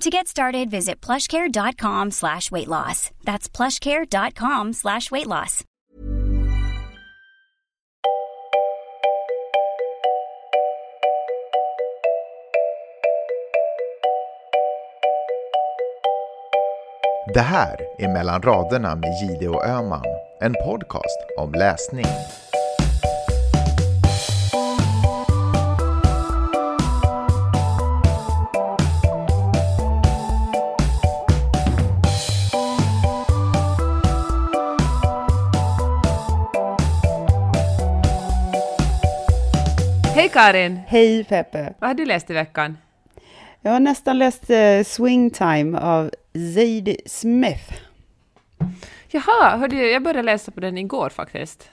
To 0.00 0.10
get 0.10 0.26
started, 0.28 0.70
visit 0.70 1.00
plushcare.com 1.00 2.10
slash 2.10 2.50
weight 2.50 2.68
loss. 2.68 3.10
That's 3.24 3.48
plushcare.com 3.48 4.72
slash 4.72 5.10
weight 5.10 5.26
loss. 5.26 5.64
Det 17.34 17.40
här 17.40 17.76
är 17.98 18.08
Mellan 18.08 18.42
raderna 18.42 18.94
med 18.94 19.10
Gide 19.22 19.48
och 19.48 19.66
Öman, 19.66 20.04
en 20.40 20.54
podcast 20.54 21.18
om 21.38 21.52
läsning. 21.52 22.06
Hej 40.14 40.28
Karin! 40.28 40.80
Hej 40.86 41.24
Peppe! 41.24 41.74
Vad 41.78 41.90
har 41.90 41.94
du 41.94 42.04
läst 42.04 42.30
i 42.30 42.32
veckan? 42.32 42.76
Jag 43.60 43.72
har 43.72 43.80
nästan 43.80 44.18
läst 44.18 44.50
uh, 44.50 44.82
Swing 44.84 45.30
Time 45.30 45.78
av 45.78 46.10
Zadie 46.54 46.96
Smith. 47.06 47.72
Jaha, 49.08 49.56
hörde, 49.56 49.76
jag 49.76 50.02
började 50.02 50.22
läsa 50.22 50.50
på 50.52 50.60
den 50.60 50.78
igår 50.78 51.08
faktiskt. 51.10 51.70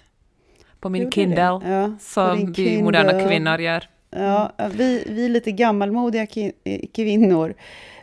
På 0.80 0.90
min 0.90 1.02
Gjorde 1.02 1.16
Kindle, 1.16 1.44
Ja, 1.46 1.96
som 2.00 2.54
vi 2.54 2.84
moderna 2.84 3.10
Kindle. 3.12 3.28
kvinnor 3.30 3.60
gör. 3.60 3.90
Ja, 4.10 4.52
vi, 4.74 5.04
vi 5.10 5.26
är 5.26 5.30
lite 5.30 5.52
gammalmodiga 5.52 6.26
ki- 6.26 6.90
kvinnor 6.96 7.54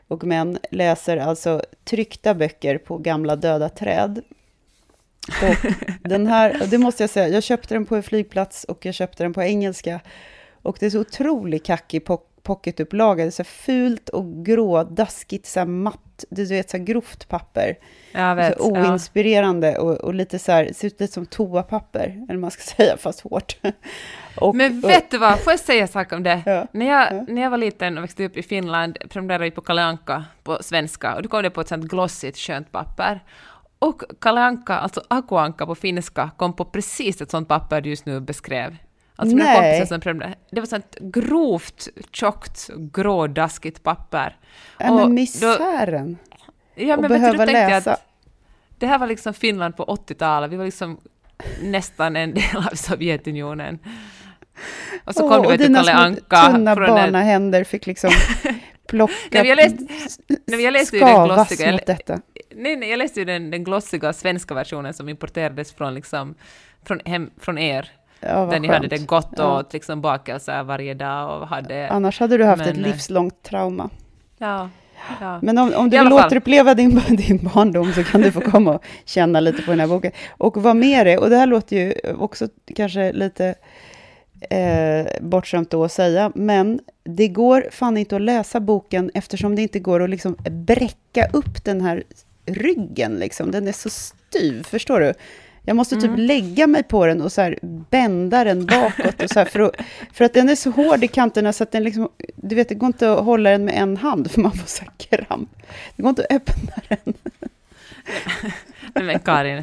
och 0.09 0.25
män 0.25 0.59
läser 0.71 1.17
alltså 1.17 1.63
tryckta 1.85 2.35
böcker 2.35 2.79
på 2.79 2.99
gamla 2.99 3.37
döda 3.37 3.69
träd. 3.69 4.21
Och 6.03 6.09
den 6.09 6.27
här, 6.27 6.63
det 6.71 6.79
måste 6.79 7.03
jag 7.03 7.11
säga, 7.11 7.29
jag 7.29 7.43
köpte 7.43 7.75
den 7.75 7.87
på 7.87 7.97
en 7.97 8.03
flygplats 8.03 8.65
och 8.65 8.87
jag 8.87 8.95
köpte 8.95 9.23
den 9.23 9.33
på 9.33 9.43
engelska. 9.43 10.01
Och 10.63 10.77
det 10.81 10.87
är 10.87 10.91
så 10.91 11.01
otroligt 11.01 11.67
kackig 11.67 12.03
po- 12.03 12.21
pocketupplaga, 12.43 13.25
det 13.25 13.29
är 13.29 13.31
så 13.31 13.45
fult 13.45 14.09
och 14.09 14.45
grå, 14.47 14.85
daskigt, 14.85 15.47
så 15.47 15.65
matt, 15.65 16.25
du 16.31 16.45
vet, 16.45 16.71
så 16.71 16.77
här 16.77 16.85
grovt 16.85 17.29
papper. 17.29 17.79
Jag 18.13 18.37
vet. 18.37 18.59
så 18.61 18.73
ja. 18.75 18.91
oinspirerande 18.91 19.79
och, 19.79 19.95
och 19.97 20.15
lite 20.15 20.39
så 20.39 20.53
här, 20.53 20.71
ser 20.75 20.87
ut 20.87 21.01
lite 21.01 21.13
som 21.13 21.27
toapapper, 21.27 22.27
eller 22.29 22.39
man 22.41 22.51
ska 22.51 22.63
säga, 22.77 22.97
fast 22.97 23.21
hårt. 23.21 23.57
Och, 24.41 24.55
Men 24.55 24.85
och- 24.85 24.91
vet 24.91 25.11
du 25.11 25.19
vad, 25.19 25.39
får 25.39 25.53
jag 25.53 25.61
säga 25.61 25.83
en 25.83 25.89
sak 25.89 26.13
om 26.13 26.23
det? 26.23 26.43
Ja, 26.47 26.67
När, 26.73 26.87
jag, 26.87 27.13
ja. 27.13 27.25
när 27.29 27.43
jag 27.43 27.51
var 27.51 27.59
liten 27.59 27.99
och 27.99 28.05
växte 28.05 28.25
upp 28.25 28.37
i 28.37 28.43
Finland 28.43 28.99
prenumererade 29.11 29.45
vi 29.45 29.51
på 29.51 29.61
Kalle 29.61 29.83
Anka 29.83 30.25
på 30.43 30.59
svenska 30.63 31.15
och 31.15 31.23
då 31.23 31.29
kom 31.29 31.43
det 31.43 31.51
på 31.51 31.61
ett 31.61 31.69
sånt 31.69 31.85
glossigt 31.85 32.39
skönt 32.39 32.73
papper. 32.73 33.21
Och 33.79 34.03
Kalle 34.21 34.41
Anka, 34.41 34.75
alltså 34.75 35.03
Aku 35.09 35.37
Anka 35.37 35.67
på 35.67 35.75
finska, 35.75 36.31
kom 36.37 36.53
på 36.57 36.65
precis 36.65 37.21
ett 37.21 37.31
sånt 37.31 37.49
papper 37.49 37.81
du 37.81 37.89
just 37.91 38.07
nu 38.07 38.21
beskrev. 38.21 38.77
Alltså 39.17 39.37
mina 39.37 39.49
Nej. 39.51 39.79
kompisar 39.81 40.01
som. 40.13 40.23
Det 40.51 40.61
var 40.61 40.67
sånt 40.67 40.97
grovt, 41.01 41.89
tjockt, 42.13 42.71
grådaskigt 42.93 43.83
papper. 43.83 44.37
Ja, 44.79 44.91
Och 44.91 44.95
men 44.97 45.05
då- 45.05 45.13
misären. 45.13 46.19
Ja, 46.75 46.95
och 46.97 47.03
men 47.03 47.11
du, 47.11 47.19
behöva 47.19 47.33
då 47.33 47.39
tänkte 47.39 47.61
jag 47.61 47.71
läsa. 47.71 47.93
att 47.93 48.05
det 48.79 48.87
här 48.87 48.99
var 48.99 49.07
liksom 49.07 49.35
Finland 49.35 49.77
på 49.77 49.85
80-talet, 49.85 50.51
vi 50.51 50.57
var 50.57 50.65
liksom 50.65 51.01
nästan 51.63 52.17
en 52.17 52.35
del 52.35 52.57
av 52.57 52.75
Sovjetunionen. 52.75 53.79
Och 55.05 55.15
så 55.15 55.21
kom 55.29 55.31
det 55.31 55.37
och 55.47 55.53
vet 55.53 55.59
du, 55.61 55.67
dina 55.67 55.79
Kalle 55.79 55.93
Anka 55.93 56.43
från 56.51 56.65
den... 56.65 56.77
barnahänder 56.77 57.65
fick 57.65 57.87
liksom 57.87 58.11
plocka, 58.87 59.45
jag 59.45 59.57
läste- 59.57 59.87
men 60.47 60.61
jag 60.61 60.73
läste 60.73 60.99
den 60.99 61.09
skavas 61.09 61.49
glossiga, 61.49 61.73
mot 61.73 61.87
detta. 61.87 62.21
Nej, 62.59 62.77
nej, 62.77 62.91
jag 62.91 62.99
läste 62.99 63.21
ju 63.21 63.25
den, 63.25 63.51
den 63.51 63.65
glossiga 63.65 64.13
svenska 64.13 64.55
versionen 64.55 64.95
som 64.95 65.09
importerades 65.09 65.73
från, 65.73 65.95
liksom, 65.95 66.35
från, 66.83 67.01
hem, 67.05 67.31
från 67.41 67.59
er, 67.59 67.91
Ja, 68.21 68.47
där 68.47 68.61
ni 68.61 68.69
hade 68.69 68.89
det 68.89 69.07
gott 69.07 69.33
och 69.39 69.45
Ja. 69.45 69.59
åt 69.59 69.73
liksom 69.73 70.01
bakelser 70.01 70.63
varje 70.63 70.95
dag 70.95 71.41
och 71.41 71.49
hade... 71.49 71.89
Annars 71.89 72.21
hade 72.21 72.37
du 72.37 72.45
haft 72.45 72.63
ett 72.63 72.77
Men, 72.77 72.85
eh, 72.85 72.91
livslångt 72.91 73.43
trauma. 73.43 73.91
Ja, 74.39 74.69
ja. 75.21 75.39
Men 75.43 75.59
om, 75.59 75.75
om 75.75 75.91
du 75.91 75.99
vill 75.99 76.09
fall. 76.09 76.27
återuppleva 76.27 76.75
din, 76.75 77.01
din 77.09 77.51
barndom 77.55 77.93
så 77.93 78.05
kan 78.05 78.21
du 78.21 78.33
få 78.33 78.41
komma 78.41 78.75
och 78.75 78.85
känna 79.05 79.41
lite 79.41 79.63
på 79.63 79.71
den 79.71 79.81
här 79.81 79.87
boken. 79.87 80.13
Och 80.31 80.63
vad 80.63 80.77
mer 80.77 81.07
är, 81.07 81.21
och 81.21 81.31
det 81.31 81.37
här 81.37 81.47
låter 81.47 81.77
ju 81.77 81.95
också 82.19 82.49
kanske 82.77 83.13
lite 83.13 83.55
eh, 84.51 85.07
bortskämt 85.21 85.75
att 85.75 85.93
säga, 85.93 86.33
men 86.35 86.81
det 87.05 87.29
går 87.29 87.69
fan 87.71 87.97
inte 87.97 88.17
att 88.17 88.23
läsa 88.23 88.61
boken 88.61 89.11
eftersom 89.15 89.57
det 89.57 89.63
inte 89.63 89.79
går 89.79 90.03
att 90.03 90.11
liksom 90.11 90.37
bräcka 90.51 91.29
upp 91.33 91.65
den 91.65 91.81
här 91.81 92.03
ryggen. 92.55 93.19
Liksom. 93.19 93.51
Den 93.51 93.69
är 93.69 93.73
så 93.73 93.91
styv, 93.91 94.63
förstår 94.63 95.01
du? 95.01 95.15
Jag 95.65 95.77
måste 95.77 95.95
typ 95.95 96.05
Mm. 96.05 96.21
lägga 96.21 96.67
mig 96.67 96.83
på 96.83 97.07
den 97.07 97.23
och 97.23 97.33
så 97.33 97.41
här 97.41 97.59
bända 97.63 98.45
den 98.45 98.67
bakåt. 98.67 99.23
Och 99.23 99.31
så 99.31 99.45
för, 99.45 99.61
att, 99.61 99.75
för 100.13 100.25
att 100.25 100.35
den 100.35 100.49
är 100.49 100.55
så 100.57 100.71
hård 100.71 101.05
i 101.05 101.09
kanterna 101.09 101.53
så 101.53 101.63
att 101.63 101.73
den 101.73 101.85
liksom, 101.85 102.09
du 102.37 102.55
vet, 102.55 102.69
det 102.69 102.75
går 102.75 102.87
inte 102.87 103.13
att 103.13 103.25
hålla 103.25 103.51
den 103.51 103.65
med 103.65 103.75
en 103.75 103.97
hand 103.97 104.31
för 104.31 104.41
man 104.41 104.53
får 104.53 104.67
så 104.67 104.83
här 104.85 104.91
kramp. 104.99 105.51
Det 105.97 106.03
går 106.03 106.09
inte 106.11 106.23
att 106.31 106.33
öppna 106.37 106.73
den. 106.89 107.15
Nej, 108.95 109.05
men 109.05 109.19
Karin, 109.19 109.63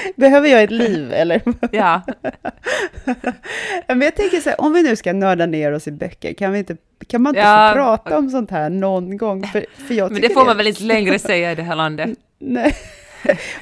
Behöver 0.16 0.48
jag 0.48 0.62
ett 0.62 0.70
liv 0.70 1.12
eller? 1.12 1.42
ja. 1.72 2.02
Men 3.86 4.00
jag 4.00 4.14
tänker 4.16 4.40
så 4.40 4.50
här, 4.50 4.60
om 4.60 4.72
vi 4.72 4.82
nu 4.82 4.96
ska 4.96 5.12
nörda 5.12 5.46
ner 5.46 5.72
oss 5.72 5.88
i 5.88 5.92
böcker, 5.92 6.32
kan, 6.32 6.52
vi 6.52 6.58
inte, 6.58 6.76
kan 7.06 7.22
man 7.22 7.30
inte 7.30 7.40
Ja. 7.40 7.68
få 7.72 7.74
prata 7.78 8.18
om 8.18 8.30
sånt 8.30 8.50
här 8.50 8.70
någon 8.70 9.16
gång? 9.16 9.46
För, 9.46 9.66
för 9.86 9.94
jag 9.94 10.12
Men 10.12 10.20
det 10.22 10.28
får 10.28 10.44
man 10.44 10.56
väl 10.56 10.66
inte 10.66 10.82
längre 10.82 11.18
säga 11.18 11.52
i 11.52 11.54
det 11.54 11.62
här 11.62 11.76
landet? 11.76 12.10
Nej. 12.38 12.74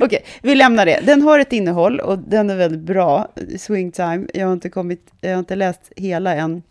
Okej, 0.01 0.25
vi 0.43 0.55
lämnar 0.55 0.87
det. 0.87 1.01
Den 1.05 1.23
har 1.23 1.39
ett 1.39 1.53
innehåll 1.53 2.01
och 2.01 2.19
den 2.19 2.51
är 2.51 2.57
väldigt 2.57 2.81
bra, 2.81 3.29
Swing 3.59 3.93
Time. 3.93 4.27
Jag 4.35 4.47
har 4.47 4.53
inte, 4.53 4.69
kommit, 4.69 5.07
jag 5.21 5.31
har 5.31 5.39
inte 5.39 5.57
läst 5.57 5.93
hela 5.97 6.35
än. 6.35 6.63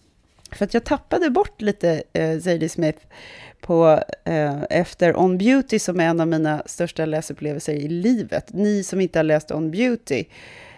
För 0.51 0.66
att 0.66 0.74
jag 0.74 0.84
tappade 0.84 1.30
bort 1.30 1.62
lite 1.62 2.03
eh, 2.13 2.40
Zadie 2.40 2.69
Smith 2.69 3.00
på, 3.63 4.00
eh, 4.24 4.63
efter 4.69 5.19
On 5.19 5.38
Beauty, 5.38 5.79
som 5.79 6.00
är 6.00 6.06
en 6.06 6.19
av 6.19 6.28
mina 6.28 6.63
största 6.66 7.06
läsupplevelser 7.06 7.74
i 7.74 7.88
livet. 7.88 8.53
Ni 8.53 8.84
som 8.84 9.01
inte 9.01 9.19
har 9.19 9.24
läst 9.24 9.51
On 9.51 9.72
Beauty 9.72 10.25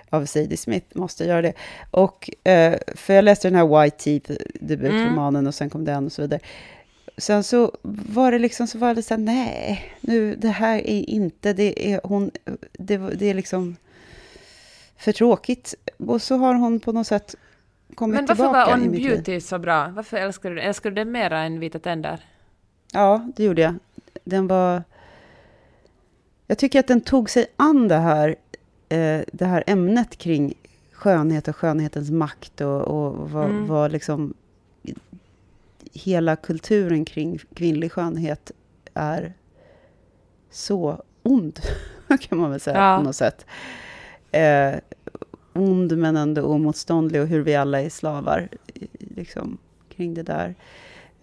av 0.10 0.26
Zadie 0.26 0.58
Smith 0.58 0.98
måste 0.98 1.26
göra 1.26 1.42
det. 1.42 1.54
Och, 1.92 2.30
eh, 2.44 2.78
för 2.96 3.14
jag 3.14 3.26
läste 3.26 3.48
den 3.48 3.56
här 3.56 3.82
White 3.84 3.98
Teeth, 3.98 4.32
debutromanen, 4.60 5.48
och 5.48 5.56
sen 5.56 5.70
kom 5.70 5.86
den 5.86 6.06
och 6.06 6.12
så 6.12 6.22
vidare. 6.22 6.40
Sen 7.18 7.44
så 7.44 7.72
var 7.84 8.32
det 8.32 8.40
liksom 8.40 8.68
så 8.68 8.78
var 8.78 8.96
det 8.96 9.04
så 9.04 9.14
här, 9.14 9.22
nej, 9.22 9.94
nu, 10.02 10.36
det 10.36 10.50
här 10.50 10.78
är 10.78 11.10
inte, 11.10 11.54
det 11.54 11.94
är 11.94 12.02
hon, 12.04 12.32
det, 12.74 12.98
det 12.98 13.30
är 13.30 13.34
liksom 13.34 13.76
för 14.98 15.12
tråkigt. 15.12 15.76
Och 15.98 16.22
så 16.22 16.38
har 16.38 16.56
hon 16.56 16.80
på 16.80 16.92
något 16.92 17.08
sätt 17.08 17.36
kommit 17.96 18.16
Men 18.16 18.26
varför 18.26 18.44
tillbaka 18.44 18.66
var 18.66 18.78
i 18.78 18.82
On 18.82 18.92
mitt. 18.92 19.04
Beauty 19.04 19.42
så 19.42 19.60
bra? 19.60 19.92
Varför 19.96 20.18
älskar 20.18 20.50
du 20.50 20.56
den? 20.56 20.66
Älskar 20.66 20.90
du 20.90 20.96
den 20.96 21.12
mera 21.12 21.40
än 21.40 21.60
Vita 21.60 21.80
tänder? 21.80 22.20
Ja, 22.96 23.32
det 23.36 23.44
gjorde 23.44 23.62
jag. 23.62 23.76
Den 24.24 24.48
var... 24.48 24.84
Jag 26.48 26.58
tycker 26.58 26.80
att 26.80 26.88
den 26.88 27.02
tog 27.02 27.30
sig 27.30 27.48
an 27.56 27.88
det 27.88 27.96
här, 27.98 28.36
eh, 28.90 29.22
det 29.34 29.46
här 29.46 29.64
ämnet 29.68 30.18
kring 30.18 30.54
skönhet 30.92 31.48
och 31.48 31.56
skönhetens 31.56 32.12
makt 32.12 32.62
och, 32.62 32.82
och 32.82 33.30
vad, 33.30 33.46
Mm. 33.46 33.68
vad 33.68 33.92
liksom 33.92 34.34
hela 35.94 36.36
kulturen 36.36 37.06
kring 37.06 37.40
kvinnlig 37.54 37.92
skönhet 37.92 38.52
är 38.94 39.34
så 40.52 41.04
ond, 41.24 41.60
kan 42.20 42.38
man 42.38 42.52
väl 42.52 42.60
säga 42.60 42.78
Ja. 42.78 42.98
på 42.98 43.04
något 43.04 43.16
sätt. 43.16 43.46
eh, 44.32 44.74
ond 45.54 45.98
men 45.98 46.18
ändå 46.18 46.44
omotståndlig 46.44 47.22
och 47.22 47.28
hur 47.28 47.42
vi 47.42 47.56
alla 47.56 47.82
är 47.82 47.90
slavar 47.90 48.50
liksom, 49.00 49.58
kring 49.90 50.14
det 50.14 50.24
där. 50.24 50.56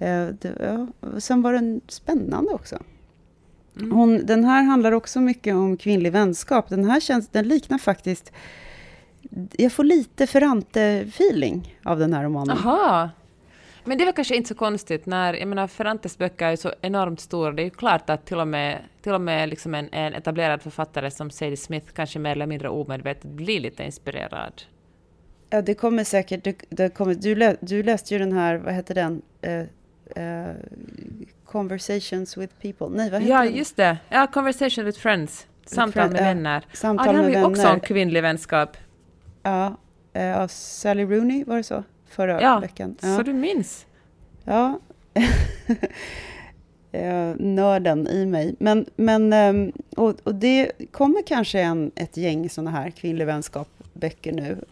Eh, 0.02 0.26
det. 0.26 0.86
Sen 1.18 1.42
var 1.42 1.52
den 1.52 1.80
spännande 1.88 2.52
också. 2.52 2.78
Mm. 3.76 3.92
Hon, 3.92 4.26
den 4.26 4.44
här 4.44 4.62
handlar 4.62 4.92
också 4.92 5.20
mycket 5.20 5.54
om 5.54 5.76
kvinnlig 5.76 6.12
vänskap. 6.12 6.68
Den 6.68 6.84
här 6.84 7.00
känns, 7.00 7.28
den 7.28 7.48
liknar 7.48 7.78
faktiskt... 7.78 8.32
Jag 9.52 9.72
får 9.72 9.84
lite 9.84 10.26
Ferrante-feeling 10.26 11.78
av 11.84 11.98
den 11.98 12.12
här 12.12 12.24
romanen. 12.24 12.58
Aha. 12.58 13.10
Men 13.84 13.98
det 13.98 14.04
var 14.04 14.12
kanske 14.12 14.36
inte 14.36 14.48
så 14.48 14.54
konstigt 14.54 15.06
när, 15.06 15.34
jag 15.34 15.48
menar 15.48 15.66
Ferrantes 15.66 16.18
böcker 16.18 16.46
är 16.46 16.56
så 16.56 16.72
enormt 16.80 17.20
stora. 17.20 17.52
Det 17.52 17.62
är 17.62 17.64
ju 17.64 17.70
klart 17.70 18.10
att 18.10 18.26
till 18.26 18.40
och 18.40 18.48
med, 18.48 18.78
till 19.02 19.12
och 19.12 19.20
med 19.20 19.48
liksom 19.48 19.74
en, 19.74 19.88
en 19.92 20.14
etablerad 20.14 20.62
författare 20.62 21.10
som 21.10 21.30
Sadie 21.30 21.56
Smith 21.56 21.92
kanske 21.92 22.18
mer 22.18 22.30
eller 22.30 22.46
mindre 22.46 22.68
omedvetet 22.68 23.24
blir 23.24 23.60
lite 23.60 23.84
inspirerad. 23.84 24.62
Ja, 25.50 25.62
det 25.62 25.74
kommer 25.74 26.04
säkert. 26.04 26.44
Det, 26.44 26.62
det 26.68 26.88
kommer, 26.94 27.14
du, 27.14 27.34
lä, 27.34 27.56
du 27.60 27.82
läste 27.82 28.14
ju 28.14 28.18
den 28.18 28.32
här, 28.32 28.56
vad 28.56 28.74
heter 28.74 28.94
den? 28.94 29.22
Uh, 29.46 29.64
uh, 30.16 30.54
conversations 31.44 32.36
with 32.36 32.54
people. 32.62 32.96
Nej, 32.96 33.10
vad 33.10 33.20
heter 33.20 33.34
ja, 33.34 33.44
den? 33.44 33.56
just 33.56 33.76
det. 33.76 33.98
Ja, 34.08 34.26
Conversation 34.26 34.84
with 34.84 34.98
friends. 34.98 35.46
Samtal 35.66 36.10
med 36.10 36.22
vänner. 36.22 36.64
Samtal 36.72 37.06
ja, 37.06 37.12
det 37.12 37.18
har 37.18 37.26
vi 37.26 37.34
vänner. 37.34 37.48
också 37.48 37.68
om 37.68 37.80
kvinnlig 37.80 38.22
vänskap. 38.22 38.76
Ja, 39.42 39.76
uh, 40.16 40.38
av 40.38 40.48
Sally 40.48 41.04
Rooney, 41.04 41.44
var 41.44 41.56
det 41.56 41.62
så? 41.62 41.84
Förra 42.08 42.42
ja, 42.42 42.58
veckan. 42.58 42.96
Ja, 43.00 43.16
så 43.16 43.22
du 43.22 43.32
minns. 43.32 43.86
Ja. 44.44 44.80
nörden 47.36 48.08
i 48.08 48.26
mig. 48.26 48.54
Men, 48.58 48.86
men 48.96 49.32
ehm, 49.32 49.72
och, 49.96 50.14
och 50.22 50.34
det 50.34 50.72
kommer 50.90 51.22
kanske 51.22 51.60
en, 51.60 51.90
ett 51.94 52.16
gäng 52.16 52.50
sådana 52.50 52.70
här 52.70 52.90
kvinnlig 52.90 53.26
vänskap-böcker 53.26 54.32
nu. 54.32 54.64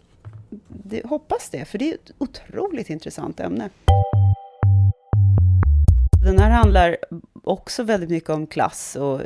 Det, 0.67 1.05
hoppas 1.05 1.49
det, 1.49 1.65
för 1.65 1.77
det 1.77 1.89
är 1.89 1.93
ett 1.93 2.11
otroligt 2.17 2.89
intressant 2.89 3.39
ämne. 3.39 3.69
Den 6.23 6.39
här 6.39 6.49
handlar 6.49 6.97
också 7.43 7.83
väldigt 7.83 8.09
mycket 8.09 8.29
om 8.29 8.47
klass 8.47 8.95
och, 8.95 9.21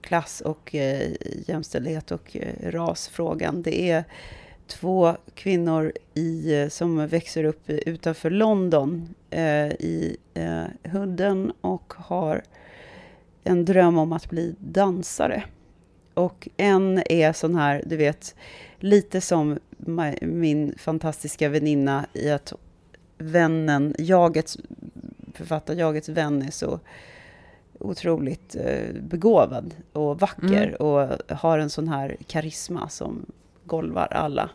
klass 0.00 0.40
och 0.40 0.74
eh, 0.74 1.10
jämställdhet 1.46 2.10
och 2.10 2.36
eh, 2.36 2.70
rasfrågan. 2.70 3.62
Det 3.62 3.90
är 3.90 4.04
två 4.66 5.16
kvinnor 5.34 5.92
i, 6.14 6.54
eh, 6.54 6.68
som 6.68 7.06
växer 7.06 7.44
upp 7.44 7.70
utanför 7.70 8.30
London 8.30 9.14
eh, 9.30 9.66
i 9.66 10.16
eh, 10.34 10.90
Hudden 10.90 11.52
och 11.60 11.92
har 11.96 12.42
en 13.44 13.64
dröm 13.64 13.98
om 13.98 14.12
att 14.12 14.30
bli 14.30 14.54
dansare. 14.58 15.42
Och 16.14 16.48
en 16.56 17.02
är 17.06 17.32
sån 17.32 17.54
här, 17.54 17.82
du 17.86 17.96
vet, 17.96 18.34
lite 18.78 19.20
som 19.20 19.58
min 20.20 20.74
fantastiska 20.78 21.48
väninna 21.48 22.06
i 22.12 22.30
att 22.30 22.52
vännen, 23.18 23.94
jaget, 23.98 24.56
författarjagets 25.34 26.08
vän 26.08 26.42
är 26.42 26.50
så 26.50 26.80
otroligt 27.78 28.56
eh, 28.56 28.94
begåvad 29.02 29.74
och 29.92 30.20
vacker 30.20 30.66
mm. 30.66 30.74
och 30.74 31.08
har 31.36 31.58
en 31.58 31.70
sån 31.70 31.88
här 31.88 32.16
karisma 32.26 32.88
som 32.88 33.26
golvar 33.64 34.08
alla. 34.10 34.50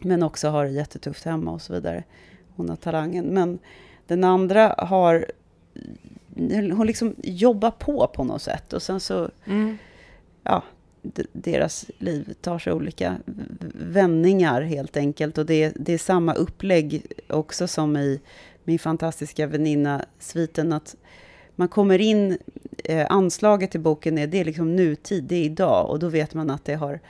Men 0.00 0.22
också 0.22 0.48
har 0.48 0.64
det 0.64 0.70
jättetufft 0.70 1.24
hemma 1.24 1.50
och 1.50 1.62
så 1.62 1.72
vidare. 1.72 2.04
Hon 2.56 2.68
har 2.68 2.76
talangen. 2.76 3.24
Men 3.24 3.58
den 4.06 4.24
andra 4.24 4.74
har... 4.78 5.26
Hon 6.76 6.86
liksom 6.86 7.14
jobbar 7.22 7.70
på 7.70 8.06
på 8.14 8.24
något 8.24 8.42
sätt. 8.42 8.72
Och 8.72 8.82
sen 8.82 9.00
så... 9.00 9.30
Mm. 9.44 9.78
Ja, 10.42 10.62
deras 11.32 11.90
liv 11.98 12.34
tar 12.40 12.58
sig 12.58 12.72
olika 12.72 13.16
vändningar 13.74 14.62
helt 14.62 14.96
enkelt. 14.96 15.38
Och 15.38 15.46
det, 15.46 15.72
det 15.76 15.92
är 15.92 15.98
samma 15.98 16.34
upplägg 16.34 17.02
också 17.28 17.68
som 17.68 17.96
i 17.96 18.20
min 18.70 18.78
fantastiska 18.78 19.46
väninna 19.46 20.04
sviten 20.18 20.72
att 20.72 20.96
man 21.56 21.68
kommer 21.68 21.98
in, 21.98 22.38
eh, 22.84 23.06
anslaget 23.10 23.74
i 23.74 23.78
boken 23.78 24.18
är, 24.18 24.26
det 24.26 24.40
är 24.40 24.44
liksom 24.44 24.76
nutid, 24.76 25.24
det 25.24 25.34
är 25.34 25.44
idag. 25.44 25.90
Och 25.90 25.98
då 25.98 26.08
vet 26.08 26.34
man 26.34 26.50
att 26.50 26.64
det 26.64 26.74
har 26.74 27.00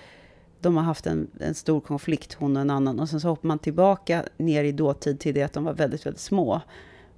de 0.60 0.76
har 0.76 0.84
haft 0.84 1.06
en, 1.06 1.26
en 1.40 1.54
stor 1.54 1.80
konflikt, 1.80 2.34
hon 2.34 2.56
och 2.56 2.62
en 2.62 2.70
annan. 2.70 3.00
Och 3.00 3.08
sen 3.08 3.20
så 3.20 3.28
hoppar 3.28 3.48
man 3.48 3.58
tillbaka 3.58 4.24
ner 4.36 4.64
i 4.64 4.72
dåtid 4.72 5.20
till 5.20 5.34
det 5.34 5.42
att 5.42 5.52
de 5.52 5.64
var 5.64 5.72
väldigt, 5.72 6.06
väldigt 6.06 6.20
små. 6.20 6.60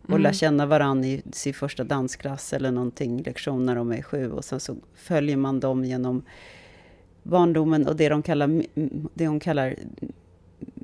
Och 0.03 0.09
mm. 0.09 0.23
lär 0.23 0.33
känna 0.33 0.67
varandra 0.67 1.09
i 1.09 1.23
sin 1.33 1.55
första 1.55 1.85
dansklass 1.85 2.53
eller 2.53 2.71
någonting, 2.71 3.23
lektion 3.23 3.67
när 3.67 3.77
de 3.77 3.93
är 3.93 4.03
sju. 4.03 4.33
Och 4.33 4.45
sen 4.45 4.61
så 4.61 4.77
följer 4.95 5.37
man 5.37 5.61
dem 5.61 5.85
genom 5.85 6.23
barndomen 7.23 7.87
och 7.87 7.97
det 7.97 8.09
de 8.09 8.23
kallar, 8.23 8.63
det 9.15 9.27
hon 9.27 9.41
kallar 9.41 9.77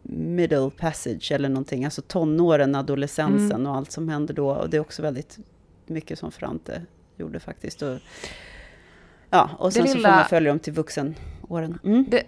middle 0.09 0.71
passage 0.71 1.33
eller 1.33 1.49
någonting. 1.49 1.85
Alltså 1.85 2.03
tonåren, 2.03 2.75
adolescensen 2.75 3.53
mm. 3.53 3.67
och 3.67 3.77
allt 3.77 3.93
som 3.93 4.09
händer 4.09 4.35
då. 4.35 4.51
Och 4.51 4.71
det 4.71 4.77
är 4.77 4.81
också 4.81 5.03
väldigt 5.03 5.39
mycket 5.87 6.19
som 6.19 6.33
Frante 6.33 6.83
gjorde 7.17 7.41
faktiskt. 7.41 7.83
Och, 7.83 7.99
ja, 9.31 9.51
och 9.59 9.73
sen 9.73 9.83
lilla... 9.83 9.95
så 9.95 10.03
får 10.03 10.09
man 10.09 10.25
följa 10.25 10.51
dem 10.51 10.59
till 10.59 10.73
vuxenåren. 10.73 11.79
Mm. 11.85 12.07
Det, 12.11 12.23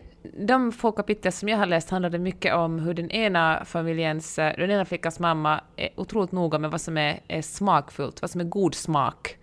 de 0.46 0.72
få 0.72 0.92
kapitel 0.92 1.32
som 1.32 1.48
jag 1.48 1.58
har 1.58 1.66
läst 1.66 1.90
handlade 1.90 2.18
mycket 2.18 2.54
om 2.54 2.78
hur 2.78 2.94
den 2.94 3.10
ena 3.10 3.64
familjens, 3.64 4.38
eh, 4.38 4.56
den 4.56 4.70
ena 4.70 4.84
flickans 4.84 5.18
mamma 5.18 5.60
är 5.76 5.88
otroligt 5.96 6.32
noga 6.32 6.58
med 6.58 6.70
vad 6.70 6.80
som 6.80 6.96
är, 6.96 7.20
är 7.28 7.42
smakfullt, 7.42 8.22
vad 8.22 8.30
som 8.30 8.40
är 8.40 8.44
god 8.44 8.74
smak. 8.74 9.36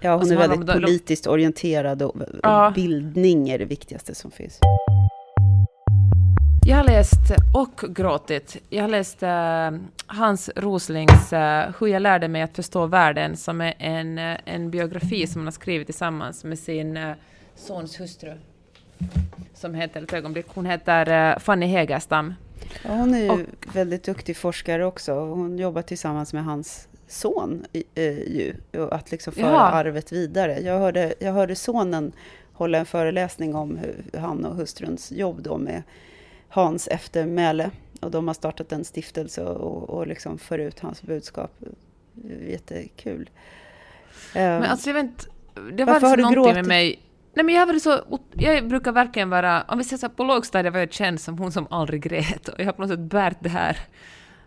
Ja, 0.00 0.16
hon 0.16 0.32
är 0.32 0.36
väldigt 0.36 0.66
de, 0.66 0.72
politiskt 0.72 1.24
de, 1.24 1.30
orienterad 1.30 2.02
och, 2.02 2.16
och 2.16 2.26
ja. 2.42 2.72
bildning 2.74 3.48
är 3.48 3.58
det 3.58 3.64
viktigaste 3.64 4.14
som 4.14 4.30
finns. 4.30 4.60
Jag 6.68 6.76
har 6.76 6.84
läst 6.84 7.20
och 7.54 7.94
gråtit. 7.94 8.56
Jag 8.68 8.82
har 8.82 8.88
läst 8.88 9.22
uh, 9.22 9.80
Hans 10.06 10.50
Roslings 10.56 11.32
uh, 11.32 11.38
Hur 11.80 11.86
jag 11.86 12.02
lärde 12.02 12.28
mig 12.28 12.42
att 12.42 12.56
förstå 12.56 12.86
världen, 12.86 13.36
som 13.36 13.60
är 13.60 13.74
en, 13.78 14.18
uh, 14.18 14.36
en 14.44 14.70
biografi 14.70 15.26
som 15.26 15.40
han 15.40 15.46
har 15.46 15.52
skrivit 15.52 15.86
tillsammans 15.86 16.44
med 16.44 16.58
sin 16.58 17.14
sons 17.54 18.00
hustru 18.00 18.32
som 19.54 19.74
heter, 19.74 20.02
ett 20.02 20.12
ögonblick, 20.12 20.46
hon 20.48 20.66
heter 20.66 21.38
Fanny 21.38 21.66
Hägerstam. 21.66 22.34
Ja, 22.84 22.90
hon 22.90 23.14
är 23.14 23.18
ju 23.18 23.30
och, 23.30 23.40
väldigt 23.74 24.04
duktig 24.04 24.36
forskare 24.36 24.84
också. 24.84 25.12
Hon 25.12 25.58
jobbar 25.58 25.82
tillsammans 25.82 26.32
med 26.32 26.44
hans 26.44 26.88
son 27.06 27.64
ju, 27.94 28.54
att 28.90 29.10
liksom 29.10 29.32
föra 29.32 29.52
ja. 29.52 29.60
arvet 29.60 30.12
vidare. 30.12 30.60
Jag 30.60 30.78
hörde, 30.78 31.14
jag 31.18 31.32
hörde 31.32 31.54
sonen 31.54 32.12
hålla 32.52 32.78
en 32.78 32.86
föreläsning 32.86 33.54
om 33.54 33.76
hur 33.76 34.18
han 34.18 34.44
och 34.44 34.56
hustruns 34.56 35.12
jobb 35.12 35.42
då 35.42 35.58
med 35.58 35.82
Hans 36.48 36.88
eftermäle. 36.88 37.70
Och 38.00 38.10
de 38.10 38.26
har 38.26 38.34
startat 38.34 38.72
en 38.72 38.84
stiftelse 38.84 39.44
och, 39.44 39.90
och 39.90 40.06
liksom 40.06 40.38
för 40.38 40.58
ut 40.58 40.80
hans 40.80 41.02
budskap. 41.02 41.50
Jättekul. 42.48 43.30
Men 44.34 44.64
alltså 44.64 44.88
jag 44.88 44.94
vet 44.94 45.04
inte, 45.04 45.24
det 45.72 45.84
var 45.84 45.94
alltså 45.94 46.16
någonting 46.16 46.54
med 46.54 46.66
mig 46.66 47.02
Nej, 47.38 47.44
men 47.44 47.54
jag, 47.54 47.66
har 47.66 47.78
så, 47.78 48.20
jag 48.32 48.68
brukar 48.68 48.92
verkligen 48.92 49.30
vara, 49.30 49.62
om 49.68 49.78
vi 49.78 49.84
säger 49.84 49.98
så 49.98 50.06
här, 50.06 50.14
på 50.14 50.24
lågstadiet 50.24 50.72
var 50.74 50.80
jag 50.80 50.92
känd 50.92 51.20
som 51.20 51.38
hon 51.38 51.52
som 51.52 51.66
aldrig 51.70 52.02
grät 52.02 52.48
och 52.48 52.60
jag 52.60 52.64
har 52.64 52.72
på 52.72 52.82
något 52.82 52.90
sätt 52.90 53.00
bärt 53.00 53.36
det 53.40 53.48
här 53.48 53.78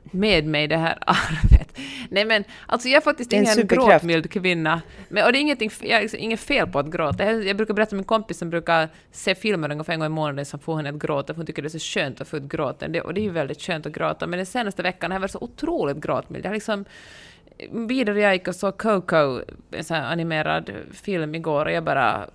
med 0.03 0.45
mig, 0.45 0.67
det 0.67 0.77
här 0.77 0.97
arvet. 1.01 1.77
Nej 2.09 2.25
men, 2.25 2.43
alltså 2.65 2.87
jag 2.87 2.97
är 2.97 3.01
faktiskt 3.01 3.33
ingen 3.33 3.45
superkraft. 3.45 3.87
gråtmild 3.87 4.31
kvinna. 4.31 4.81
Men, 5.09 5.25
och 5.25 5.31
det 5.31 5.37
är 5.37 5.41
ingenting, 5.41 5.71
jag 5.81 6.03
är 6.03 6.15
inget 6.15 6.39
fel 6.39 6.67
på 6.67 6.79
att 6.79 6.91
gråta. 6.91 7.25
Jag, 7.25 7.45
jag 7.45 7.57
brukar 7.57 7.73
berätta 7.73 7.95
om 7.95 7.97
min 7.97 8.05
kompis 8.05 8.37
som 8.37 8.49
brukar 8.49 8.89
se 9.11 9.35
filmer 9.35 9.71
ungefär 9.71 9.93
en 9.93 9.99
gång 9.99 10.05
i 10.05 10.09
månaden 10.09 10.45
som 10.45 10.59
får 10.59 10.77
henne 10.77 10.89
att 10.89 10.99
gråta, 10.99 11.33
för 11.33 11.37
hon 11.37 11.45
tycker 11.45 11.61
det 11.61 11.67
är 11.67 11.79
så 11.79 11.99
skönt 11.99 12.21
att 12.21 12.27
få 12.27 12.37
ut 12.37 12.43
gråten. 12.43 12.91
Det, 12.91 13.01
och 13.01 13.13
det 13.13 13.21
är 13.21 13.23
ju 13.23 13.31
väldigt 13.31 13.61
skönt 13.61 13.85
att 13.85 13.91
gråta, 13.91 14.27
men 14.27 14.37
den 14.37 14.45
senaste 14.45 14.83
veckan 14.83 15.11
har 15.11 15.15
jag 15.15 15.21
varit 15.21 15.31
så 15.31 15.39
otroligt 15.41 15.97
gråtmild. 15.97 16.45
Jag 16.45 16.49
har 16.49 16.55
liksom 16.55 16.85
vidare 17.71 18.21
jag 18.21 18.33
gick 18.33 18.47
och 18.47 18.55
såg 18.55 18.77
Coco, 18.77 19.41
en 19.71 19.83
sån 19.83 19.97
här 19.97 20.11
animerad 20.11 20.71
film 20.91 21.35
igår, 21.35 21.65
och 21.65 21.71
jag 21.71 21.83
bara 21.83 22.25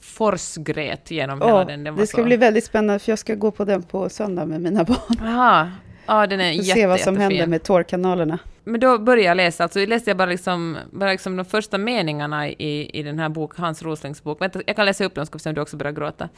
forsgrät 0.00 1.10
genom 1.10 1.42
oh, 1.42 1.46
hela 1.46 1.64
den. 1.64 1.84
den 1.84 1.96
det 1.96 2.06
ska 2.06 2.16
så... 2.16 2.24
bli 2.24 2.36
väldigt 2.36 2.64
spännande, 2.64 2.98
för 2.98 3.12
jag 3.12 3.18
ska 3.18 3.34
gå 3.34 3.50
på 3.50 3.64
den 3.64 3.82
på 3.82 4.08
söndag 4.08 4.46
med 4.46 4.60
mina 4.60 4.84
barn. 4.84 5.28
Aha. 5.28 5.70
Ja, 6.06 6.26
den 6.26 6.40
är 6.40 6.50
jätte, 6.50 6.64
Se 6.64 6.86
vad 6.86 7.00
som 7.00 7.14
jättefin. 7.14 7.30
händer 7.38 7.46
med 7.46 7.62
tårkanalerna. 7.62 8.38
Men 8.66 8.80
då 8.80 8.98
började 8.98 9.28
jag 9.28 9.36
läsa, 9.36 9.62
alltså 9.62 9.86
läste 9.86 10.10
jag 10.10 10.16
bara, 10.16 10.30
liksom, 10.30 10.76
bara 10.90 11.10
liksom 11.10 11.36
de 11.36 11.44
första 11.44 11.78
meningarna 11.78 12.48
i, 12.48 12.90
i 12.98 13.02
den 13.02 13.18
här 13.18 13.28
bok, 13.28 13.56
Hans 13.58 13.82
Roslings 13.82 14.22
bok. 14.22 14.40
Vänta, 14.40 14.60
jag 14.66 14.76
kan 14.76 14.86
läsa 14.86 15.04
upp 15.04 15.14
dem, 15.14 15.26
ska 15.26 15.38
vi 15.38 15.42
se 15.42 15.48
om 15.48 15.54
du 15.54 15.60
också 15.60 15.76
börjar 15.76 15.92
gråta. 15.92 16.28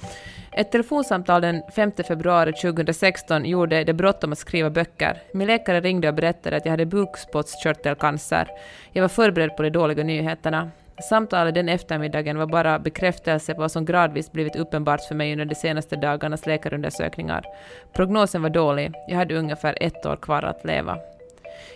Ett 0.52 0.72
telefonsamtal 0.72 1.42
den 1.42 1.62
5 1.76 1.92
februari 2.08 2.52
2016 2.52 3.44
gjorde 3.44 3.84
det 3.84 3.92
bråttom 3.92 4.32
att 4.32 4.38
skriva 4.38 4.70
böcker. 4.70 5.22
Min 5.34 5.46
läkare 5.46 5.80
ringde 5.80 6.08
och 6.08 6.14
berättade 6.14 6.56
att 6.56 6.64
jag 6.64 6.70
hade 6.70 6.86
bukspottkörtelcancer. 6.86 8.48
Jag 8.92 9.02
var 9.02 9.08
förberedd 9.08 9.56
på 9.56 9.62
de 9.62 9.70
dåliga 9.70 10.04
nyheterna. 10.04 10.70
Samtalet 11.00 11.54
den 11.54 11.68
eftermiddagen 11.68 12.38
var 12.38 12.46
bara 12.46 12.78
bekräftelse 12.78 13.54
på 13.54 13.60
vad 13.60 13.72
som 13.72 13.84
gradvis 13.84 14.32
blivit 14.32 14.56
uppenbart 14.56 15.04
för 15.04 15.14
mig 15.14 15.32
under 15.32 15.44
de 15.44 15.54
senaste 15.54 15.96
dagarnas 15.96 16.46
läkarundersökningar. 16.46 17.44
Prognosen 17.92 18.42
var 18.42 18.50
dålig, 18.50 18.92
jag 19.08 19.16
hade 19.16 19.36
ungefär 19.36 19.78
ett 19.80 20.06
år 20.06 20.16
kvar 20.16 20.42
att 20.42 20.64
leva. 20.64 20.98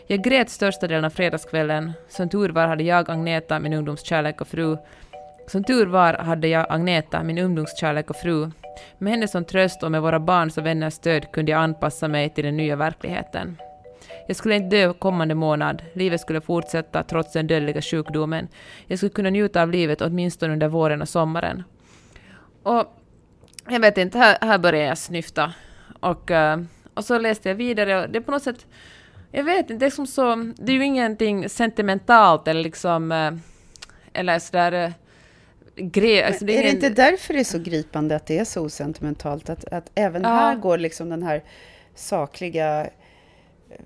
Jag 0.07 0.23
grät 0.23 0.51
största 0.51 0.87
delen 0.87 1.05
av 1.05 1.11
fredagskvällen. 1.11 1.93
Som 2.09 2.29
tur 2.29 2.49
var 2.49 2.67
hade 2.67 2.85
jag, 2.85 3.11
Agneta, 3.11 3.59
min 3.59 3.73
ungdomskärlek 3.73 4.41
och 4.41 4.49
fru, 4.49 4.77
Som 5.47 5.65
tur 5.65 5.87
var 5.87 6.15
hade 6.15 6.49
jag 6.49 6.67
Agneta, 6.69 7.23
min 7.23 7.39
ungdomskärlek 7.39 8.11
och 8.11 8.17
fru. 8.17 8.51
Med 8.99 9.13
henne 9.13 9.29
som 9.29 9.45
tröst 9.45 9.83
och 9.83 9.93
med 9.93 10.03
våra 10.03 10.21
barns 10.21 10.59
och 10.59 10.67
vänners 10.67 10.95
stöd 10.95 11.33
kunde 11.33 11.53
jag 11.53 11.61
anpassa 11.61 12.09
mig 12.09 12.31
till 12.31 12.45
den 12.45 12.57
nya 12.57 12.77
verkligheten. 12.77 13.57
Jag 14.27 14.37
skulle 14.37 14.57
inte 14.57 14.77
dö 14.77 14.93
kommande 14.93 15.35
månad, 15.35 15.83
livet 15.93 16.21
skulle 16.21 16.41
fortsätta 16.41 17.03
trots 17.03 17.33
den 17.33 17.47
dödliga 17.47 17.83
sjukdomen. 17.83 18.49
Jag 18.87 18.99
skulle 18.99 19.11
kunna 19.11 19.31
njuta 19.31 19.63
av 19.63 19.71
livet 19.71 20.01
åtminstone 20.01 20.53
under 20.53 20.69
våren 20.69 21.03
och 21.03 21.09
sommaren. 21.09 21.63
Och 22.63 22.97
jag 23.69 23.81
vet 23.81 23.99
inte, 23.99 24.19
här, 24.19 24.39
här 24.41 24.59
började 24.59 24.89
jag 24.89 24.99
snyfta. 24.99 25.55
Och, 26.01 26.31
eh, 26.31 26.61
och 26.95 27.05
så 27.05 27.19
läste 27.19 27.49
jag 27.49 27.57
vidare 27.57 28.03
och 28.03 28.11
det 28.11 28.19
är 28.19 28.23
på 28.23 28.31
något 28.31 28.43
sätt, 28.43 28.67
jag 29.31 29.45
vet 29.45 29.59
inte, 29.59 29.75
det 29.75 29.87
är 29.87 29.91
som 29.91 30.07
så, 30.07 30.53
det 30.57 30.73
är 30.73 30.77
ju 30.77 30.85
ingenting 30.85 31.49
sentimentalt 31.49 32.49
eller 32.49 32.63
liksom, 32.63 33.13
eh, 33.13 33.33
eller 34.13 34.39
sådär 34.39 34.73
eh, 34.73 34.91
grej. 35.77 36.25
Alltså 36.25 36.45
det 36.45 36.57
är, 36.57 36.59
är 36.59 36.63
det 36.63 36.71
inte 36.71 36.89
därför 36.89 37.35
det 37.35 37.41
är 37.41 37.45
så 37.45 37.59
gripande 37.59 38.17
att 38.17 38.27
det 38.27 38.39
är 38.39 38.45
så 38.45 38.65
osentimentalt? 38.65 39.51
Att, 39.51 39.65
att 39.73 39.91
även 39.95 40.23
ja. 40.23 40.29
här 40.29 40.57
går 40.57 40.79
liksom 40.79 41.09
den 41.09 41.23
här 41.23 41.43
sakliga 41.95 42.87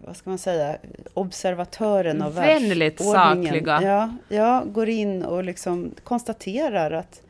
vad 0.05 0.17
ska 0.17 0.31
man 0.31 0.39
säga, 0.39 0.77
observatören 1.15 2.23
av 2.23 2.35
Väldigt 2.35 3.01
sakliga. 3.01 3.83
Ja, 3.83 4.15
ja, 4.29 4.65
går 4.67 4.89
in 4.89 5.25
och 5.25 5.45
liksom 5.45 5.95
konstaterar 6.05 6.91
att 6.91 7.23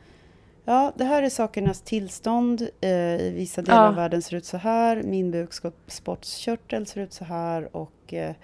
ja, 0.65 0.91
det 0.95 1.03
här 1.03 1.23
är 1.23 1.29
sakernas 1.29 1.81
tillstånd. 1.81 2.67
Eh, 2.81 2.89
I 2.89 3.33
vissa 3.35 3.61
delar 3.61 3.81
ja. 3.81 3.87
av 3.87 3.95
världen 3.95 4.21
ser 4.21 4.37
ut 4.37 4.45
så 4.45 4.57
här. 4.57 5.03
Min 5.03 5.31
bukspottkörtel 5.31 6.85
ser 6.85 7.01
ut 7.01 7.13
så 7.13 7.25
här. 7.25 7.75
Och 7.75 8.13
eh, 8.13 8.35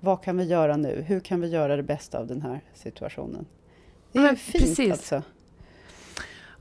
vad 0.00 0.22
kan 0.22 0.36
vi 0.36 0.44
göra 0.44 0.76
nu? 0.76 1.04
Hur 1.06 1.20
kan 1.20 1.40
vi 1.40 1.48
göra 1.48 1.76
det 1.76 1.82
bästa 1.82 2.18
av 2.18 2.26
den 2.26 2.42
här 2.42 2.60
situationen? 2.74 3.46
Det 4.12 4.18
är 4.18 4.22
Men, 4.22 4.36
fint 4.36 4.64
precis. 4.64 4.92
alltså. 4.92 5.22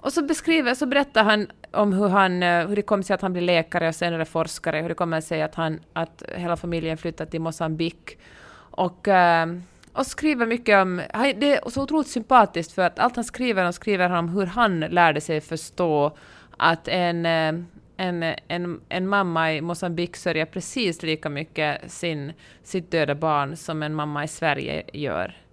Och 0.06 0.14
så 0.14 0.24
beskriver, 0.24 0.74
så 0.74 0.86
berättar 0.86 1.24
han 1.24 1.48
om 1.72 1.94
hur, 1.94 2.08
han, 2.08 2.44
eh, 2.44 2.68
hur 2.68 2.76
det 2.76 2.82
kom 2.82 3.04
sig 3.04 3.14
att 3.14 3.22
han 3.22 3.34
blev 3.34 3.44
läkare 3.44 3.88
och 3.88 3.96
senare 3.96 4.26
forskare, 4.26 4.82
hur 4.82 4.90
det 4.90 4.96
kommer 4.96 5.22
sig 5.22 5.42
att, 5.42 5.56
han, 5.56 5.80
att 5.94 6.24
hela 6.36 6.58
familjen 6.58 6.98
flyttade 6.98 7.32
till 7.32 7.42
Mosambik. 7.42 8.18
Och, 8.56 9.08
eh, 9.08 9.48
och 9.94 10.06
skriver 10.06 10.46
mycket 10.46 10.82
om... 10.82 11.02
Det 11.36 11.56
är 11.56 11.70
så 11.70 11.84
otroligt 11.84 12.08
sympatiskt 12.08 12.72
för 12.72 12.82
att 12.82 13.00
allt 13.00 13.16
han 13.16 13.26
skriver, 13.26 13.68
och 13.68 13.76
skriver 13.76 14.10
han 14.10 14.18
om 14.18 14.30
hur 14.30 14.46
han 14.46 14.80
lärde 14.80 15.22
sig 15.22 15.42
förstå 15.42 16.18
att 16.58 16.88
en, 16.88 17.26
eh, 17.26 17.54
en, 17.98 18.24
en, 18.48 18.82
en 18.90 19.08
mamma 19.08 19.54
i 19.54 19.62
Mosambik 19.62 20.16
sörjer 20.16 20.46
precis 20.46 21.04
lika 21.04 21.30
mycket 21.30 21.92
sin, 21.92 22.34
sitt 22.64 22.92
döda 22.92 23.16
barn 23.16 23.58
som 23.58 23.84
en 23.84 23.96
mamma 23.96 24.24
i 24.24 24.28
Sverige 24.28 24.84
gör. 24.94 25.45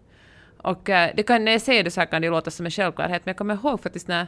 Och 0.62 0.90
eh, 0.90 1.10
det 1.16 1.22
kan, 1.22 1.44
när 1.44 1.52
jag 1.52 1.60
säger 1.60 1.84
det 1.84 1.90
så 1.90 2.00
här 2.00 2.06
kan 2.06 2.22
det 2.22 2.30
låta 2.30 2.50
som 2.50 2.66
en 2.66 2.70
självklarhet, 2.70 3.26
men 3.26 3.30
jag 3.30 3.36
kommer 3.36 3.54
ihåg 3.54 3.80
faktiskt 3.80 4.08
när 4.08 4.26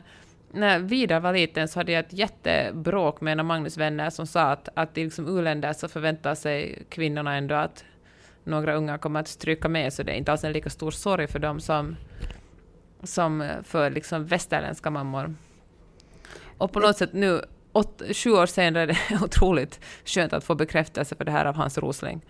när 0.54 0.78
Vidar 0.78 1.20
var 1.20 1.32
liten 1.32 1.68
så 1.68 1.80
hade 1.80 1.92
jag 1.92 2.04
ett 2.04 2.12
jättebråk 2.12 3.20
med 3.20 3.32
en 3.32 3.40
av 3.40 3.46
Magnus 3.46 3.76
vänner 3.76 4.10
som 4.10 4.26
sa 4.26 4.42
att, 4.42 4.68
att 4.74 4.98
i 4.98 5.04
liksom 5.04 5.38
u-länder 5.38 5.72
så 5.72 5.88
förväntar 5.88 6.34
sig 6.34 6.82
kvinnorna 6.88 7.36
ändå 7.36 7.54
att 7.54 7.84
några 8.44 8.74
unga 8.74 8.98
kommer 8.98 9.20
att 9.20 9.28
stryka 9.28 9.68
med, 9.68 9.92
så 9.92 10.02
det 10.02 10.12
är 10.12 10.16
inte 10.16 10.32
alls 10.32 10.44
en 10.44 10.52
lika 10.52 10.70
stor 10.70 10.90
sorg 10.90 11.26
för 11.26 11.38
dem 11.38 11.60
som, 11.60 11.96
som 13.02 13.48
för 13.62 13.90
liksom 13.90 14.26
västerländska 14.26 14.90
mammor. 14.90 15.34
Och 16.58 16.72
på 16.72 16.80
något 16.80 16.96
sätt 16.96 17.12
nu, 17.12 17.40
åt, 17.72 18.02
sju 18.12 18.30
år 18.30 18.46
senare, 18.46 18.82
är 18.82 18.86
det 18.86 18.98
otroligt 19.24 19.80
skönt 20.04 20.32
att 20.32 20.44
få 20.44 20.54
bekräftelse 20.54 21.16
för 21.16 21.24
det 21.24 21.32
här 21.32 21.44
av 21.44 21.54
Hans 21.54 21.78
Rosling. 21.78 22.20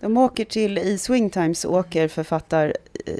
De 0.00 0.16
åker 0.16 0.44
till, 0.44 0.78
i 0.78 0.98
Swingtimes 0.98 1.64
åker 1.64 2.08
författar, 2.08 2.76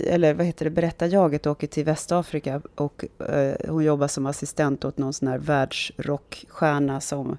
eller 0.07 0.35
vad 0.35 0.47
heter 0.47 0.65
det, 0.65 0.71
berättarjaget 0.71 1.47
åker 1.47 1.67
till 1.67 1.85
Västafrika 1.85 2.63
och 2.75 3.05
eh, 3.29 3.55
hon 3.69 3.85
jobbar 3.85 4.09
som 4.09 4.27
assistent 4.27 4.85
åt 4.85 4.99
någon 4.99 5.13
sån 5.13 5.29
här 5.29 5.39
världsrockstjärna 5.39 7.01
som 7.01 7.37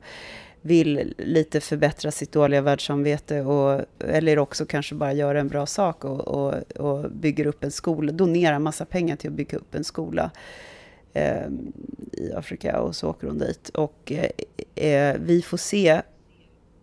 vill 0.65 1.13
lite 1.17 1.61
förbättra 1.61 2.11
sitt 2.11 2.31
dåliga 2.31 2.61
världssamvete 2.61 3.41
och, 3.41 3.81
eller 3.99 4.39
också 4.39 4.65
kanske 4.65 4.95
bara 4.95 5.13
göra 5.13 5.39
en 5.39 5.47
bra 5.47 5.65
sak 5.65 6.05
och, 6.05 6.19
och, 6.19 6.53
och 6.77 7.11
bygger 7.11 7.47
upp 7.47 7.63
en 7.63 7.71
skola, 7.71 8.11
donerar 8.11 8.59
massa 8.59 8.85
pengar 8.85 9.15
till 9.15 9.29
att 9.29 9.35
bygga 9.35 9.57
upp 9.57 9.75
en 9.75 9.83
skola 9.83 10.31
eh, 11.13 11.47
i 12.11 12.33
Afrika 12.35 12.79
och 12.79 12.95
så 12.95 13.09
åker 13.09 13.27
hon 13.27 13.39
dit. 13.39 13.69
Och 13.69 14.11
eh, 14.11 14.29
eh 14.75 15.15
vi 15.19 15.41
får 15.41 15.57
se 15.57 16.01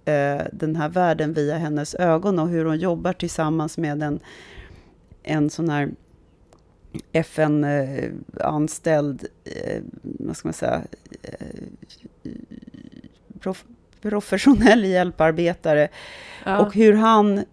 eh, 0.04 0.42
den 0.52 0.76
här 0.76 0.88
världen 0.88 1.32
via 1.32 1.59
hennes 1.59 1.94
ögon 1.94 2.38
och 2.38 2.49
hur 2.49 2.64
hon 2.64 2.78
jobbar 2.78 3.12
tillsammans 3.12 3.78
med 3.78 4.02
en, 4.02 4.21
en 5.23 5.50
sån 5.50 5.68
här 5.68 5.88
FN-anställd, 7.12 9.26
eh, 9.44 9.82
vad 10.02 10.37
ska 10.37 10.49
man 10.49 10.52
säga, 10.52 10.82
eh, 11.23 11.47
prof 13.40 13.64
professionell 14.00 14.85
hjälparbetare. 14.85 15.88
Ja. 16.44 16.59
Och 16.59 16.75
hur 16.75 16.92
han, 16.92 17.44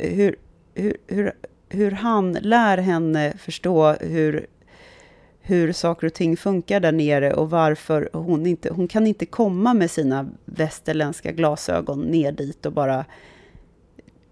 hur, 0.00 0.36
hur, 0.74 0.96
hur, 1.06 1.32
hur 1.68 1.90
han 1.90 2.32
lär 2.32 2.78
henne 2.78 3.32
förstå 3.38 3.92
hur 3.92 4.46
hur 5.48 5.72
saker 5.72 6.06
och 6.06 6.14
ting 6.14 6.36
funkar 6.36 6.80
där 6.80 6.92
nere 6.92 7.34
och 7.34 7.50
varför 7.50 8.08
hon 8.12 8.46
inte... 8.46 8.70
Hon 8.70 8.88
kan 8.88 9.06
inte 9.06 9.26
komma 9.26 9.74
med 9.74 9.90
sina 9.90 10.28
västerländska 10.44 11.32
glasögon 11.32 12.00
ner 12.00 12.32
dit 12.32 12.66
och 12.66 12.72
bara 12.72 13.04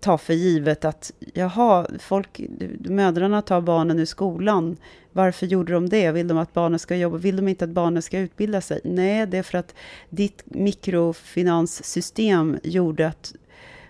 ta 0.00 0.18
för 0.18 0.35
givet 0.35 0.85
att 0.85 1.12
jaha, 1.35 1.87
folk, 1.99 2.40
mödrarna 2.78 3.42
tar 3.42 3.61
barnen 3.61 3.99
ur 3.99 4.04
skolan. 4.04 4.76
Varför 5.12 5.46
gjorde 5.46 5.73
de 5.73 5.88
det? 5.88 6.12
Vill 6.12 6.28
de 6.28 6.38
att 6.38 6.52
barnen 6.52 6.78
ska 6.78 6.96
jobba? 6.96 7.16
Vill 7.16 7.37
de 7.37 7.49
inte 7.49 7.64
att 7.64 7.70
barnen 7.70 8.02
ska 8.02 8.18
utbilda 8.18 8.61
sig? 8.61 8.80
Nej, 8.85 9.26
det 9.26 9.38
är 9.38 9.42
för 9.42 9.58
att 9.58 9.75
ditt 10.11 10.42
mikrofinanssystem 10.44 12.58
gjorde 12.62 13.06
att 13.06 13.35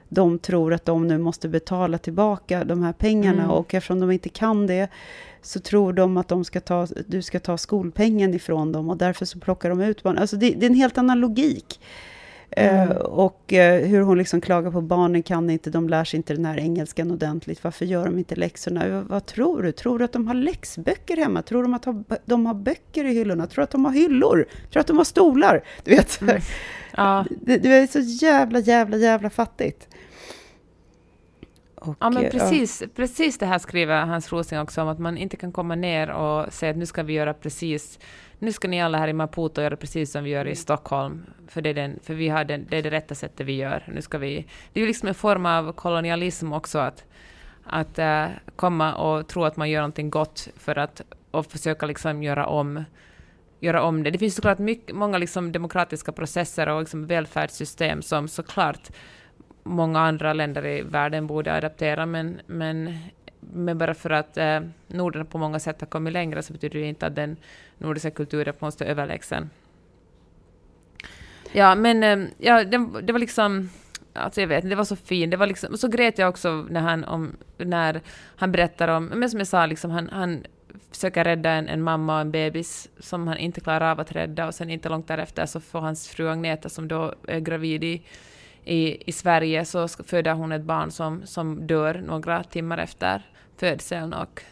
de 0.08 0.38
tror 0.38 0.74
att 0.74 0.84
de 0.84 1.08
nu 1.08 1.18
måste 1.18 1.48
betala 1.48 1.98
tillbaka 1.98 2.64
de 2.64 2.82
här 2.82 2.92
pengarna 2.92 3.42
mm. 3.42 3.50
och 3.50 3.74
eftersom 3.74 4.00
de 4.00 4.10
inte 4.10 4.28
kan 4.28 4.66
det 4.66 4.88
så 5.46 5.60
tror 5.60 5.92
de 5.92 6.16
att 6.16 6.28
de 6.28 6.44
ska 6.44 6.60
ta, 6.60 6.86
du 7.06 7.22
ska 7.22 7.40
ta 7.40 7.58
skolpengen 7.58 8.34
ifrån 8.34 8.72
dem 8.72 8.90
och 8.90 8.96
därför 8.96 9.24
så 9.24 9.38
plockar 9.38 9.70
de 9.70 9.80
ut 9.80 10.02
barn. 10.02 10.18
Alltså 10.18 10.36
det, 10.36 10.50
det 10.50 10.66
är 10.66 10.70
en 10.70 10.76
helt 10.76 10.98
annan 10.98 11.20
logik. 11.20 11.80
Mm. 12.50 12.88
Uh, 12.88 12.96
och 12.96 13.52
uh, 13.52 13.58
hur 13.58 14.00
hon 14.00 14.18
liksom 14.18 14.40
klagar 14.40 14.70
på 14.70 14.80
barnen 14.80 15.22
kan 15.22 15.50
inte, 15.50 15.70
de 15.70 15.88
lär 15.88 16.04
sig 16.04 16.16
inte 16.16 16.34
den 16.34 16.44
här 16.44 16.58
engelskan 16.58 17.10
ordentligt. 17.10 17.64
Varför 17.64 17.84
gör 17.84 18.04
de 18.04 18.18
inte 18.18 18.36
läxorna? 18.36 18.86
Uh, 18.86 19.00
vad 19.00 19.26
tror 19.26 19.62
du? 19.62 19.72
Tror 19.72 19.98
du 19.98 20.04
att 20.04 20.12
de 20.12 20.26
har 20.26 20.34
läxböcker 20.34 21.16
hemma? 21.16 21.42
Tror 21.42 21.62
de 21.62 21.74
att 21.74 21.86
de 22.24 22.46
har 22.46 22.54
böcker 22.54 23.04
i 23.04 23.12
hyllorna? 23.12 23.46
Tror 23.46 23.62
du 23.62 23.64
att 23.64 23.70
de 23.70 23.84
har 23.84 23.92
hyllor? 23.92 24.36
Tror 24.36 24.72
du 24.72 24.80
att 24.80 24.86
de 24.86 24.96
har 24.96 25.04
stolar? 25.04 25.64
Du 25.84 25.90
vet, 25.90 26.20
mm. 26.20 26.40
ja. 26.96 27.24
det, 27.30 27.58
det 27.58 27.68
är 27.68 27.86
så 27.86 28.00
jävla, 28.26 28.58
jävla, 28.58 28.96
jävla 28.96 29.30
fattigt. 29.30 29.88
Och, 31.88 31.96
ja, 32.00 32.10
men 32.10 32.30
precis, 32.30 32.82
ja. 32.82 32.88
precis 32.96 33.38
det 33.38 33.46
här 33.46 33.58
skriver 33.58 34.04
Hans 34.06 34.32
Rosing 34.32 34.58
också 34.58 34.82
om, 34.82 34.88
att 34.88 34.98
man 34.98 35.18
inte 35.18 35.36
kan 35.36 35.52
komma 35.52 35.74
ner 35.74 36.10
och 36.10 36.52
säga 36.52 36.70
att 36.70 36.76
nu 36.76 36.86
ska 36.86 37.02
vi 37.02 37.12
göra 37.12 37.34
precis, 37.34 37.98
nu 38.38 38.52
ska 38.52 38.68
ni 38.68 38.82
alla 38.82 38.98
här 38.98 39.08
i 39.08 39.12
Maputo 39.12 39.62
göra 39.62 39.76
precis 39.76 40.12
som 40.12 40.24
vi 40.24 40.30
gör 40.30 40.44
i 40.44 40.48
mm. 40.48 40.56
Stockholm, 40.56 41.26
för 41.48 41.62
det 41.62 41.70
är, 41.70 41.74
den, 41.74 41.98
för 42.02 42.14
vi 42.14 42.28
har 42.28 42.44
den, 42.44 42.66
det 42.70 42.76
är 42.76 42.82
det 42.82 42.90
rätta 42.90 43.14
sättet 43.14 43.46
vi 43.46 43.56
gör. 43.56 43.82
Nu 43.94 44.02
ska 44.02 44.18
vi, 44.18 44.46
det 44.72 44.80
är 44.80 44.82
ju 44.82 44.86
liksom 44.86 45.08
en 45.08 45.14
form 45.14 45.46
av 45.46 45.72
kolonialism 45.72 46.52
också, 46.52 46.78
att, 46.78 47.04
att 47.64 47.98
uh, 47.98 48.26
komma 48.56 48.94
och 48.94 49.28
tro 49.28 49.44
att 49.44 49.56
man 49.56 49.70
gör 49.70 49.80
någonting 49.80 50.10
gott 50.10 50.48
för 50.56 50.78
att 50.78 51.02
och 51.30 51.46
försöka 51.46 51.86
liksom 51.86 52.22
göra 52.22 52.46
om 52.46 52.84
göra 53.60 53.82
om 53.82 54.02
det. 54.02 54.10
Det 54.10 54.18
finns 54.18 54.34
såklart 54.34 54.58
mycket, 54.58 54.96
många 54.96 55.18
liksom 55.18 55.52
demokratiska 55.52 56.12
processer 56.12 56.68
och 56.68 56.80
liksom 56.80 57.06
välfärdssystem 57.06 58.02
som 58.02 58.28
såklart 58.28 58.90
många 59.66 60.00
andra 60.00 60.32
länder 60.32 60.66
i 60.66 60.82
världen 60.82 61.26
borde 61.26 61.54
adaptera, 61.54 62.06
men, 62.06 62.40
men, 62.46 62.98
men 63.40 63.78
bara 63.78 63.94
för 63.94 64.10
att 64.10 64.36
eh, 64.36 64.60
Norden 64.86 65.26
på 65.26 65.38
många 65.38 65.58
sätt 65.58 65.80
har 65.80 65.86
kommit 65.86 66.12
längre 66.12 66.42
så 66.42 66.52
betyder 66.52 66.80
det 66.80 66.86
inte 66.86 67.06
att 67.06 67.14
den 67.14 67.36
nordiska 67.78 68.10
kulturen 68.10 68.54
på 68.58 68.66
något 68.66 68.80
är 68.80 68.86
överlägsen. 68.86 69.50
Ja, 71.52 71.74
men 71.74 72.02
eh, 72.02 72.28
ja, 72.38 72.64
det, 72.64 72.88
det, 73.02 73.12
var 73.12 73.18
liksom... 73.18 73.70
Alltså 74.12 74.40
jag 74.40 74.48
vet 74.48 74.70
det 74.70 74.76
var 74.76 74.84
så 74.84 74.96
fint. 74.96 75.30
Det 75.30 75.36
var 75.36 75.46
liksom, 75.46 75.78
så 75.78 75.88
grät 75.88 76.18
jag 76.18 76.28
också 76.28 76.66
när 76.70 76.80
han, 76.80 77.04
om, 77.04 77.36
när 77.56 78.00
han 78.36 78.52
berättar 78.52 78.88
om... 78.88 79.04
Men 79.04 79.30
som 79.30 79.40
jag 79.40 79.46
sa, 79.46 79.66
liksom, 79.66 79.90
han, 79.90 80.08
han 80.12 80.44
försöker 80.90 81.24
rädda 81.24 81.50
en, 81.50 81.68
en, 81.68 81.82
mamma 81.82 82.14
och 82.14 82.20
en 82.20 82.30
bebis 82.30 82.88
som 82.98 83.28
han 83.28 83.38
inte 83.38 83.60
klarar 83.60 83.90
av 83.90 84.00
att 84.00 84.12
rädda 84.12 84.46
och 84.46 84.54
sen 84.54 84.70
inte 84.70 84.88
långt 84.88 85.08
därefter 85.08 85.46
så 85.46 85.60
får 85.60 85.80
hans 85.80 86.08
fru 86.08 86.28
Agneta 86.28 86.68
som 86.68 86.88
då 86.88 87.14
är 87.28 87.40
gravid 87.40 87.84
i 87.84 88.02
i, 88.66 89.10
i 89.10 89.12
Sverige 89.12 89.64
så 89.64 89.88
föder 89.88 90.32
hon 90.32 90.52
ett 90.52 90.62
barn 90.62 90.90
som, 90.90 91.26
som 91.26 91.66
dör 91.66 92.02
några 92.06 92.44
timmar 92.44 92.78
efter 92.78 93.22
födseln 93.56 94.12
och 94.12 94.42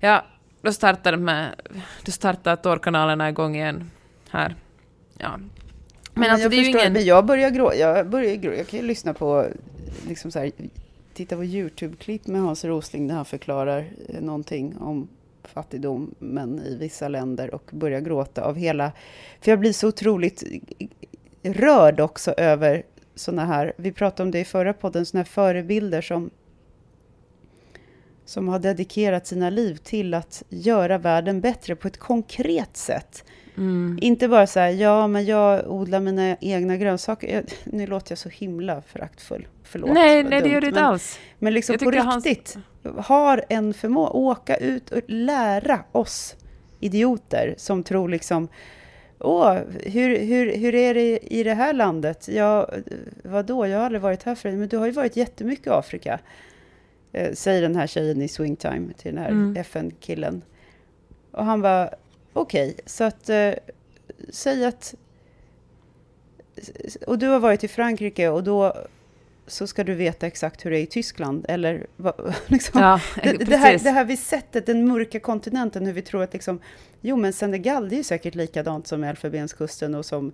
ja, 0.00 0.24
då 0.62 0.72
startar, 0.72 1.16
med, 1.16 1.54
då 2.04 2.12
startar 2.12 2.56
tårkanalerna 2.56 3.28
igång 3.28 3.56
igen 3.56 3.90
här. 4.30 4.54
Ja. 5.18 5.38
Men, 6.14 6.30
alltså, 6.30 6.48
det 6.48 6.56
är 6.56 6.58
förstår, 6.58 6.80
ju 6.80 6.80
ingen... 6.80 6.92
Men 6.92 7.04
jag 7.04 7.26
börjar 7.26 7.50
gråta, 7.50 7.76
jag 7.76 8.08
börjar 8.08 8.34
grå, 8.34 8.54
jag 8.54 8.66
kan 8.66 8.80
ju 8.80 8.86
lyssna 8.86 9.14
på, 9.14 9.46
liksom 10.08 10.30
så 10.30 10.38
här, 10.38 10.50
titta 11.14 11.36
på 11.36 11.44
YouTube-klipp 11.44 12.26
med 12.26 12.40
Hans 12.40 12.64
Rosling 12.64 13.08
där 13.08 13.14
han 13.14 13.24
förklarar 13.24 13.84
någonting 14.20 14.76
om 14.78 15.08
fattigdom, 15.44 16.14
men 16.18 16.60
i 16.60 16.76
vissa 16.76 17.08
länder 17.08 17.54
och 17.54 17.70
börja 17.72 18.00
gråta 18.00 18.42
av 18.44 18.56
hela... 18.56 18.92
För 19.40 19.50
jag 19.50 19.60
blir 19.60 19.72
så 19.72 19.88
otroligt 19.88 20.44
rörd 21.42 22.00
också 22.00 22.32
över 22.32 22.82
såna 23.14 23.44
här, 23.44 23.72
vi 23.76 23.92
pratade 23.92 24.22
om 24.22 24.30
det 24.30 24.40
i 24.40 24.44
förra 24.44 24.72
podden, 24.72 25.06
såna 25.06 25.20
här 25.20 25.24
förebilder 25.24 26.00
som 26.00 26.30
som 28.24 28.48
har 28.48 28.58
dedikerat 28.58 29.26
sina 29.26 29.50
liv 29.50 29.76
till 29.76 30.14
att 30.14 30.42
göra 30.48 30.98
världen 30.98 31.40
bättre 31.40 31.76
på 31.76 31.88
ett 31.88 31.98
konkret 31.98 32.76
sätt. 32.76 33.24
Mm. 33.56 33.98
Inte 34.02 34.28
bara 34.28 34.46
så 34.46 34.60
här, 34.60 34.68
ja, 34.68 35.06
men 35.06 35.24
jag 35.24 35.70
odlar 35.72 36.00
mina 36.00 36.36
egna 36.40 36.76
grönsaker. 36.76 37.34
Jag, 37.34 37.44
nu 37.64 37.86
låter 37.86 38.12
jag 38.12 38.18
så 38.18 38.28
himla 38.28 38.82
föraktfull. 38.82 39.46
Förlåt. 39.62 39.92
Nej, 39.92 40.24
nej 40.24 40.42
det 40.42 40.48
gör 40.48 40.60
du 40.60 40.66
inte 40.66 40.80
alls. 40.80 41.18
Men 41.38 41.54
liksom 41.54 41.78
på 41.78 41.90
riktigt, 41.90 42.56
hans... 42.82 43.06
har 43.06 43.44
en 43.48 43.74
förmåga, 43.74 44.10
åka 44.10 44.56
ut 44.56 44.90
och 44.90 45.00
lära 45.06 45.84
oss 45.92 46.36
idioter 46.80 47.54
som 47.58 47.82
tror 47.82 48.08
liksom, 48.08 48.48
åh, 49.24 49.58
hur, 49.84 50.18
hur, 50.18 50.56
hur 50.56 50.74
är 50.74 50.94
det 50.94 51.18
i 51.34 51.42
det 51.42 51.54
här 51.54 51.72
landet? 51.72 52.28
Ja, 52.28 52.68
vadå, 53.22 53.66
jag 53.66 53.78
har 53.78 53.84
aldrig 53.84 54.02
varit 54.02 54.22
här 54.22 54.34
förut, 54.34 54.58
men 54.58 54.68
du 54.68 54.76
har 54.76 54.86
ju 54.86 54.92
varit 54.92 55.16
jättemycket 55.16 55.66
i 55.66 55.70
Afrika. 55.70 56.20
Eh, 57.12 57.32
säger 57.32 57.62
den 57.62 57.76
här 57.76 57.86
tjejen 57.86 58.22
i 58.22 58.28
Swingtime 58.28 58.92
till 58.92 59.14
den 59.14 59.24
här 59.24 59.30
mm. 59.30 59.56
FN-killen. 59.56 60.42
Och 61.30 61.44
han 61.44 61.60
var 61.60 61.94
okej, 62.32 62.70
okay, 62.70 62.82
så 62.86 63.04
att 63.04 63.28
eh, 63.28 63.52
säg 64.30 64.64
att... 64.64 64.94
Och 67.06 67.18
du 67.18 67.28
har 67.28 67.40
varit 67.40 67.64
i 67.64 67.68
Frankrike 67.68 68.28
och 68.28 68.44
då 68.44 68.74
så 69.46 69.66
ska 69.66 69.84
du 69.84 69.94
veta 69.94 70.26
exakt 70.26 70.64
hur 70.64 70.70
det 70.70 70.78
är 70.78 70.82
i 70.82 70.86
Tyskland. 70.86 71.46
Eller 71.48 71.86
liksom, 72.46 72.80
ja, 72.80 73.00
det, 73.22 73.32
det, 73.32 73.56
här, 73.56 73.78
det 73.78 73.90
här 73.90 74.04
vi 74.04 74.16
sättet, 74.16 74.66
den 74.66 74.88
mörka 74.88 75.20
kontinenten, 75.20 75.86
hur 75.86 75.92
vi 75.92 76.02
tror 76.02 76.22
att 76.22 76.32
liksom, 76.32 76.60
jo 77.00 77.16
men 77.16 77.32
Senegal, 77.32 77.88
det 77.88 77.94
är 77.94 77.98
ju 77.98 78.04
säkert 78.04 78.34
likadant 78.34 78.86
som 78.86 79.04
Elfenbenskusten 79.04 79.94
och 79.94 80.04
som 80.04 80.32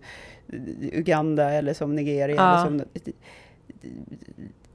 Uganda 0.93 1.51
eller 1.51 1.75
som 1.75 1.97
Nigeria. 1.97 2.37
Ja. 2.37 2.67
Eller 2.67 2.79
som, 2.79 2.85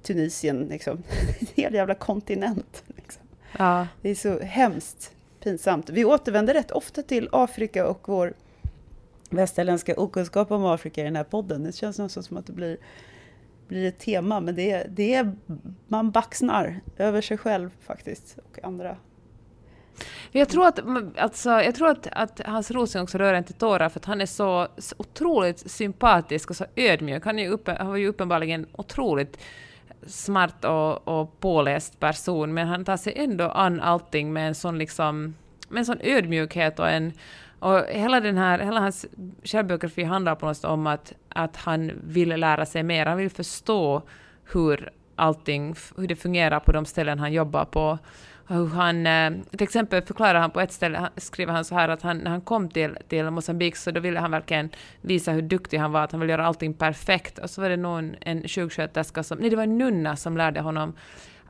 Tunisien, 0.02 0.68
liksom. 0.68 1.04
en 1.40 1.48
hel 1.56 1.74
jävla 1.74 1.96
kontinent. 1.96 2.84
Liksom. 2.96 3.24
Ja. 3.58 3.88
Det 4.02 4.10
är 4.10 4.16
så 4.16 4.40
hemskt 4.40 5.12
pinsamt. 5.44 5.90
Vi 5.90 6.06
återvänder 6.06 6.54
rätt 6.54 6.72
ofta 6.72 7.02
till 7.02 7.30
Afrika 7.32 7.88
och 7.88 8.02
vår 8.06 8.34
västerländska 9.30 10.00
okunskap 10.00 10.52
om 10.52 10.66
Afrika 10.66 11.02
i 11.02 11.04
den 11.04 11.16
här 11.16 11.24
podden. 11.24 11.64
Det 11.64 11.76
känns 11.76 12.00
nästan 12.00 12.24
som 12.24 12.38
att 12.38 12.46
det 12.46 12.54
blir, 12.54 12.78
blir 13.68 13.88
ett 13.88 14.00
tema, 14.00 14.40
men 14.40 14.56
det 14.56 14.72
är, 14.72 14.88
det 14.90 15.14
är, 15.14 15.36
man 15.88 16.12
baxnar 16.12 16.80
över 16.98 17.22
sig 17.22 17.38
själv 17.38 17.70
faktiskt, 17.82 18.38
och 18.38 18.64
andra. 18.64 18.98
Jag 20.32 20.50
tror 20.50 20.68
att, 20.68 20.80
alltså, 21.18 21.50
jag 21.50 21.76
tror 21.76 21.90
att, 21.90 22.08
att 22.12 22.42
Hans 22.46 22.72
Rosling 22.72 23.04
också 23.04 23.18
rör 23.18 23.34
en 23.34 23.44
till 23.44 23.56
tårar, 23.56 23.90
för 23.90 24.00
att 24.00 24.06
han 24.06 24.22
är 24.22 24.26
så, 24.26 24.68
så 24.78 24.96
otroligt 24.98 25.72
sympatisk 25.72 26.50
och 26.50 26.56
så 26.56 26.66
ödmjuk. 26.76 27.26
Han, 27.26 27.40
är 27.40 27.50
uppe, 27.50 27.76
han 27.80 27.88
var 27.88 27.98
ju 27.98 28.08
uppenbarligen 28.08 28.68
otroligt 28.72 29.38
smart 30.08 30.66
och, 30.66 31.08
och 31.08 31.40
påläst 31.40 32.00
person, 32.00 32.54
men 32.54 32.68
han 32.68 32.86
tar 32.86 32.98
sig 32.98 33.14
ändå 33.16 33.50
an 33.50 33.82
allting 33.82 34.34
med 34.34 34.48
en 34.48 34.56
sån, 34.56 34.78
liksom, 34.78 35.36
med 35.70 35.80
en 35.80 35.86
sån 35.86 36.00
ödmjukhet 36.02 36.80
och 36.80 36.90
en... 36.90 37.14
Och 37.60 37.86
hela, 37.90 38.20
den 38.20 38.38
här, 38.38 38.60
hela 38.60 38.80
hans 38.80 39.06
självbiografi 39.44 40.04
handlar 40.04 40.36
på 40.36 40.46
något 40.46 40.58
sätt 40.58 40.66
om 40.66 40.88
att, 40.88 41.14
att 41.30 41.58
han 41.58 41.92
vill 42.04 42.30
lära 42.30 42.66
sig 42.66 42.84
mer, 42.84 43.06
han 43.06 43.18
vill 43.18 43.30
förstå 43.30 44.02
hur 44.54 44.92
allting, 45.16 45.76
hur 45.98 46.08
det 46.08 46.16
fungerar 46.16 46.60
på 46.60 46.72
de 46.72 46.86
ställen 46.86 47.20
han 47.20 47.34
jobbar 47.34 47.66
på 47.66 48.00
hur 48.48 48.68
han, 48.68 49.08
eh, 49.08 49.32
till 49.52 49.64
exempel 49.64 50.02
förklarar 50.02 50.40
han 50.40 50.52
på 50.52 50.62
ett 50.62 50.72
ställe, 50.72 51.10
skriver 51.18 51.54
han 51.54 51.66
så 51.66 51.76
här 51.76 51.90
att 51.90 52.02
han, 52.02 52.18
när 52.18 52.32
han 52.32 52.42
kom 52.42 52.70
till, 52.70 52.98
till 53.08 53.30
Mosambik 53.30 53.76
så 53.76 53.92
då 53.92 54.00
ville 54.00 54.20
han 54.20 54.32
verkligen 54.32 54.70
visa 55.02 55.32
hur 55.32 55.42
duktig 55.42 55.78
han 55.78 55.92
var, 55.92 56.04
att 56.04 56.12
han 56.12 56.22
ville 56.22 56.34
göra 56.34 56.46
allting 56.46 56.74
perfekt. 56.74 57.40
Och 57.40 57.50
så 57.50 57.62
var 57.62 57.70
det 57.70 57.78
någon, 57.78 58.16
en 58.22 58.48
sjuksköterska 58.48 59.24
som, 59.24 59.38
nej 59.38 59.50
det 59.50 59.56
var 59.56 59.64
en 59.64 59.78
nunna 59.78 60.16
som 60.16 60.38
lärde 60.38 60.62
honom 60.62 60.94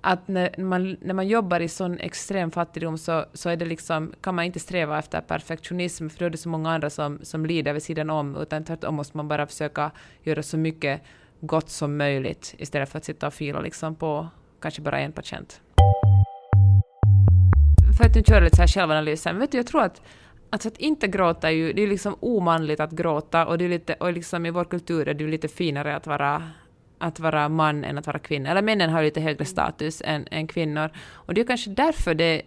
att 0.06 0.28
när 0.28 0.56
man, 0.58 0.98
när 1.02 1.14
man 1.14 1.28
jobbar 1.28 1.60
i 1.60 1.68
sån 1.68 2.00
extrem 2.00 2.52
fattigdom 2.52 2.98
så, 2.98 3.26
så 3.34 3.50
är 3.50 3.56
det 3.56 3.66
liksom, 3.66 4.14
kan 4.22 4.36
man 4.36 4.46
inte 4.46 4.60
sträva 4.60 5.00
efter 5.00 5.22
perfektionism, 5.22 6.10
för 6.10 6.20
då 6.20 6.26
är 6.26 6.30
det 6.30 6.38
så 6.38 6.50
många 6.50 6.72
andra 6.72 6.90
som, 6.90 7.20
som 7.24 7.46
lider 7.46 7.74
vid 7.74 7.84
sidan 7.84 8.10
om, 8.10 8.36
utan 8.36 8.64
tvärtom 8.64 8.96
måste 8.96 9.18
man 9.18 9.28
bara 9.28 9.48
försöka 9.48 9.92
göra 10.24 10.44
så 10.44 10.58
mycket 10.58 11.02
gott 11.40 11.70
som 11.70 11.98
möjligt, 11.98 12.56
istället 12.58 12.90
för 12.90 12.98
att 12.98 13.06
sitta 13.06 13.28
och 13.28 13.34
fila 13.34 13.62
liksom 13.62 13.96
på 13.96 14.28
kanske 14.62 14.82
bara 14.82 15.00
en 15.00 15.12
patient. 15.12 15.62
För 17.98 18.06
att 18.06 18.16
nu 18.16 18.24
köra 18.24 18.44
lite 18.44 18.56
så 18.56 18.62
här 18.62 18.68
självanalysen, 18.68 19.40
vet 19.40 19.52
du, 19.52 19.58
jag 19.58 19.68
tror 19.68 19.82
att 19.82 20.02
Alltså 20.50 20.68
att 20.68 20.78
inte 20.78 21.08
gråta 21.08 21.48
är 21.48 21.54
ju, 21.54 21.74
det 21.74 21.82
är 21.84 21.88
liksom 21.88 22.16
omanligt 22.20 22.80
att 22.80 22.92
gråta 22.92 23.46
och 23.46 23.58
det 23.58 23.66
är 23.66 23.70
lite, 23.70 23.94
och 23.94 24.14
liksom 24.14 24.46
i 24.46 24.52
vår 24.52 24.66
kultur 24.66 25.08
är 25.08 25.14
det 25.14 25.24
ju 25.24 25.30
lite 25.30 25.48
finare 25.48 25.96
att 25.96 26.08
vara, 26.08 26.44
att 26.98 27.20
vara 27.20 27.50
man 27.50 27.84
än 27.84 27.98
att 27.98 28.08
vara 28.08 28.20
kvinna. 28.20 28.50
Eller 28.50 28.62
männen 28.62 28.90
har 28.90 29.04
lite 29.04 29.22
högre 29.22 29.46
status 29.46 30.02
än, 30.06 30.28
än 30.32 30.48
kvinnor. 30.48 30.90
Och 31.14 31.34
det 31.34 31.42
är 31.42 31.46
kanske 31.46 31.70
därför 31.70 32.14
det, 32.14 32.42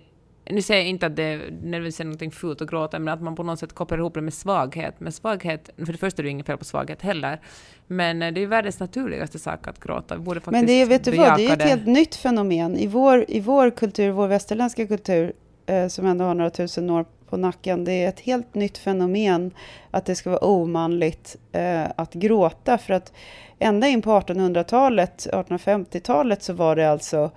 nu 0.50 0.62
säger 0.62 0.80
jag 0.80 0.88
inte 0.88 1.06
att 1.06 1.16
det 1.16 1.36
nödvändigtvis 1.36 2.00
är 2.00 2.04
någonting 2.04 2.30
fult 2.30 2.62
att 2.62 2.70
gråta, 2.70 2.98
men 2.98 3.14
att 3.14 3.22
man 3.22 3.36
på 3.36 3.42
något 3.42 3.58
sätt 3.58 3.72
kopplar 3.72 3.98
ihop 3.98 4.14
det 4.14 4.20
med 4.20 4.34
svaghet. 4.34 4.94
Men 4.98 5.12
svaghet, 5.12 5.70
för 5.76 5.92
det 5.92 5.98
första 5.98 6.20
är 6.20 6.22
det 6.22 6.28
ju 6.28 6.32
inget 6.32 6.46
fel 6.46 6.58
på 6.58 6.64
svaghet 6.64 7.02
heller, 7.02 7.40
men 7.86 8.18
det 8.18 8.26
är 8.26 8.38
ju 8.38 8.46
världens 8.46 8.80
naturligaste 8.80 9.38
sak 9.38 9.68
att 9.68 9.80
gråta. 9.80 10.16
Vi 10.16 10.22
borde 10.22 10.40
faktiskt 10.40 10.52
Men 10.52 10.66
det 10.66 10.72
är, 10.72 10.86
vet 10.86 11.04
du 11.04 11.10
vad, 11.10 11.36
det 11.36 11.46
är 11.46 11.52
ett 11.52 11.62
helt 11.62 11.86
nytt 11.86 12.14
fenomen. 12.14 12.76
I 12.76 12.86
vår, 12.86 13.24
i 13.28 13.40
vår 13.40 13.70
kultur, 13.70 14.10
vår 14.10 14.28
västerländska 14.28 14.86
kultur, 14.86 15.32
eh, 15.66 15.88
som 15.88 16.06
ändå 16.06 16.24
har 16.24 16.34
några 16.34 16.50
tusen 16.50 16.90
år 16.90 17.04
på 17.30 17.36
nacken. 17.36 17.84
Det 17.84 17.92
är 17.92 18.08
ett 18.08 18.20
helt 18.20 18.54
nytt 18.54 18.78
fenomen 18.78 19.50
att 19.90 20.04
det 20.04 20.14
ska 20.14 20.30
vara 20.30 20.44
omanligt 20.44 21.36
eh, 21.52 21.84
att 21.96 22.14
gråta. 22.14 22.78
För 22.78 22.94
att 22.94 23.12
ända 23.58 23.88
in 23.88 24.02
på 24.02 24.10
1800-talet, 24.10 25.26
1850-talet, 25.32 26.42
så 26.42 26.52
var 26.52 26.76
det 26.76 26.90
alltså 26.90 27.30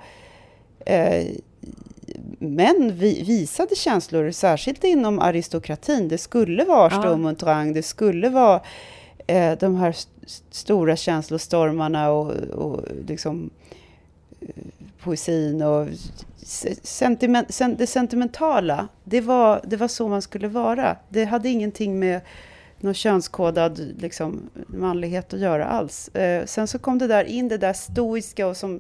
eh, 0.86 1.26
män 2.40 2.92
vi, 2.96 3.24
visade 3.24 3.76
känslor, 3.76 4.32
särskilt 4.32 4.84
inom 4.84 5.20
aristokratin. 5.20 6.08
Det 6.08 6.18
skulle 6.18 6.64
vara 6.64 6.90
Sturm 6.90 7.74
det 7.74 7.84
skulle 7.84 8.30
vara 8.30 8.62
eh, 9.28 9.58
de 9.60 9.76
här 9.76 9.90
st 9.90 10.12
stora 10.52 10.96
känslostormarna 10.96 12.12
och, 12.12 12.32
och 12.36 12.82
liksom, 13.08 13.50
eh, 14.42 14.48
poesin 15.04 15.62
och 15.62 15.88
sentiment, 16.84 17.60
det 17.78 17.88
sentimentala, 17.88 18.88
det 19.04 19.22
var, 19.22 19.62
det 19.64 19.78
var 19.78 19.88
så 19.88 20.08
man 20.08 20.22
skulle 20.22 20.48
vara. 20.48 20.98
Det 21.10 21.26
hade 21.26 21.50
ingenting 21.50 22.00
med 22.00 22.22
någon 22.80 22.94
könskodad 22.94 23.80
liksom, 23.98 24.50
manlighet 24.68 25.34
att 25.34 25.40
göra 25.40 25.66
alls. 25.66 26.08
Eh, 26.08 26.46
sen 26.46 26.68
så 26.68 26.80
kom 26.80 26.98
det 26.98 27.08
där 27.08 27.24
in, 27.24 27.48
det 27.48 27.58
där 27.58 27.74
stoiska 27.74 28.48
och 28.48 28.58
som, 28.58 28.80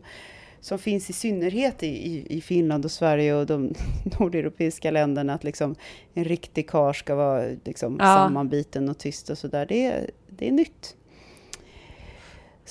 som 0.60 0.80
finns 0.80 1.10
i 1.10 1.14
synnerhet 1.14 1.84
i, 1.84 1.88
i, 1.88 2.38
i 2.38 2.42
Finland 2.42 2.86
och 2.86 2.92
Sverige 2.92 3.34
och 3.34 3.46
de 3.46 3.74
nordeuropeiska 4.20 4.92
länderna, 4.92 5.34
att 5.34 5.44
liksom 5.44 5.76
en 6.14 6.24
riktig 6.24 6.70
kar 6.70 6.94
ska 6.94 7.16
vara 7.16 7.44
liksom, 7.64 7.98
ja. 8.00 8.06
sammanbiten 8.06 8.90
och 8.90 8.98
tyst 8.98 9.30
och 9.30 9.38
sådär. 9.38 9.66
Det, 9.66 10.10
det 10.30 10.48
är 10.48 10.52
nytt. 10.52 10.96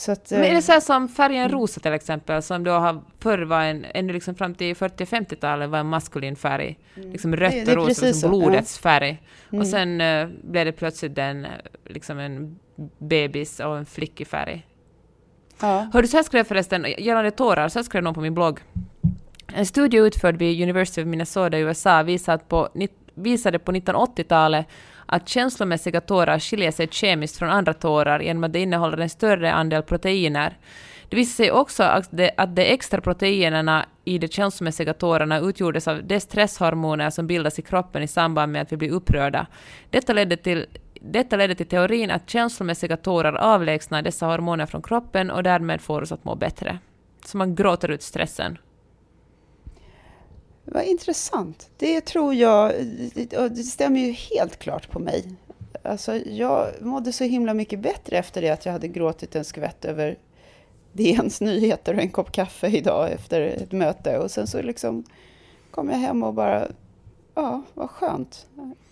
Att, 0.08 0.30
Men 0.30 0.44
är 0.44 0.54
det 0.54 0.62
så 0.62 0.72
här 0.72 0.80
som 0.80 1.08
färgen 1.08 1.44
mm. 1.44 1.52
rosa 1.52 1.80
till 1.80 1.92
exempel, 1.92 2.42
som 2.42 2.64
då 2.64 2.70
har 2.70 3.02
förr 3.18 3.38
var 3.38 3.62
en, 3.62 3.86
ännu 3.94 4.12
liksom 4.12 4.34
fram 4.34 4.54
till 4.54 4.74
40-50-talet 4.74 5.70
var 5.70 5.78
en 5.78 5.86
maskulin 5.86 6.36
färg, 6.36 6.78
mm. 6.96 7.12
liksom 7.12 7.36
rött 7.36 7.68
och 7.68 7.74
rosa, 7.74 8.06
liksom 8.06 8.30
blodets 8.30 8.80
ja. 8.82 8.90
färg. 8.90 9.22
Mm. 9.50 9.60
Och 9.60 9.66
sen 9.66 10.00
uh, 10.00 10.28
blev 10.42 10.66
det 10.66 10.72
plötsligt 10.72 11.18
en, 11.18 11.46
liksom 11.84 12.18
en 12.18 12.58
bebis 12.98 13.60
och 13.60 13.78
en 13.78 13.86
flickig 13.86 14.26
färg. 14.26 14.66
Ja. 15.60 15.90
Hör 15.92 16.02
du, 16.02 16.08
så 16.08 16.16
här 16.16 16.24
skrev 16.24 16.44
förresten, 16.44 16.86
gällande 16.98 17.30
tårar, 17.30 17.68
så 17.68 17.78
här 17.78 17.84
skrev 17.84 18.02
någon 18.02 18.14
på 18.14 18.20
min 18.20 18.34
blogg. 18.34 18.60
En 19.54 19.66
studie 19.66 19.98
utförd 19.98 20.36
vid 20.36 20.62
University 20.62 21.02
of 21.02 21.06
Minnesota 21.06 21.58
i 21.58 21.60
USA 21.60 22.02
visade 22.02 22.44
på, 22.48 22.68
visade 23.14 23.58
på 23.58 23.72
1980-talet 23.72 24.66
att 25.12 25.28
känslomässiga 25.28 26.00
tårar 26.00 26.38
skiljer 26.38 26.70
sig 26.70 26.88
kemiskt 26.90 27.38
från 27.38 27.50
andra 27.50 27.74
tårar 27.74 28.20
genom 28.20 28.44
att 28.44 28.52
de 28.52 28.58
innehåller 28.58 28.98
en 28.98 29.10
större 29.10 29.52
andel 29.52 29.82
proteiner. 29.82 30.58
Det 31.08 31.16
visade 31.16 31.36
sig 31.36 31.52
också 31.52 31.82
att 31.82 32.08
de, 32.10 32.30
att 32.36 32.56
de 32.56 32.62
extra 32.62 33.00
proteinerna 33.00 33.86
i 34.04 34.18
de 34.18 34.28
känslomässiga 34.28 34.94
tårarna 34.94 35.40
utgjordes 35.40 35.88
av 35.88 36.04
de 36.04 36.20
stresshormoner 36.20 37.10
som 37.10 37.26
bildas 37.26 37.58
i 37.58 37.62
kroppen 37.62 38.02
i 38.02 38.08
samband 38.08 38.52
med 38.52 38.62
att 38.62 38.72
vi 38.72 38.76
blir 38.76 38.90
upprörda. 38.90 39.46
Detta 39.90 40.12
ledde 40.12 40.36
till 40.36 40.66
detta 41.00 41.36
ledde 41.36 41.54
till 41.54 41.66
teorin 41.66 42.10
att 42.10 42.30
känslomässiga 42.30 42.96
tårar 42.96 43.34
avlägsnar 43.34 44.02
dessa 44.02 44.26
hormoner 44.26 44.66
från 44.66 44.82
kroppen 44.82 45.30
och 45.30 45.42
därmed 45.42 45.80
får 45.80 46.02
oss 46.02 46.12
att 46.12 46.24
må 46.24 46.34
bättre. 46.34 46.78
Så 47.24 47.36
man 47.36 47.54
gråter 47.54 47.90
ut 47.90 48.02
stressen. 48.02 48.58
Vad 50.72 50.84
intressant. 50.84 51.70
Det 51.76 52.00
tror 52.00 52.34
jag, 52.34 52.72
och 53.36 53.50
det 53.50 53.62
stämmer 53.62 54.00
ju 54.00 54.12
helt 54.12 54.58
klart 54.58 54.90
på 54.90 54.98
mig. 54.98 55.24
Alltså, 55.82 56.16
jag 56.16 56.68
mådde 56.80 57.12
så 57.12 57.24
himla 57.24 57.54
mycket 57.54 57.80
bättre 57.80 58.18
efter 58.18 58.42
det 58.42 58.50
att 58.50 58.66
jag 58.66 58.72
hade 58.72 58.88
gråtit 58.88 59.36
en 59.36 59.44
skvätt 59.44 59.84
över 59.84 60.18
DNs 60.92 61.40
nyheter 61.40 61.94
och 61.94 62.00
en 62.00 62.10
kopp 62.10 62.32
kaffe 62.32 62.66
idag 62.66 63.12
efter 63.12 63.40
ett 63.40 63.72
möte. 63.72 64.18
Och 64.18 64.30
sen 64.30 64.46
så 64.46 64.62
liksom 64.62 65.04
kom 65.70 65.90
jag 65.90 65.98
hem 65.98 66.22
och 66.22 66.34
bara 66.34 66.68
Ja, 67.34 67.62
vad 67.74 67.90
skönt. 67.90 68.46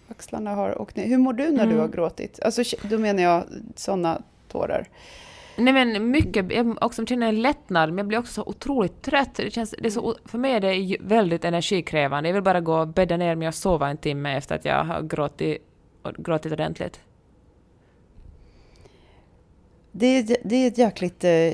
Axlarna 0.08 0.54
har 0.54 0.82
åkt 0.82 0.96
ner. 0.96 1.06
Hur 1.06 1.18
mår 1.18 1.32
du 1.32 1.50
när 1.50 1.64
mm. 1.64 1.74
du 1.74 1.80
har 1.80 1.88
gråtit? 1.88 2.40
Alltså, 2.42 2.62
då 2.82 2.98
menar 2.98 3.22
jag 3.22 3.44
sådana 3.76 4.22
tårar. 4.48 4.88
Nej 5.58 5.72
men 5.72 6.10
mycket, 6.10 6.52
jag 6.52 6.78
också 6.80 7.06
känner 7.06 7.28
en 7.28 7.42
lättnad, 7.42 7.88
men 7.88 7.98
jag 7.98 8.06
blir 8.06 8.18
också 8.18 8.32
så 8.32 8.50
otroligt 8.50 9.02
trött. 9.02 9.34
Det 9.34 9.50
känns, 9.50 9.74
det 9.78 9.86
är 9.86 9.90
så, 9.90 10.16
för 10.24 10.38
mig 10.38 10.52
är 10.52 10.60
det 10.60 10.96
väldigt 11.00 11.44
energikrävande. 11.44 12.28
Jag 12.28 12.34
vill 12.34 12.42
bara 12.42 12.60
gå 12.60 12.80
och 12.80 12.88
bädda 12.88 13.16
ner 13.16 13.34
mig 13.34 13.48
och 13.48 13.54
sova 13.54 13.88
en 13.88 13.96
timme 13.96 14.36
efter 14.36 14.54
att 14.54 14.64
jag 14.64 14.84
har 14.84 15.02
gråtit, 15.02 15.62
gråtit 16.18 16.52
ordentligt. 16.52 17.00
Det 19.92 20.06
är, 20.06 20.36
det 20.44 20.56
är 20.56 20.68
ett 20.68 20.78
jäkligt 20.78 21.24
eh, 21.24 21.52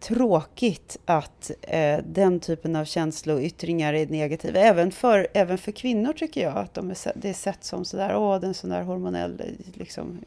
tråkigt 0.00 0.98
att 1.04 1.50
eh, 1.62 1.98
den 2.06 2.40
typen 2.40 2.76
av 2.76 2.84
känsloyttringar 2.84 3.94
är 3.94 4.06
negativa. 4.06 4.60
Även 4.60 4.90
för, 4.90 5.28
även 5.34 5.58
för 5.58 5.72
kvinnor 5.72 6.12
tycker 6.12 6.42
jag 6.42 6.56
att 6.56 6.74
de 6.74 6.90
är, 6.90 7.12
det 7.14 7.28
är 7.28 7.34
sett 7.34 7.64
som 7.64 7.84
sådär, 7.84 8.16
åh, 8.16 8.40
den 8.40 8.54
sån 8.54 8.70
där 8.70 8.82
hormonell 8.82 9.42
liksom, 9.74 10.20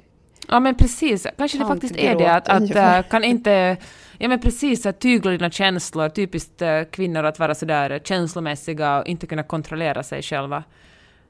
Ja 0.52 0.60
men 0.60 0.76
precis, 0.76 1.28
kanske 1.38 1.58
det 1.58 1.66
faktiskt 1.66 1.96
är 1.96 2.16
det 2.16 2.34
att, 2.34 2.50
att 2.50 2.76
äh, 2.76 3.10
kan 3.10 3.24
inte... 3.24 3.78
Ja 4.18 4.28
men 4.28 4.40
precis, 4.40 4.86
att 4.86 5.00
tygla 5.00 5.32
dina 5.32 5.52
känslor, 5.52 6.10
typiskt 6.10 6.62
äh, 6.62 6.84
kvinnor 6.84 7.24
att 7.24 7.40
vara 7.40 7.56
sådär 7.56 8.00
känslomässiga 8.04 9.00
och 9.00 9.08
inte 9.08 9.28
kunna 9.28 9.44
kontrollera 9.44 10.04
sig 10.04 10.22
själva. 10.22 10.64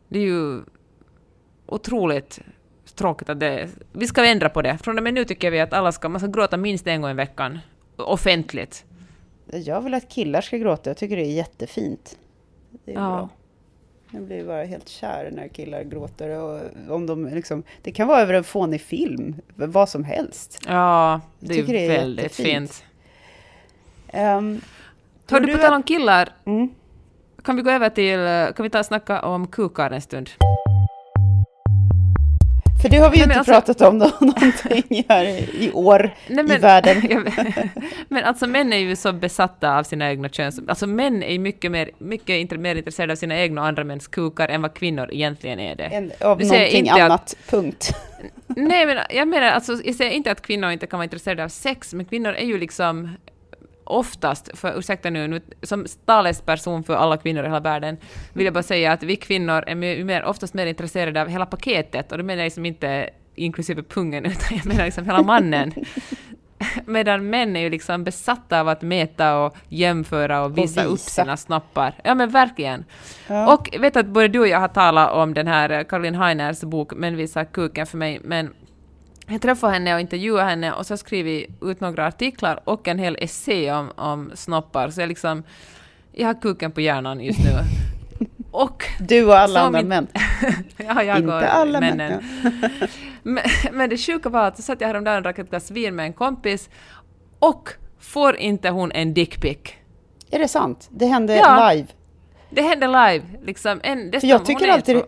Det 0.08 0.20
är 0.20 0.24
ju 0.24 0.62
otroligt 1.66 2.40
tråkigt 2.96 3.30
att 3.30 3.40
det... 3.40 3.70
Vi 3.92 4.08
ska 4.08 4.26
ändra 4.26 4.50
på 4.50 4.62
det. 4.62 4.78
Från 4.78 4.98
och 4.98 5.04
med 5.04 5.14
nu 5.14 5.26
tycker 5.26 5.52
vi 5.52 5.60
att 5.60 5.74
alla 5.74 5.92
ska, 5.92 6.10
man 6.10 6.20
ska 6.20 6.30
gråta 6.30 6.58
minst 6.58 6.88
en 6.88 7.02
gång 7.02 7.12
i 7.12 7.14
veckan. 7.14 7.60
Offentligt. 7.96 8.86
Jag 9.52 9.82
vill 9.82 9.94
att 9.94 10.10
killar 10.10 10.42
ska 10.42 10.58
gråta, 10.58 10.90
jag 10.90 10.98
tycker 10.98 11.16
det 11.16 11.26
är 11.26 11.34
jättefint. 11.34 12.18
Det 12.86 12.92
är 12.92 12.96
ja. 12.96 13.02
bra. 13.02 13.30
Jag 14.12 14.22
blir 14.22 14.44
bara 14.44 14.64
helt 14.64 14.90
kär 14.90 15.30
när 15.32 15.48
killar 15.48 15.84
gråter. 15.84 16.30
Och 16.30 16.62
om 16.96 17.06
de 17.06 17.26
liksom, 17.26 17.64
det 17.82 17.92
kan 17.92 18.08
vara 18.08 18.22
över 18.22 18.34
en 18.34 18.44
fånig 18.44 18.82
film, 18.82 19.36
vad 19.56 19.90
som 19.90 20.04
helst. 20.04 20.60
Ja, 20.68 21.22
det 21.40 21.60
är, 21.60 21.64
det 21.64 21.86
är 21.86 21.90
väldigt 21.90 22.24
jättefint. 22.24 22.72
fint. 22.72 22.84
Um, 24.14 24.62
Hör 25.30 25.40
du, 25.40 25.54
på 25.54 25.62
tal 25.62 25.74
om 25.74 25.84
killar, 25.84 26.30
mm. 26.46 26.70
kan 27.44 27.56
vi 27.56 27.62
gå 27.62 27.72
över 27.72 27.90
till, 27.90 28.54
kan 28.56 28.64
vi 28.64 28.70
ta 28.70 28.80
och 28.80 28.86
snacka 28.86 29.22
om 29.22 29.48
kukar 29.48 29.92
en 29.92 30.02
stund? 30.02 30.30
För 32.82 32.90
det 32.90 32.98
har 32.98 33.10
vi 33.10 33.18
ju 33.18 33.24
inte 33.24 33.36
alltså, 33.36 33.52
pratat 33.52 33.82
om 33.82 34.00
då, 34.00 34.06
någonting 34.20 35.06
här 35.10 35.26
i 35.56 35.72
år 35.74 36.12
nej, 36.28 36.44
men, 36.44 36.58
i 36.58 36.60
världen. 36.60 37.02
men 38.08 38.24
alltså 38.24 38.48
män 38.48 38.74
är 38.74 38.78
ju 38.78 38.96
så 38.96 39.14
besatta 39.14 39.78
av 39.78 39.84
sina 39.84 40.10
egna 40.10 40.30
köns... 40.30 40.60
Alltså 40.68 40.88
män 40.88 41.24
är 41.24 41.32
ju 41.32 41.40
mycket 41.40 41.72
mer, 41.72 41.92
mycket 41.98 42.60
mer 42.60 42.76
intresserade 42.76 43.14
av 43.14 43.16
sina 43.16 43.38
egna 43.38 43.62
och 43.62 43.68
andra 43.68 43.84
mäns 43.84 44.08
kukar 44.08 44.50
än 44.50 44.62
vad 44.62 44.74
kvinnor 44.74 45.10
egentligen 45.14 45.60
är 45.60 45.76
det. 45.76 45.84
En, 45.84 46.12
av 46.22 46.42
någonting 46.42 46.90
annat, 46.90 47.22
att, 47.22 47.38
punkt. 47.50 47.92
nej, 48.48 48.86
men 48.86 48.98
jag 49.10 49.28
menar 49.28 49.48
alltså, 49.48 49.82
jag 49.86 49.96
säger 49.96 50.12
inte 50.12 50.32
att 50.32 50.42
kvinnor 50.42 50.72
inte 50.72 50.88
kan 50.88 50.98
vara 50.98 51.04
intresserade 51.04 51.44
av 51.44 51.50
sex, 51.50 51.94
men 51.94 52.06
kvinnor 52.06 52.34
är 52.34 52.46
ju 52.46 52.58
liksom 52.58 53.10
oftast, 53.90 54.58
för 54.58 54.80
ursäkta 54.80 55.10
nu, 55.10 55.28
nu 55.28 55.42
som 55.62 55.86
talesperson 56.06 56.84
för 56.84 56.96
alla 56.96 57.18
kvinnor 57.18 57.44
i 57.44 57.48
hela 57.48 57.60
världen, 57.60 57.98
vill 58.34 58.46
jag 58.46 58.54
bara 58.54 58.64
säga 58.64 58.92
att 58.92 59.04
vi 59.04 59.16
kvinnor 59.16 59.64
är 59.68 59.76
mer, 60.04 60.24
oftast 60.24 60.54
mer 60.54 60.66
intresserade 60.66 61.22
av 61.22 61.28
hela 61.28 61.46
paketet, 61.46 62.12
och 62.12 62.18
då 62.18 62.24
menar 62.24 62.42
jag 62.42 62.46
liksom 62.46 62.66
inte 62.66 63.10
inklusive 63.36 63.84
pungen, 63.84 64.26
utan 64.32 64.58
jag 64.58 64.66
menar 64.66 64.86
liksom 64.86 65.06
hela 65.06 65.22
mannen. 65.22 65.74
Medan 66.86 67.30
män 67.30 67.56
är 67.56 67.60
ju 67.60 67.70
liksom 67.70 68.04
besatta 68.04 68.60
av 68.60 68.68
att 68.68 68.82
mäta 68.82 69.38
och 69.38 69.58
jämföra 69.70 70.44
och 70.44 70.58
visa, 70.58 70.88
och 70.88 70.94
visa. 70.94 70.94
upp 70.94 71.00
sina 71.00 71.38
snoppar. 71.38 71.94
Ja 72.04 72.16
men 72.16 72.30
verkligen. 72.30 72.86
Ja. 73.28 73.54
Och 73.54 73.70
jag 73.72 73.80
vet 73.80 73.98
att 73.98 74.06
både 74.06 74.28
du 74.28 74.40
och 74.40 74.48
jag 74.48 74.60
har 74.60 74.68
talat 74.68 75.12
om 75.12 75.34
den 75.34 75.48
här 75.48 75.84
Caroline 75.84 76.16
Heiners 76.16 76.62
bok 76.62 76.94
Men 76.96 77.16
visa 77.16 77.46
kuken 77.46 77.88
för 77.88 77.98
mig, 77.98 78.20
men 78.24 78.54
jag 79.32 79.42
träffade 79.42 79.74
henne 79.74 79.94
och 79.94 80.02
intervjuade 80.02 80.50
henne 80.50 80.74
och 80.74 80.86
så 80.86 80.98
skrev 80.98 81.26
vi 81.26 81.48
ut 81.62 81.80
några 81.80 82.08
artiklar 82.08 82.60
och 82.64 82.88
en 82.88 83.00
hel 83.00 83.18
essä 83.22 83.72
om, 83.72 83.92
om 83.96 84.32
snoppar. 84.34 84.90
Så 84.90 85.02
jag 85.02 85.08
liksom, 85.08 85.44
jag 86.12 86.28
har 86.28 86.42
kuken 86.42 86.72
på 86.72 86.82
hjärnan 86.82 87.20
just 87.20 87.40
nu. 87.40 87.52
Och 88.52 88.84
du 89.00 89.26
och 89.26 89.38
alla 89.38 89.60
andra 89.60 89.80
min, 89.80 89.88
män. 89.88 90.08
ja, 90.78 91.04
jag 91.04 91.18
Inte 91.18 91.34
och 91.34 91.54
alla 91.54 91.80
männen. 91.80 92.24
Män, 92.44 92.52
ja. 92.62 92.88
men, 93.24 93.44
men 93.72 93.90
det 93.90 93.98
sjuka 93.98 94.30
var 94.30 94.48
att 94.48 94.56
så 94.56 94.62
satt 94.62 94.82
jag 94.82 94.88
häromdagen 94.88 95.18
och 95.18 95.24
drack 95.24 95.40
ett 95.40 95.50
glas 95.50 95.72
vin 95.72 95.96
med 95.96 96.06
en 96.06 96.14
kompis 96.14 96.70
och 97.40 97.70
får 98.00 98.36
inte 98.36 98.70
hon 98.70 98.92
en 98.92 99.14
dickpic. 99.14 99.58
Är 100.32 100.40
det 100.40 100.48
sant? 100.48 100.88
Det 100.92 101.06
hände 101.06 101.36
ja, 101.36 101.72
live? 101.72 101.88
Det 102.50 102.62
hände 102.62 102.88
live. 102.88 103.24
Liksom. 103.44 103.80
En, 103.84 104.12
För 104.12 104.28
jag 104.28 104.46
tycker 104.46 104.68
alltid... 104.68 104.98
Så, 104.98 105.06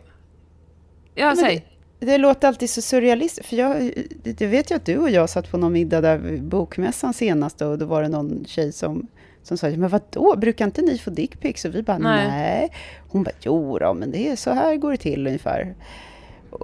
ja, 1.16 1.36
säg 1.36 1.71
det 2.06 2.18
låter 2.18 2.48
alltid 2.48 2.70
så 2.70 2.82
surrealistiskt. 2.82 3.50
För 3.50 3.56
jag, 3.56 3.92
det 4.24 4.48
vet 4.48 4.70
jag 4.70 4.78
att 4.78 4.86
du 4.86 4.98
och 4.98 5.10
jag 5.10 5.30
satt 5.30 5.52
på 5.52 5.58
någon 5.58 5.74
middag 5.74 6.02
där 6.02 6.38
bokmässan 6.38 7.14
senast 7.14 7.62
och 7.62 7.78
då 7.78 7.86
var 7.86 8.02
det 8.02 8.10
någon 8.10 8.46
tjej 8.48 8.72
som, 8.72 9.08
som 9.44 9.58
sa, 9.58 9.70
men 9.70 9.90
vadå, 9.90 10.36
brukar 10.38 10.66
inte 10.66 10.82
ni 10.82 10.98
få 10.98 11.10
dickpics? 11.10 11.66
Och 11.66 11.76
vi 11.76 11.84
bara, 11.84 11.98
nej. 11.98 12.28
nej. 12.28 12.70
Hon 13.08 13.24
bara, 13.24 13.36
jo 13.42 13.78
då, 13.80 13.94
men 13.94 14.12
det 14.12 14.30
är 14.30 14.36
så 14.36 14.52
här 14.52 14.76
går 14.76 14.92
det 14.92 14.98
till 14.98 15.28
ungefär. 15.28 15.76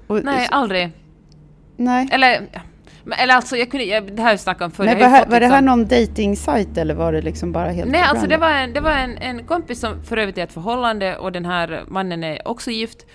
Och, 0.08 0.23
nej, 0.23 0.47
så, 0.47 0.54
aldrig. 0.54 0.91
Nej. 1.76 2.08
Eller, 2.12 2.47
eller 3.17 3.36
alltså, 3.36 3.58
jag 3.58 3.71
kunde, 3.71 3.86
jag, 3.86 4.04
det 4.04 4.21
här 4.21 4.23
har 4.23 4.30
jag 4.30 4.39
snackat 4.39 4.62
om 4.62 4.71
förr. 4.71 4.86
Men 4.86 5.00
var, 5.00 5.08
här, 5.08 5.26
var 5.26 5.39
det 5.39 5.47
här 5.47 5.62
någon 5.62 5.88
dating 5.88 6.36
eller 6.76 6.93
var 6.93 7.12
det 7.12 7.21
liksom 7.21 7.52
bara 7.52 7.69
helt 7.69 7.91
Nej, 7.91 8.02
alltså 8.02 8.28
det 8.28 8.38
var, 8.38 8.52
en, 8.52 8.73
det 8.73 8.80
var 8.80 8.91
en, 8.91 9.17
en 9.17 9.43
kompis 9.43 9.80
som 9.80 10.04
för 10.04 10.17
övrigt 10.17 10.38
är 10.38 10.43
ett 10.43 10.54
förhållande 10.54 11.17
och 11.17 11.32
den 11.32 11.45
här 11.45 11.84
mannen 11.88 12.23
är 12.23 12.47
också 12.47 12.71
gift 12.71 13.06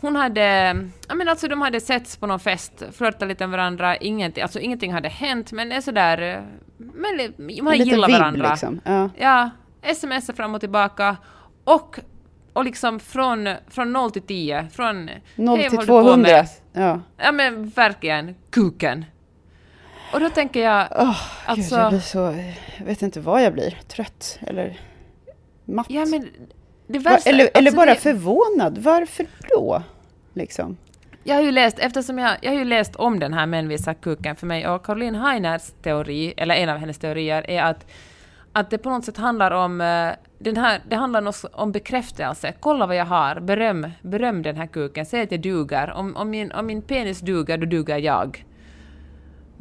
hon 0.00 0.16
hade, 0.16 0.76
ja 1.08 1.14
men 1.14 1.28
alltså 1.28 1.48
de 1.48 1.62
hade 1.62 1.80
setts 1.80 2.16
på 2.16 2.26
någon 2.26 2.40
fest, 2.40 2.82
flörtat 2.92 3.28
lite 3.28 3.46
med 3.46 3.58
varandra, 3.58 3.96
ingenting, 3.96 4.42
alltså 4.42 4.60
ingenting 4.60 4.92
hade 4.92 5.08
hänt, 5.08 5.52
men 5.52 5.72
är 5.72 5.80
sådär, 5.80 6.46
men 6.76 7.34
man 7.62 7.78
gillar 7.78 8.08
varandra. 8.08 8.50
Liksom. 8.50 8.80
Ja. 8.84 9.10
ja, 9.18 9.50
sms 9.82 10.30
fram 10.36 10.54
och 10.54 10.60
tillbaka, 10.60 11.16
och, 11.64 11.98
och 12.52 12.64
liksom 12.64 13.00
från, 13.00 13.48
från 13.68 13.92
0 13.92 14.10
till 14.10 14.22
10, 14.22 14.68
från... 14.72 15.10
0 15.34 15.58
till 15.58 15.78
200? 15.78 16.44
Ja. 16.72 17.00
ja 17.16 17.32
men 17.32 17.68
verkligen, 17.68 18.34
kuken. 18.50 19.04
Och 20.12 20.20
då 20.20 20.30
tänker 20.30 20.60
jag, 20.64 20.88
oh, 20.92 21.22
alltså... 21.46 21.74
Gud, 21.74 21.84
jag 21.84 21.90
blir 21.90 22.00
så, 22.00 22.18
jag 22.78 22.86
vet 22.86 23.02
inte 23.02 23.20
vad 23.20 23.42
jag 23.42 23.52
blir, 23.52 23.78
trött 23.88 24.38
eller 24.40 24.80
matt. 25.64 25.86
Ja 25.88 26.06
men 26.06 26.28
Värsta, 26.98 27.30
eller, 27.30 27.48
eller 27.54 27.66
alltså 27.68 27.76
bara 27.76 27.94
det... 27.94 28.00
förvånad. 28.00 28.78
Varför 28.78 29.26
då? 29.48 29.82
Liksom. 30.34 30.76
Jag 31.24 31.34
har 31.34 31.42
ju 31.42 31.50
läst, 31.50 31.78
eftersom 31.78 32.18
jag, 32.18 32.36
jag 32.42 32.50
har 32.50 32.58
ju 32.58 32.64
läst 32.64 32.96
om 32.96 33.18
den 33.18 33.32
här 33.32 33.46
mänvisa 33.46 33.94
kuken 33.94 34.36
för 34.36 34.46
mig 34.46 34.68
och 34.68 34.86
Caroline 34.86 35.14
Heiners 35.14 35.62
teori, 35.82 36.34
eller 36.36 36.54
en 36.54 36.68
av 36.68 36.78
hennes 36.78 36.98
teorier, 36.98 37.50
är 37.50 37.62
att, 37.62 37.86
att 38.52 38.70
det 38.70 38.78
på 38.78 38.90
något 38.90 39.04
sätt 39.04 39.16
handlar 39.16 39.50
om 39.50 39.80
uh, 39.80 40.12
den 40.38 40.56
här, 40.56 40.80
det 40.88 40.96
handlar 40.96 41.34
om 41.52 41.72
bekräftelse. 41.72 42.52
Kolla 42.60 42.86
vad 42.86 42.96
jag 42.96 43.04
har, 43.04 43.40
beröm, 43.40 43.90
beröm 44.02 44.42
den 44.42 44.56
här 44.56 44.66
kuken, 44.66 45.06
säg 45.06 45.22
att 45.22 45.32
jag 45.32 45.40
duger. 45.40 45.90
Om, 45.90 46.16
om, 46.16 46.30
min, 46.30 46.52
om 46.52 46.66
min 46.66 46.82
penis 46.82 47.20
duger, 47.20 47.58
då 47.58 47.66
duger 47.66 47.96
jag. 47.96 48.44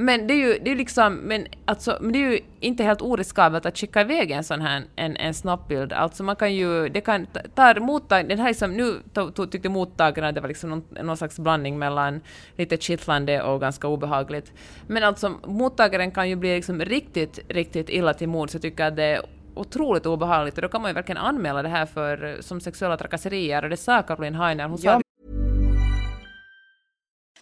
Men 0.02 0.28
det 0.28 0.34
är 0.34 0.38
ju 0.38 0.60
det 0.64 0.72
är 0.72 0.76
liksom, 0.76 1.16
men 1.16 1.48
alltså, 1.66 1.98
men 2.02 2.12
det 2.12 2.20
är 2.20 2.32
ju 2.32 2.40
inte 2.60 2.84
helt 2.84 3.02
oriskabelt 3.02 3.66
att 3.66 3.78
skicka 3.78 4.02
iväg 4.02 4.32
en 4.32 4.44
sån 4.44 4.62
här 4.62 4.84
en, 4.96 5.18
en 5.18 5.34
snoppbild. 5.34 5.94
Alltså 5.94 6.24
man 6.24 6.36
kan 6.36 6.56
ju, 6.56 6.90
det 6.90 7.02
kan, 7.02 7.28
ta 7.56 7.80
mottag, 7.80 8.30
den 8.30 8.40
här 8.40 8.48
liksom, 8.48 8.78
nu 8.78 9.00
to, 9.14 9.32
to, 9.32 9.46
tyckte 9.46 9.70
mottagarna 9.70 10.28
att 10.28 10.36
det 10.36 10.42
var 10.42 10.48
liksom 10.48 10.70
någon, 10.70 10.84
någon 11.04 11.18
slags 11.18 11.40
blandning 11.40 11.80
mellan 11.80 12.22
lite 12.58 12.78
kittlande 12.78 13.42
och 13.42 13.62
ganska 13.62 13.88
obehagligt. 13.88 14.54
Men 14.88 15.04
alltså 15.04 15.34
mottagaren 15.46 16.12
kan 16.12 16.30
ju 16.30 16.36
bli 16.36 16.56
liksom 16.56 16.82
riktigt, 16.82 17.40
riktigt 17.48 17.90
illa 17.90 18.14
till 18.14 18.30
mods 18.30 18.56
och 18.56 18.62
tycker 18.62 18.86
att 18.86 18.96
det 18.96 19.04
är 19.04 19.22
otroligt 19.56 20.06
obehagligt 20.06 20.56
och 20.56 20.62
då 20.62 20.68
kan 20.68 20.82
man 20.82 20.90
ju 20.90 20.96
verkligen 20.96 21.22
anmäla 21.22 21.62
det 21.62 21.70
här 21.70 21.86
för, 21.86 22.26
eh, 22.26 22.40
som 22.40 22.62
sexuella 22.62 22.98
trakasserier 22.98 23.64
och 23.64 23.70
det 23.70 23.78
sa 23.78 24.02
Caroline 24.02 24.36
Heiner. 24.36 24.68
Hon 24.68 24.80
ja. 24.82 25.02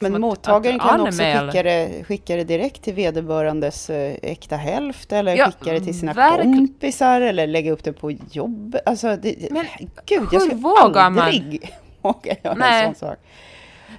Men 0.00 0.14
att- 0.14 0.20
mottagaren 0.20 0.80
att 0.80 0.88
kan 0.90 1.00
också 1.00 1.22
skicka 1.22 1.62
det, 1.62 2.04
skicka 2.08 2.36
det 2.36 2.44
direkt 2.44 2.82
till 2.82 2.94
vederbörandes 2.94 3.90
eh, 3.90 4.16
äkta 4.22 4.56
hälft 4.56 5.12
eller 5.12 5.36
Ja, 5.36 5.46
skicka 5.46 5.72
det 5.72 5.80
till 5.80 5.98
sina 6.00 6.12
verk- 6.12 6.42
kompisar 6.42 7.20
eller 7.20 7.46
lägga 7.46 7.72
upp 7.72 7.84
det 7.84 7.92
på 7.92 8.10
jobb. 8.10 8.76
Alltså, 8.86 9.16
det, 9.16 9.50
Men 9.50 9.66
gud, 10.06 10.28
jag 10.32 10.42
skulle 10.42 10.54
vågar 10.62 11.10
man? 11.10 11.18
aldrig 11.24 11.72
våga 12.02 12.34
göra 12.44 12.54
Nej. 12.54 12.84
en 12.84 12.94
sån 12.94 13.08
sak. 13.08 13.18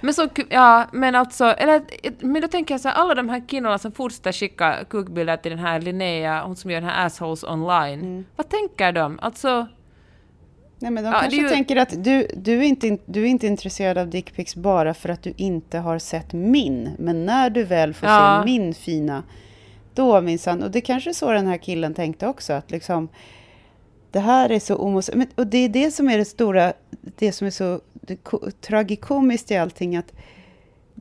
Men 0.01 0.13
så, 0.13 0.27
ja, 0.49 0.85
men 0.91 1.15
alltså, 1.15 1.45
eller, 1.45 1.81
men 2.19 2.41
då 2.41 2.47
tänker 2.47 2.73
jag 2.73 2.81
så 2.81 2.87
här, 2.89 2.95
alla 2.95 3.15
de 3.15 3.29
här 3.29 3.47
kvinnorna 3.47 3.77
som 3.77 3.91
fortsätter 3.91 4.31
skicka 4.31 4.75
kukbilder 4.89 5.37
till 5.37 5.51
den 5.51 5.59
här 5.59 5.79
Linnea, 5.81 6.43
hon 6.45 6.55
som 6.55 6.71
gör 6.71 6.81
den 6.81 6.89
här 6.89 7.05
Assholes 7.05 7.43
online, 7.43 7.99
Mm. 7.99 8.25
vad 8.35 8.49
tänker 8.49 8.91
de? 8.91 9.19
Alltså, 9.21 9.67
Nej, 10.79 10.91
men 10.91 11.03
de 11.03 11.09
Ja, 11.13 11.19
kanske 11.21 11.41
ju- 11.41 11.49
tänker 11.49 11.75
att 11.75 12.03
du, 12.03 12.27
du, 12.37 12.53
är 12.59 12.63
inte, 12.63 12.97
du 13.05 13.21
är 13.21 13.25
inte 13.25 13.47
intresserad 13.47 13.97
av 13.97 14.09
dickpics 14.09 14.55
bara 14.55 14.93
för 14.93 15.09
att 15.09 15.23
du 15.23 15.33
inte 15.37 15.77
har 15.77 15.99
sett 15.99 16.33
min. 16.33 16.89
Men 16.99 17.25
när 17.25 17.49
du 17.49 17.63
väl 17.63 17.93
får 17.93 18.09
Ja. 18.09 18.41
se 18.45 18.51
min 18.51 18.73
fina, 18.73 19.23
då 19.93 20.21
minsann. 20.21 20.63
Och 20.63 20.71
det 20.71 20.81
kanske 20.81 21.09
är 21.09 21.13
så 21.13 21.31
den 21.31 21.47
här 21.47 21.57
killen 21.57 21.93
tänkte 21.93 22.27
också. 22.27 22.53
Att 22.53 22.71
liksom, 22.71 23.07
det 24.11 24.19
här 24.19 24.49
är 24.49 24.59
så 24.59 24.75
omos... 24.75 25.09
Men, 25.13 25.27
och 25.35 25.47
det 25.47 25.57
är 25.57 25.69
det 25.69 25.91
som 25.91 26.09
är 26.09 26.17
det 26.17 26.25
stora, 26.25 26.73
det 27.01 27.31
som 27.31 27.47
är 27.47 27.51
så 27.51 27.81
det, 27.93 28.15
ko- 28.15 28.51
tragikomiskt 28.61 29.51
i 29.51 29.57
allting. 29.57 29.95
Att 29.95 30.13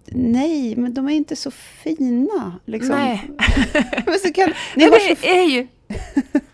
nej, 0.07 0.77
men 0.77 0.95
de 0.95 1.09
är 1.09 1.13
inte 1.15 1.37
så 1.37 1.51
fina. 1.51 2.59
Liksom. 2.65 2.97
nej. 2.97 3.23
men 4.07 4.19
så 4.19 4.33
kan, 4.33 4.49
ni 4.77 4.91
det 4.91 5.29
är 5.29 5.49
ju... 5.51 5.67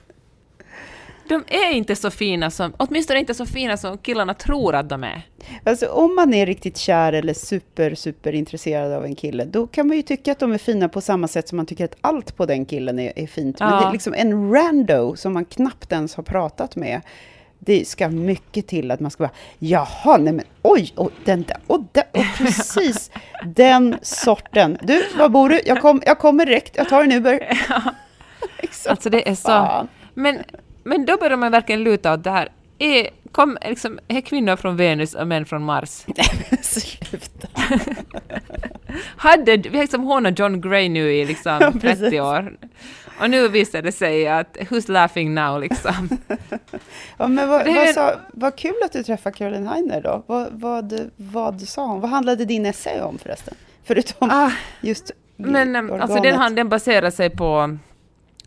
De 1.30 1.44
är 1.48 1.72
inte 1.72 1.96
så 1.96 2.10
fina 2.10 2.50
som, 2.50 2.72
åtminstone 2.76 3.20
inte 3.20 3.34
så 3.34 3.46
fina 3.46 3.76
som 3.76 3.98
killarna 3.98 4.34
tror 4.34 4.74
att 4.74 4.88
de 4.88 5.04
är. 5.04 5.22
Alltså 5.64 5.86
om 5.86 6.14
man 6.14 6.34
är 6.34 6.46
riktigt 6.46 6.76
kär 6.76 7.12
eller 7.12 7.34
super, 7.34 7.94
super 7.94 8.32
intresserad 8.34 8.92
av 8.92 9.04
en 9.04 9.14
kille, 9.16 9.44
då 9.44 9.66
kan 9.66 9.86
man 9.88 9.96
ju 9.96 10.02
tycka 10.02 10.32
att 10.32 10.38
de 10.38 10.52
är 10.52 10.58
fina 10.58 10.88
på 10.88 11.00
samma 11.00 11.28
sätt 11.28 11.48
som 11.48 11.56
man 11.56 11.66
tycker 11.66 11.84
att 11.84 11.96
allt 12.00 12.36
på 12.36 12.46
den 12.46 12.64
killen 12.64 12.98
är, 12.98 13.12
är 13.16 13.26
fint. 13.26 13.60
Men 13.60 13.68
Ja. 13.68 13.80
det 13.80 13.86
är 13.86 13.92
liksom 13.92 14.14
en 14.14 14.52
rando 14.52 15.16
som 15.16 15.32
man 15.32 15.44
knappt 15.44 15.92
ens 15.92 16.14
har 16.14 16.22
pratat 16.22 16.76
med. 16.76 17.00
Det 17.58 17.88
ska 17.88 18.08
mycket 18.08 18.66
till 18.66 18.90
att 18.90 19.00
man 19.00 19.10
ska 19.10 19.24
bara, 19.24 19.34
jaha, 19.58 20.16
nej 20.16 20.32
men 20.32 20.44
oj, 20.62 20.92
och 20.96 21.10
den 21.24 21.42
där, 21.42 21.56
och, 21.66 21.80
den, 21.92 22.04
och 22.12 22.24
precis 22.38 23.10
den 23.44 23.96
sorten. 24.02 24.78
Du, 24.82 25.04
var 25.18 25.28
bor 25.28 25.48
du? 25.48 25.60
Jag, 25.66 25.80
kom, 25.80 26.02
jag 26.06 26.18
kommer 26.18 26.46
direkt, 26.46 26.76
jag 26.76 26.88
tar 26.88 27.04
en 27.04 27.12
Uber. 27.12 27.58
Liksom, 28.62 28.90
Alltså 28.90 29.10
det 29.10 29.28
är 29.28 29.34
så... 29.34 29.88
Men, 30.14 30.38
men 30.82 31.04
då 31.06 31.16
börjar 31.16 31.36
man 31.36 31.52
verkligen 31.52 31.82
luta 31.82 32.14
åt 32.14 32.24
det 32.24 32.30
här. 32.30 32.48
Är, 32.78 33.10
kom, 33.32 33.58
liksom, 33.68 33.98
är 34.08 34.20
kvinnor 34.20 34.56
från 34.56 34.76
Venus 34.76 35.14
och 35.14 35.26
män 35.26 35.46
från 35.46 35.62
Mars? 35.62 35.88
Sluta. 36.62 37.48
Hade, 39.16 39.56
vi 39.56 39.76
har 39.76 39.84
liksom 39.84 40.02
hånat 40.02 40.38
John 40.38 40.60
Gray 40.60 40.88
nu 40.88 41.12
i 41.12 41.24
liksom 41.24 41.52
Ja, 41.60 41.72
30 41.72 41.80
precis. 41.80 42.20
år. 42.20 42.56
Och 43.20 43.30
nu 43.30 43.48
visar 43.48 43.82
det 43.82 43.92
sig 43.92 44.28
att 44.28 44.56
who's 44.56 44.90
laughing 44.90 45.34
now 45.34 45.60
liksom. 45.60 46.08
Ja, 47.16 47.28
men 47.28 47.48
vad, 47.48 47.74
vad, 47.74 47.88
sa, 47.88 48.14
vad 48.32 48.56
kul 48.56 48.74
att 48.84 48.92
du 48.92 49.02
träffade 49.02 49.36
Caroline 49.36 49.68
Heiner 49.68 50.00
då. 50.00 50.22
Vad, 50.26 50.48
vad, 50.52 51.10
vad 51.16 51.60
sa 51.60 51.86
hon? 51.86 52.00
Vad 52.00 52.10
handlade 52.10 52.44
din 52.44 52.66
essä 52.66 53.02
om 53.02 53.18
förresten? 53.18 53.54
Förutom 53.84 54.30
Ah, 54.30 54.50
just 54.80 55.10
men 55.36 55.90
alltså 56.02 56.20
den, 56.20 56.54
den 56.54 56.68
baserar 56.68 57.10
sig 57.10 57.30
på 57.30 57.78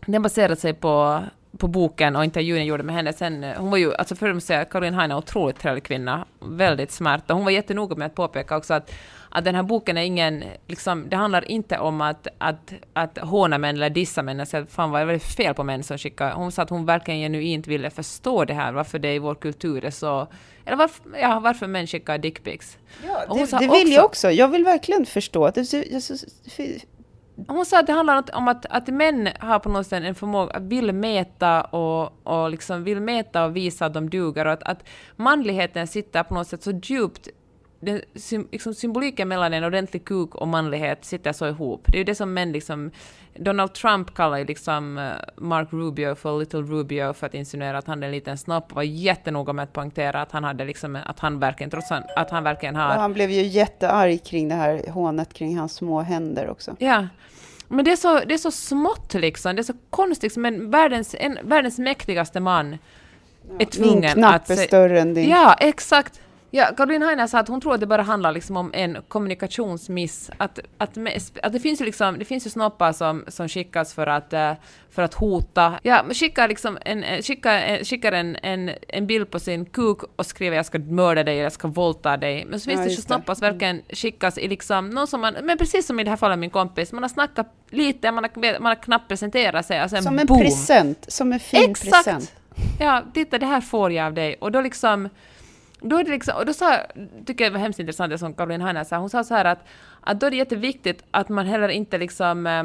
den 0.06 0.22
baserar 0.22 0.54
sig 0.54 0.74
på, 0.74 1.22
på 1.58 1.68
boken 1.68 2.16
och 2.16 2.24
intervjun 2.24 2.56
jag 2.56 2.66
gjorde 2.66 2.82
med 2.82 2.94
henne. 2.94 3.12
Sen, 3.12 3.44
eh, 3.44 3.56
hon 3.56 3.70
var 3.70 3.78
ju, 3.78 3.94
alltså 3.94 4.14
för 4.16 4.30
att 4.30 4.44
säga, 4.44 4.64
Caroline 4.64 4.94
Heine 4.94 5.12
är 5.14 5.16
en 5.16 5.18
otroligt 5.18 5.58
trevlig 5.58 5.84
kvinna, 5.84 6.24
väldigt 6.40 6.92
smart. 6.92 7.30
Och 7.30 7.36
hon 7.36 7.44
var 7.44 7.50
jättenoga 7.52 7.96
med 7.96 8.06
att 8.06 8.14
påpeka 8.14 8.56
också 8.56 8.74
att, 8.74 8.92
att 9.28 9.44
den 9.44 9.54
här 9.54 9.62
boken 9.62 9.96
är 9.96 10.02
ingen, 10.02 10.44
liksom, 10.66 11.08
det 11.08 11.16
handlar 11.16 11.50
inte 11.50 11.78
om 11.78 12.00
att, 12.00 12.26
att, 12.38 12.72
att 12.92 13.18
håna 13.18 13.58
män 13.58 13.76
eller 13.76 13.90
dissa 13.90 14.22
män. 14.22 14.40
Alltså, 14.40 14.66
fan 14.66 14.90
vad 14.90 15.02
är 15.02 15.06
det 15.06 15.18
fel 15.18 15.54
på 15.54 15.64
män 15.64 15.82
som 15.82 15.98
skickar... 15.98 16.32
Hon 16.32 16.52
sa 16.52 16.62
att 16.62 16.70
hon 16.70 16.86
verkligen 16.86 17.20
genuint 17.20 17.66
ville 17.66 17.90
förstå 17.90 18.44
det 18.44 18.54
här, 18.54 18.72
varför 18.72 18.98
det 18.98 19.14
i 19.14 19.18
vår 19.18 19.34
kultur 19.34 19.84
är 19.84 19.90
så... 19.90 20.26
Eller 20.66 20.76
varför, 20.76 21.02
ja, 21.20 21.40
varför 21.40 21.66
män 21.66 21.86
skickar 21.86 22.18
dickpics. 22.18 22.78
Ja, 23.06 23.24
Och 23.28 23.36
det, 23.38 23.46
det 23.50 23.58
vill 23.58 23.70
också- 23.70 23.88
jag 23.88 24.04
också. 24.04 24.30
Jag 24.30 24.48
vill 24.48 24.64
verkligen 24.64 25.06
förstå. 25.06 25.44
att 25.46 25.54
Det, 25.54 25.72
jag 25.72 26.02
hon 27.48 27.66
sa 27.66 27.80
att 27.80 27.86
det 27.86 27.92
handlar 27.92 28.36
om 28.36 28.48
att, 28.48 28.66
att 28.66 28.86
män 28.86 29.28
har 29.40 29.58
på 29.58 29.68
något 29.68 29.86
sätt 29.86 30.04
en 30.04 30.14
förmåga 30.14 30.52
att 30.52 30.62
vill 30.62 30.92
mäta 30.92 31.62
och, 31.62 32.26
och 32.26 32.50
liksom 32.50 32.84
vill 32.84 33.00
mäta 33.00 33.44
och 33.44 33.56
visa 33.56 33.86
att 33.86 33.94
de 33.94 34.10
duger 34.10 34.46
och 34.46 34.52
att, 34.52 34.62
att 34.62 34.84
manligheten 35.16 35.86
sitter 35.86 36.22
på 36.22 36.34
något 36.34 36.48
sätt 36.48 36.62
så 36.62 36.70
djupt 36.70 37.28
sym, 38.14 38.48
liksom 38.52 38.74
symboliken 38.74 39.28
mellan 39.28 39.54
en 39.54 39.64
ordentlig 39.64 40.04
kuk 40.04 40.34
och 40.34 40.48
manlighet 40.48 41.04
sitter 41.04 41.32
så 41.32 41.48
ihop. 41.48 41.84
Det 41.86 41.96
är 41.96 41.98
ju 41.98 42.04
det 42.04 42.14
som 42.14 42.34
män 42.34 42.52
liksom... 42.52 42.90
Donald 43.36 43.72
Trump 43.74 44.14
kallar 44.14 44.38
ju 44.38 44.44
liksom 44.44 44.98
eh, 44.98 45.12
Mark 45.36 45.68
Rubio 45.72 46.14
för 46.14 46.38
Little 46.38 46.60
Rubio 46.60 47.12
för 47.12 47.26
att 47.26 47.34
insinuera 47.34 47.78
att 47.78 47.86
han 47.86 48.02
är 48.02 48.06
en 48.06 48.12
liten 48.12 48.38
snopp 48.38 48.70
och 48.70 48.76
var 48.76 48.82
jättenoga 48.82 49.52
med 49.52 49.62
att 49.62 49.72
poängtera 49.72 50.22
att 50.22 50.32
han 50.32 50.44
hade 50.44 50.64
liksom, 50.64 50.98
att 51.04 51.20
han 51.20 51.38
verkligen, 51.38 51.70
trots 51.70 51.90
att 52.16 52.30
han 52.30 52.44
verkligen 52.44 52.76
har... 52.76 52.94
och 52.94 53.00
han 53.00 53.12
blev 53.12 53.30
ju 53.30 53.42
jättearg 53.42 54.24
kring 54.24 54.48
det 54.48 54.54
här 54.54 54.90
hånet 54.90 55.34
kring 55.34 55.58
hans 55.58 55.74
små 55.74 56.00
händer 56.00 56.50
också. 56.50 56.76
Ja. 56.78 57.06
Men 57.68 57.84
det 57.84 57.92
är, 57.92 57.96
så, 57.96 58.20
det 58.20 58.34
är 58.34 58.38
så 58.38 58.50
smått 58.50 59.14
liksom, 59.14 59.56
det 59.56 59.60
är 59.60 59.64
så 59.64 59.74
konstigt, 59.90 60.36
men 60.36 60.70
världens, 60.70 61.14
en, 61.18 61.38
världens 61.42 61.78
mäktigaste 61.78 62.40
man 62.40 62.72
är 62.72 62.78
Min 63.58 63.66
tvungen 63.66 64.12
knapp 64.12 64.34
att... 64.34 64.50
är 64.50 64.56
större 64.56 65.00
än 65.00 65.14
din. 65.14 65.30
Ja, 65.30 65.54
exakt. 65.60 66.20
Ja, 66.56 66.66
Caroline 66.76 67.02
Heiner 67.02 67.26
sa 67.26 67.38
att 67.38 67.48
hon 67.48 67.60
tror 67.60 67.74
att 67.74 67.80
det 67.80 67.86
bara 67.86 68.02
handlar 68.02 68.32
liksom 68.32 68.56
om 68.56 68.70
en 68.74 68.96
kommunikationsmiss. 69.08 70.30
Att, 70.36 70.58
att, 70.78 70.98
att 71.42 71.52
det 71.52 71.60
finns 71.60 71.80
ju 71.80 71.84
liksom, 71.84 72.18
det 72.18 72.24
finns 72.24 72.46
ju 72.46 72.50
snoppar 72.50 72.92
som, 72.92 73.24
som 73.28 73.48
skickas 73.48 73.94
för 73.94 74.06
att, 74.06 74.32
eh, 74.32 74.52
för 74.90 75.02
att 75.02 75.14
hota. 75.14 75.78
Ja, 75.82 76.04
skickar 76.12 76.48
liksom 76.48 76.78
en, 76.84 77.04
en- 77.04 77.22
skickar, 77.22 77.54
en, 77.54 77.84
skickar 77.84 78.12
en, 78.12 78.36
en, 78.42 78.70
en 78.88 79.06
bild 79.06 79.30
på 79.30 79.40
sin 79.40 79.64
kuk 79.64 79.98
och 80.16 80.26
skriver 80.26 80.56
jag 80.56 80.66
ska 80.66 80.78
mörda 80.78 81.22
dig, 81.24 81.36
jag 81.36 81.52
ska 81.52 81.68
våldta 81.68 82.16
dig. 82.16 82.44
Men 82.44 82.60
så 82.60 82.70
finns 82.70 82.80
Ja, 82.80 82.84
det 82.86 82.90
ju 82.90 82.96
snoppar 82.96 83.34
som 83.34 83.40
verkligen 83.40 83.82
skickas 83.90 84.38
i 84.38 84.48
liksom, 84.48 84.90
någon 84.90 85.06
som 85.06 85.20
man, 85.20 85.34
men 85.42 85.58
precis 85.58 85.86
som 85.86 86.00
i 86.00 86.04
det 86.04 86.10
här 86.10 86.16
fallet 86.16 86.38
min 86.38 86.50
kompis, 86.50 86.92
man 86.92 87.02
har 87.02 87.08
snackat 87.08 87.46
lite, 87.70 88.12
man 88.12 88.24
har, 88.24 88.60
man 88.60 88.66
har 88.76 88.82
knappt 88.82 89.08
presenterat 89.08 89.66
sig, 89.66 89.84
och 89.84 89.90
sen 89.90 90.02
Som 90.02 90.18
en 90.18 90.26
boom. 90.26 90.40
present, 90.40 91.04
som 91.08 91.32
en 91.32 91.40
fin 91.40 91.70
Exakt! 91.70 91.92
present. 92.04 92.32
Ja, 92.80 93.02
titta 93.14 93.38
det 93.38 93.46
här 93.46 93.60
får 93.60 93.92
jag 93.92 94.06
av 94.06 94.14
dig. 94.14 94.36
Och 94.40 94.52
då 94.52 94.60
liksom 94.60 95.08
då 95.88 95.96
är 95.98 96.04
det 96.04 96.10
liksom, 96.10 96.36
och 96.36 96.46
då 96.46 96.52
sa, 96.52 96.78
tycker 97.26 97.44
jag 97.44 97.52
det 97.52 97.58
var 97.58 97.62
hemskt 97.62 97.78
intressant 97.78 98.10
det 98.10 98.18
som 98.18 98.34
Caroline 98.34 98.60
Hanna 98.60 98.84
sa, 98.84 98.96
hon 98.96 99.10
sa 99.10 99.24
så 99.24 99.34
här 99.34 99.44
att, 99.44 99.58
att 100.00 100.20
då 100.20 100.26
är 100.26 100.30
det 100.30 100.36
jätteviktigt 100.36 101.04
att 101.10 101.28
man 101.28 101.46
heller 101.46 101.68
inte 101.68 101.98
liksom 101.98 102.46
eh, 102.46 102.62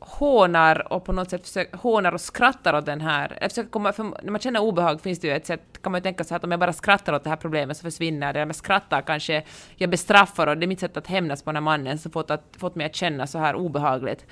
hånar 0.00 0.92
och 0.92 1.04
på 1.04 1.12
något 1.12 1.30
sätt 1.30 1.46
försöker, 1.46 1.76
hånar 1.76 2.12
och 2.12 2.20
skrattar 2.20 2.74
åt 2.74 2.86
den 2.86 3.00
här, 3.00 3.38
försöker 3.48 3.70
komma, 3.70 3.92
för 3.92 4.02
när 4.02 4.30
man 4.30 4.40
känner 4.40 4.60
obehag 4.60 5.00
finns 5.00 5.18
det 5.18 5.26
ju 5.26 5.34
ett 5.34 5.46
sätt, 5.46 5.82
kan 5.82 5.92
man 5.92 5.98
ju 5.98 6.02
tänka 6.02 6.24
sig 6.24 6.36
att 6.36 6.44
om 6.44 6.50
jag 6.50 6.60
bara 6.60 6.72
skrattar 6.72 7.12
åt 7.12 7.24
det 7.24 7.30
här 7.30 7.36
problemet 7.36 7.76
så 7.76 7.82
försvinner 7.82 8.32
det, 8.32 8.42
om 8.42 8.48
jag 8.48 8.56
skrattar 8.56 9.02
kanske 9.02 9.42
jag 9.76 9.90
bestraffar 9.90 10.46
och 10.46 10.58
det 10.58 10.64
är 10.64 10.68
mitt 10.68 10.80
sätt 10.80 10.96
att 10.96 11.06
hämnas 11.06 11.42
på 11.42 11.50
den 11.50 11.56
här 11.56 11.62
mannen 11.62 11.98
som 11.98 12.12
fått, 12.12 12.30
att, 12.30 12.44
fått 12.58 12.74
mig 12.74 12.86
att 12.86 12.94
känna 12.94 13.26
så 13.26 13.38
här 13.38 13.54
obehagligt. 13.54 14.26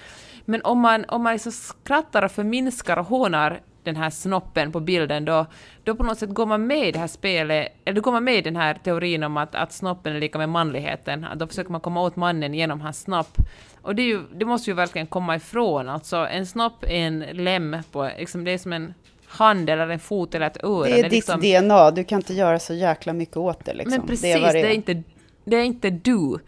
Men 0.45 0.63
om 0.63 0.81
man, 0.81 1.05
om 1.09 1.23
man 1.23 1.33
liksom 1.33 1.53
skrattar 1.53 2.23
och 2.23 2.33
förminskar 2.33 2.97
och 2.97 3.07
hånar 3.07 3.61
den 3.87 3.97
här 3.97 4.11
snoppen 4.11 4.73
på 4.73 4.81
bilden, 4.81 5.25
då, 5.25 5.47
då 5.85 5.95
på 5.95 6.03
något 6.03 6.19
sätt 6.19 6.31
går 6.31 6.47
man 6.47 6.67
med 6.67 6.89
i 6.89 6.93
det 6.93 6.99
här 6.99 7.07
spelet, 7.07 7.73
eller 7.85 7.95
då 7.95 8.01
går 8.01 8.13
man 8.13 8.25
med 8.25 8.35
i 8.35 8.41
den 8.41 8.57
här 8.57 8.75
teorin 8.75 9.23
om 9.23 9.37
att, 9.37 9.55
att 9.55 9.73
snoppen 9.73 10.17
är 10.17 10.21
lika 10.21 10.39
med 10.39 10.49
manligheten, 10.49 11.25
att 11.25 11.39
då 11.39 11.47
försöker 11.47 11.71
man 11.71 11.81
komma 11.81 12.03
åt 12.03 12.17
mannen 12.17 12.55
genom 12.55 12.81
hans 12.81 13.01
snopp. 13.01 13.37
Och 13.83 13.95
det, 13.95 14.03
är 14.03 14.07
ju, 14.07 14.23
det 14.35 14.45
måste 14.45 14.71
ju 14.71 14.75
verkligen 14.75 15.07
komma 15.07 15.37
ifrån, 15.37 15.89
alltså 15.89 16.17
en 16.17 16.47
snopp 16.47 16.85
är 16.85 16.89
en 16.89 17.21
lem 17.21 17.77
på, 17.93 18.11
liksom 18.19 18.45
det 18.45 18.51
är 18.51 18.59
som 18.59 18.73
en 18.73 18.95
hand 19.27 19.71
eller 19.71 19.89
en 19.89 19.99
fot 19.99 20.35
eller 20.35 20.47
ett 20.47 20.65
öra. 20.65 20.85
Det 20.85 20.91
är, 20.91 20.97
det 20.97 21.03
ditt 21.03 21.13
liksom, 21.13 21.41
DNA, 21.41 21.91
du 21.91 22.05
kan 22.05 22.19
inte 22.19 22.35
göra 22.35 22.59
så 22.59 22.75
jäkla 22.75 23.13
mycket 23.13 23.37
åt 23.37 23.65
det. 23.65 23.75
Liksom. 23.75 23.99
Men 23.99 24.07
precis, 24.07 24.23
det 24.23 24.33
är, 24.33 24.53
det 24.53 24.69
är, 24.69 24.75
inte, 24.75 25.03
det 25.45 25.57
är 25.57 25.65
inte 25.65 25.91
du. 25.91 26.39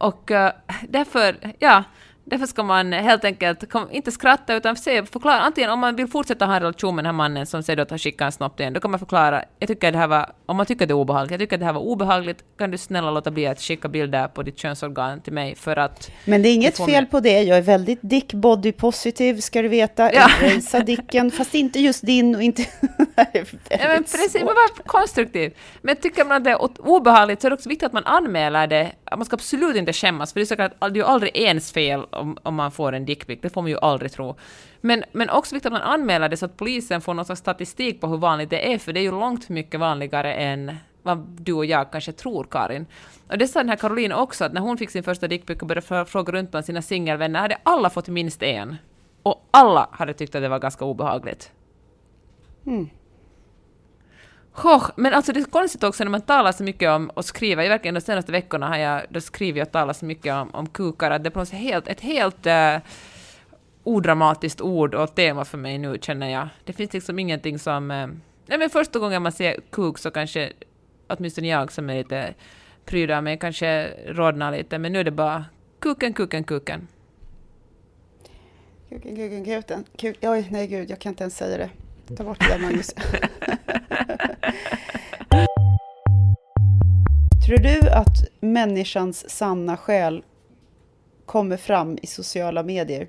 Och 0.00 0.30
uh, 0.30 0.48
därför, 0.88 1.36
ja, 1.58 1.84
Därför 2.30 2.46
ska 2.46 2.62
man 2.62 2.92
helt 2.92 3.24
enkelt 3.24 3.70
kom, 3.70 3.90
inte 3.90 4.12
skratta 4.12 4.54
utan 4.54 4.76
se, 4.76 5.04
förklara. 5.06 5.40
Antingen 5.40 5.70
om 5.70 5.78
man 5.78 5.96
vill 5.96 6.06
fortsätta 6.06 6.46
ha 6.46 6.54
en 6.54 6.60
relation 6.60 6.94
med 6.96 7.04
den 7.04 7.06
här 7.06 7.16
mannen 7.16 7.46
som 7.46 7.62
säger 7.62 7.82
att 7.82 7.90
han 7.90 7.98
skickar 7.98 8.26
en 8.26 8.32
snopp 8.32 8.56
till 8.56 8.66
en, 8.66 8.72
då 8.72 8.80
kan 8.80 8.90
man 8.90 9.00
förklara. 9.00 9.44
Jag 9.58 9.68
tycker 9.68 9.92
det 9.92 9.98
här 9.98 10.06
var, 10.06 10.32
om 10.50 10.56
man 10.56 10.66
tycker 10.66 10.86
det 10.86 10.92
är 10.92 10.96
obehagligt, 10.96 11.30
jag 11.30 11.40
tycker 11.40 11.58
det 11.58 11.64
här 11.64 11.72
var 11.72 11.80
obehagligt, 11.80 12.44
kan 12.58 12.70
du 12.70 12.78
snälla 12.78 13.10
låta 13.10 13.30
bli 13.30 13.46
att 13.46 13.60
skicka 13.60 13.88
bilder 13.88 14.28
på 14.28 14.42
ditt 14.42 14.58
könsorgan 14.58 15.20
till 15.20 15.32
mig 15.32 15.54
för 15.54 15.76
att... 15.76 16.10
Men 16.24 16.42
det 16.42 16.48
är 16.48 16.54
inget 16.54 16.76
fel 16.76 16.90
mig... 16.90 17.06
på 17.06 17.20
det. 17.20 17.42
Jag 17.42 17.58
är 17.58 17.62
väldigt 17.62 17.98
dick 18.02 18.32
body 18.32 18.72
positive, 18.72 19.40
ska 19.40 19.62
du 19.62 19.68
veta. 19.68 20.12
Ja. 20.14 20.28
Embracea 20.42 20.80
dicken, 20.80 21.30
fast 21.30 21.54
inte 21.54 21.80
just 21.80 22.06
din 22.06 22.34
och 22.34 22.42
inte... 22.42 22.62
ja, 23.16 23.78
men 23.78 24.02
precis, 24.02 24.34
men 24.34 24.46
var 24.46 24.82
konstruktiv. 24.86 25.54
Men 25.82 25.96
tycker 25.96 26.24
man 26.24 26.36
att 26.36 26.44
det 26.44 26.50
är 26.50 26.80
obehagligt 26.80 27.40
så 27.40 27.46
är 27.46 27.50
det 27.50 27.54
också 27.54 27.68
viktigt 27.68 27.86
att 27.86 27.92
man 27.92 28.04
anmäler 28.04 28.66
det. 28.66 28.92
Man 29.16 29.24
ska 29.24 29.36
absolut 29.36 29.76
inte 29.76 29.92
skämmas, 29.92 30.32
för 30.32 30.40
det 30.40 30.50
är 30.50 30.68
det 30.80 30.84
är 30.84 30.94
ju 30.94 31.04
aldrig 31.04 31.36
ens 31.36 31.72
fel 31.72 32.04
om, 32.10 32.38
om 32.42 32.54
man 32.54 32.72
får 32.72 32.92
en 32.92 33.04
dickpic, 33.04 33.38
det 33.42 33.50
får 33.50 33.62
man 33.62 33.70
ju 33.70 33.78
aldrig 33.78 34.12
tro. 34.12 34.36
Men, 34.80 35.04
men 35.12 35.30
också 35.30 35.54
viktigt 35.54 35.66
att 35.66 35.72
man 35.72 35.82
anmäler 35.82 36.28
det 36.28 36.36
så 36.36 36.44
att 36.44 36.56
polisen 36.56 37.00
får 37.00 37.14
någon 37.14 37.24
slags 37.24 37.40
statistik 37.40 38.00
på 38.00 38.06
hur 38.06 38.16
vanligt 38.16 38.50
det 38.50 38.72
är, 38.74 38.78
för 38.78 38.92
det 38.92 39.00
är 39.00 39.02
ju 39.02 39.10
långt 39.10 39.48
mycket 39.48 39.80
vanligare 39.80 40.34
än 40.34 40.76
vad 41.02 41.18
du 41.18 41.52
och 41.52 41.66
jag 41.66 41.92
kanske 41.92 42.12
tror, 42.12 42.46
Karin. 42.50 42.86
Och 43.28 43.38
det 43.38 43.48
sa 43.48 43.58
den 43.58 43.68
här 43.68 43.76
Caroline 43.76 44.12
också, 44.12 44.44
att 44.44 44.52
när 44.52 44.60
hon 44.60 44.78
fick 44.78 44.90
sin 44.90 45.02
första 45.02 45.28
dickpic 45.28 45.58
och 45.60 45.66
började 45.66 46.04
fråga 46.04 46.32
runt 46.32 46.50
bland 46.50 46.66
sina 46.66 46.82
singelvänner 46.82 47.40
hade 47.40 47.58
alla 47.62 47.90
fått 47.90 48.08
minst 48.08 48.42
en. 48.42 48.76
Och 49.22 49.48
alla 49.50 49.88
hade 49.92 50.14
tyckt 50.14 50.34
att 50.34 50.42
det 50.42 50.48
var 50.48 50.58
ganska 50.58 50.84
obehagligt. 50.84 51.52
Mm. 52.66 52.90
Oh, 54.64 54.90
men 54.96 55.14
alltså 55.14 55.32
det 55.32 55.40
är 55.40 55.44
konstigt 55.44 55.84
också 55.84 56.04
när 56.04 56.10
man 56.10 56.20
talar 56.20 56.52
så 56.52 56.62
mycket 56.62 56.90
om 56.90 57.10
och 57.10 57.24
skriver, 57.24 57.68
verkligen 57.68 57.94
de 57.94 58.00
senaste 58.00 58.32
veckorna 58.32 58.68
har 58.68 58.76
jag 58.76 59.02
då 59.08 59.20
skrivit 59.20 59.66
och 59.66 59.72
talat 59.72 59.96
så 59.96 60.04
mycket 60.04 60.34
om, 60.34 60.50
om 60.54 60.66
kukar, 60.66 61.10
att 61.10 61.24
det 61.24 61.28
är 61.28 61.30
på 61.30 61.38
något 61.38 61.50
helt, 61.50 61.88
ett 61.88 62.00
helt 62.00 62.46
uh, 62.46 62.76
odramatiskt 63.90 64.60
ord 64.60 64.94
och 64.94 65.14
tema 65.14 65.44
för 65.44 65.58
mig 65.58 65.78
nu 65.78 65.98
känner 66.00 66.28
jag. 66.28 66.48
Det 66.64 66.72
finns 66.72 66.92
liksom 66.92 67.18
ingenting 67.18 67.58
som... 67.58 67.90
Eh, 67.90 68.06
nej 68.46 68.58
men 68.58 68.70
första 68.70 68.98
gången 68.98 69.22
man 69.22 69.32
ser 69.32 69.56
kuk 69.70 69.98
så 69.98 70.10
kanske, 70.10 70.52
åtminstone 71.06 71.48
jag 71.48 71.72
som 71.72 71.90
är 71.90 71.94
lite 71.94 72.34
pryd 72.84 73.10
av 73.10 73.24
mig, 73.24 73.38
kanske 73.38 73.90
rodnar 74.06 74.52
lite, 74.52 74.78
men 74.78 74.92
nu 74.92 75.00
är 75.00 75.04
det 75.04 75.10
bara 75.10 75.44
kuken, 75.78 76.12
kuken, 76.12 76.44
kuken. 76.44 76.88
Kuken, 78.88 79.16
kuken, 79.16 79.44
kuken. 79.44 79.84
Kuk, 79.96 80.16
oj, 80.22 80.48
nej 80.50 80.66
gud, 80.66 80.90
jag 80.90 80.98
kan 80.98 81.12
inte 81.12 81.24
ens 81.24 81.36
säga 81.36 81.58
det. 81.58 81.70
Ta 82.16 82.24
bort 82.24 82.40
det 82.40 82.48
där, 82.48 82.58
Magnus. 82.58 82.94
Tror 87.46 87.58
du 87.58 87.90
att 87.90 88.40
människans 88.40 89.30
sanna 89.30 89.76
själ 89.76 90.24
kommer 91.26 91.56
fram 91.56 91.98
i 92.02 92.06
sociala 92.06 92.62
medier? 92.62 93.08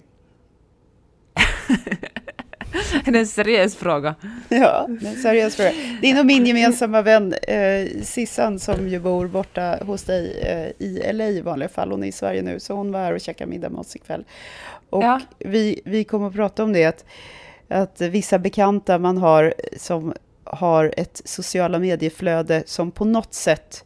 är 3.05 3.11
det 3.11 3.19
en 3.19 3.27
seriös 3.27 3.75
fråga? 3.75 4.15
Ja, 4.49 4.87
det 5.01 5.07
är 5.07 5.11
en 5.11 5.15
seriös 5.21 5.55
fråga. 5.55 5.71
Din 6.01 6.19
och 6.19 6.25
min 6.25 6.45
gemensamma 6.45 7.01
vän 7.01 7.33
eh, 7.33 7.87
Sissan 8.03 8.59
som 8.59 8.87
ju 8.89 8.99
bor 8.99 9.27
borta 9.27 9.77
hos 9.85 10.03
dig 10.03 10.39
eh, 10.41 10.85
i 10.87 11.13
LA 11.13 11.27
i 11.27 11.41
vanliga 11.41 11.69
fall. 11.69 11.91
Hon 11.91 12.03
är 12.03 12.07
i 12.07 12.11
Sverige 12.11 12.41
nu, 12.41 12.59
så 12.59 12.73
hon 12.73 12.91
var 12.91 12.99
här 12.99 13.13
och 13.13 13.21
käkade 13.21 13.49
middag 13.49 13.69
med 13.69 13.79
oss 13.79 13.95
ikväll. 13.95 14.25
Och 14.89 15.03
Ja. 15.03 15.19
vi, 15.39 15.81
vi 15.85 16.03
kommer 16.03 16.27
att 16.27 16.35
prata 16.35 16.63
om 16.63 16.73
det, 16.73 16.85
att, 16.85 17.05
att 17.67 18.01
vissa 18.01 18.39
bekanta 18.39 18.97
man 18.99 19.17
har 19.17 19.53
som 19.77 20.13
har 20.43 20.93
ett 20.97 21.21
sociala 21.25 21.79
medieflöde 21.79 22.63
som 22.65 22.91
på 22.91 23.05
något 23.05 23.33
sätt 23.33 23.85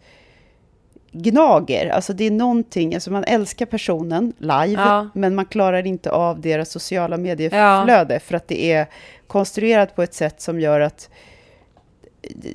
gnager. 1.23 1.89
Alltså 1.89 2.13
det 2.13 2.23
är 2.23 2.31
någonting, 2.31 2.93
alltså 2.95 3.11
man 3.11 3.23
älskar 3.23 3.65
personen 3.65 4.33
live, 4.37 4.71
Ja. 4.81 5.09
men 5.13 5.35
man 5.35 5.45
klarar 5.45 5.85
inte 5.87 6.11
av 6.11 6.41
deras 6.41 6.71
sociala 6.71 7.17
medieflöde 7.17 8.19
för 8.19 8.35
att 8.35 8.47
det 8.47 8.71
är 8.71 8.87
konstruerat 9.27 9.95
på 9.95 10.03
ett 10.03 10.13
sätt 10.13 10.41
som 10.41 10.59
gör 10.59 10.79
att 10.79 11.09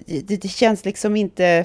det, 0.07 0.21
det, 0.29 0.37
det 0.43 0.49
känns 0.49 0.85
liksom 0.85 1.17
inte 1.17 1.65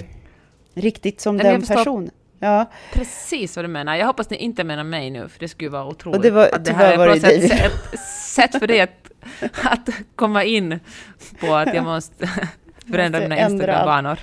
riktigt 0.73 1.21
som 1.21 1.37
den 1.37 1.59
förstår. 1.59 1.75
personen. 1.75 2.11
Ja, 2.39 2.65
Precis 2.93 3.55
vad 3.55 3.65
du 3.65 3.69
menar. 3.69 3.95
Jag 3.95 4.05
hoppas 4.07 4.29
ni 4.29 4.37
inte 4.37 4.63
menar 4.63 4.83
mig 4.83 5.09
nu, 5.09 5.27
för 5.29 5.39
det 5.39 5.47
skulle 5.47 5.69
vara 5.69 5.85
otroligt. 5.87 6.17
Och 6.17 6.23
det 6.23 6.31
var- 6.31 6.49
att 6.53 6.65
det 6.65 6.73
här 6.73 6.93
är 6.93 6.97
var 6.97 7.07
på 7.07 7.13
det 7.13 7.21
något 7.39 7.49
sätt 7.49 7.71
ett 7.93 7.99
sätt 8.33 8.59
för 8.59 8.67
dig 8.67 8.81
att, 8.81 9.11
att 9.63 9.89
komma 10.15 10.43
in 10.43 10.79
på 11.39 11.55
att 11.55 11.73
jag 11.73 11.83
måste 11.83 12.27
förändra 12.91 13.19
Måste 13.19 13.29
mina 13.29 13.37
ändra 13.37 13.51
Instagram-banor. 13.53 14.19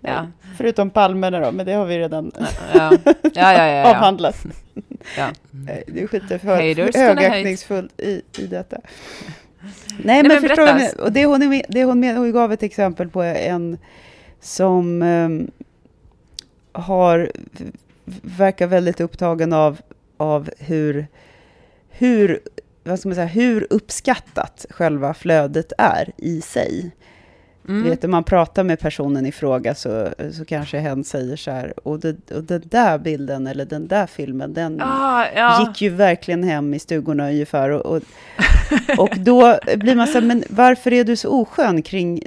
Ja. 0.00 0.26
Förutom 0.60 0.90
palmerna 0.90 1.40
då, 1.40 1.52
men 1.52 1.66
det 1.66 1.72
har 1.72 1.86
vi 1.86 1.98
redan 1.98 2.32
Ja. 2.74 2.92
Ja, 3.34 3.68
ja, 3.68 3.90
avhandlat. 3.90 4.44
ja. 5.16 5.30
Eh, 5.68 5.78
Du 5.86 6.06
skjuter 6.06 6.38
för 6.38 6.56
högaktningsfullt 6.98 8.00
i, 8.00 8.22
i 8.38 8.46
detta. 8.46 8.76
Nej, 10.04 10.22
men, 10.22 10.28
men 10.28 10.40
förstår 10.40 10.96
du? 10.96 11.02
Och 11.02 11.12
det 11.12 11.24
hon, 11.26 11.48
med, 11.48 11.64
det 11.68 11.84
hon, 11.84 12.00
med, 12.00 12.16
hon 12.16 12.32
gav 12.32 12.52
ett 12.52 12.62
exempel 12.62 13.08
på 13.08 13.22
en 13.22 13.78
som 14.40 15.02
ehm, 15.02 15.50
har, 16.72 17.30
verkar 18.22 18.66
väldigt 18.66 19.00
upptagen 19.00 19.52
av, 19.52 19.78
av 20.16 20.50
hur, 20.58 21.06
hur, 21.90 22.40
vad 22.84 22.98
ska 22.98 23.08
man 23.08 23.14
säga, 23.16 23.26
hur 23.26 23.66
uppskattat 23.70 24.66
själva 24.70 25.14
flödet 25.14 25.72
är 25.78 26.10
i 26.16 26.40
sig. 26.40 26.90
Mm. 27.68 27.90
Vet 27.90 28.02
du, 28.02 28.08
man 28.08 28.24
pratar 28.24 28.64
med 28.64 28.80
personen 28.80 29.26
i 29.26 29.32
fråga 29.32 29.74
så, 29.74 30.08
så 30.32 30.44
kanske 30.44 30.78
hen 30.78 31.04
säger 31.04 31.36
så 31.36 31.50
här, 31.50 31.72
och, 31.88 32.00
det, 32.00 32.30
och 32.30 32.44
den 32.44 32.62
där 32.64 32.98
bilden 32.98 33.46
eller 33.46 33.64
den 33.64 33.88
där 33.88 34.06
filmen, 34.06 34.54
den 34.54 34.80
Ah, 34.82 35.26
ja. 35.34 35.66
gick 35.66 35.82
ju 35.82 35.88
verkligen 35.88 36.42
hem 36.42 36.74
i 36.74 36.78
stugorna 36.78 37.28
ungefär. 37.28 37.70
Och, 37.70 37.96
och, 37.96 38.02
och 38.98 39.18
då 39.18 39.58
blir 39.76 39.94
man 39.94 40.06
så 40.06 40.12
här, 40.12 40.26
men 40.26 40.44
varför 40.48 40.92
är 40.92 41.04
du 41.04 41.16
så 41.16 41.40
oskön 41.40 41.82
kring, 41.82 42.22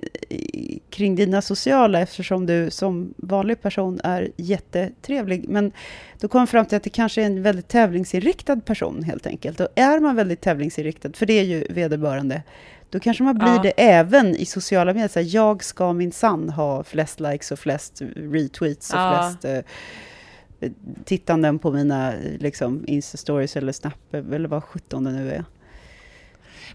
kring 0.90 1.16
dina 1.16 1.42
sociala, 1.42 2.00
eftersom 2.00 2.46
du 2.46 2.72
som 2.72 3.14
vanlig 3.18 3.62
person 3.62 4.00
är 4.04 4.30
jättetrevlig. 4.38 5.46
Men 5.50 5.72
då 6.20 6.28
kom 6.28 6.48
fram 6.48 6.66
till 6.66 6.78
att 6.78 6.84
det 6.84 6.90
kanske 6.90 7.22
är 7.22 7.26
en 7.26 7.44
väldigt 7.44 7.68
tävlingsinriktad 7.68 8.56
person 8.56 9.04
helt 9.04 9.28
enkelt. 9.28 9.60
Och 9.60 9.68
är 9.76 10.00
man 10.00 10.16
väldigt 10.16 10.42
tävlingsinriktad, 10.42 11.10
för 11.14 11.26
det 11.26 11.40
är 11.40 11.44
ju 11.44 11.68
vederbörande, 11.70 12.42
då 12.94 13.00
kanske 13.00 13.24
man 13.24 13.38
blir 13.38 13.48
Ja. 13.56 13.62
det 13.64 13.74
även 13.78 14.36
i 14.36 14.46
sociala 14.46 14.94
medier. 14.94 15.08
Så 15.08 15.20
här, 15.20 15.28
jag 15.36 15.64
ska 15.64 15.94
minsann 15.94 16.50
ha 16.50 16.84
flest 16.84 17.20
likes 17.20 17.52
och 17.52 17.60
flest 17.60 18.02
retweets 18.16 18.94
och 18.94 19.00
Ja. 19.00 19.32
flest 19.42 19.46
eh, 20.62 20.72
tittanden 21.06 21.60
på 21.60 21.72
mina 21.72 22.14
liksom, 22.40 22.86
Insta-stories 22.88 23.58
eller 23.58 23.72
Snap 23.72 24.14
eller 24.14 24.48
vad 24.48 24.64
sjutton 24.64 25.04
det 25.04 25.12
nu 25.12 25.32
är. 25.32 25.46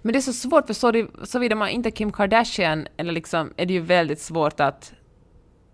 Men 0.03 0.13
det 0.13 0.19
är 0.19 0.21
så 0.21 0.33
svårt, 0.33 0.67
för 0.67 0.75
så 0.75 1.07
såvida 1.25 1.55
man 1.55 1.69
inte 1.69 1.89
är 1.89 1.91
Kim 1.91 2.13
Kardashian, 2.13 2.87
eller 2.97 3.13
liksom, 3.13 3.53
är 3.57 3.67
det 3.67 3.73
ju 3.73 3.81
väldigt 3.81 4.21
svårt 4.21 4.61
att, 4.61 4.93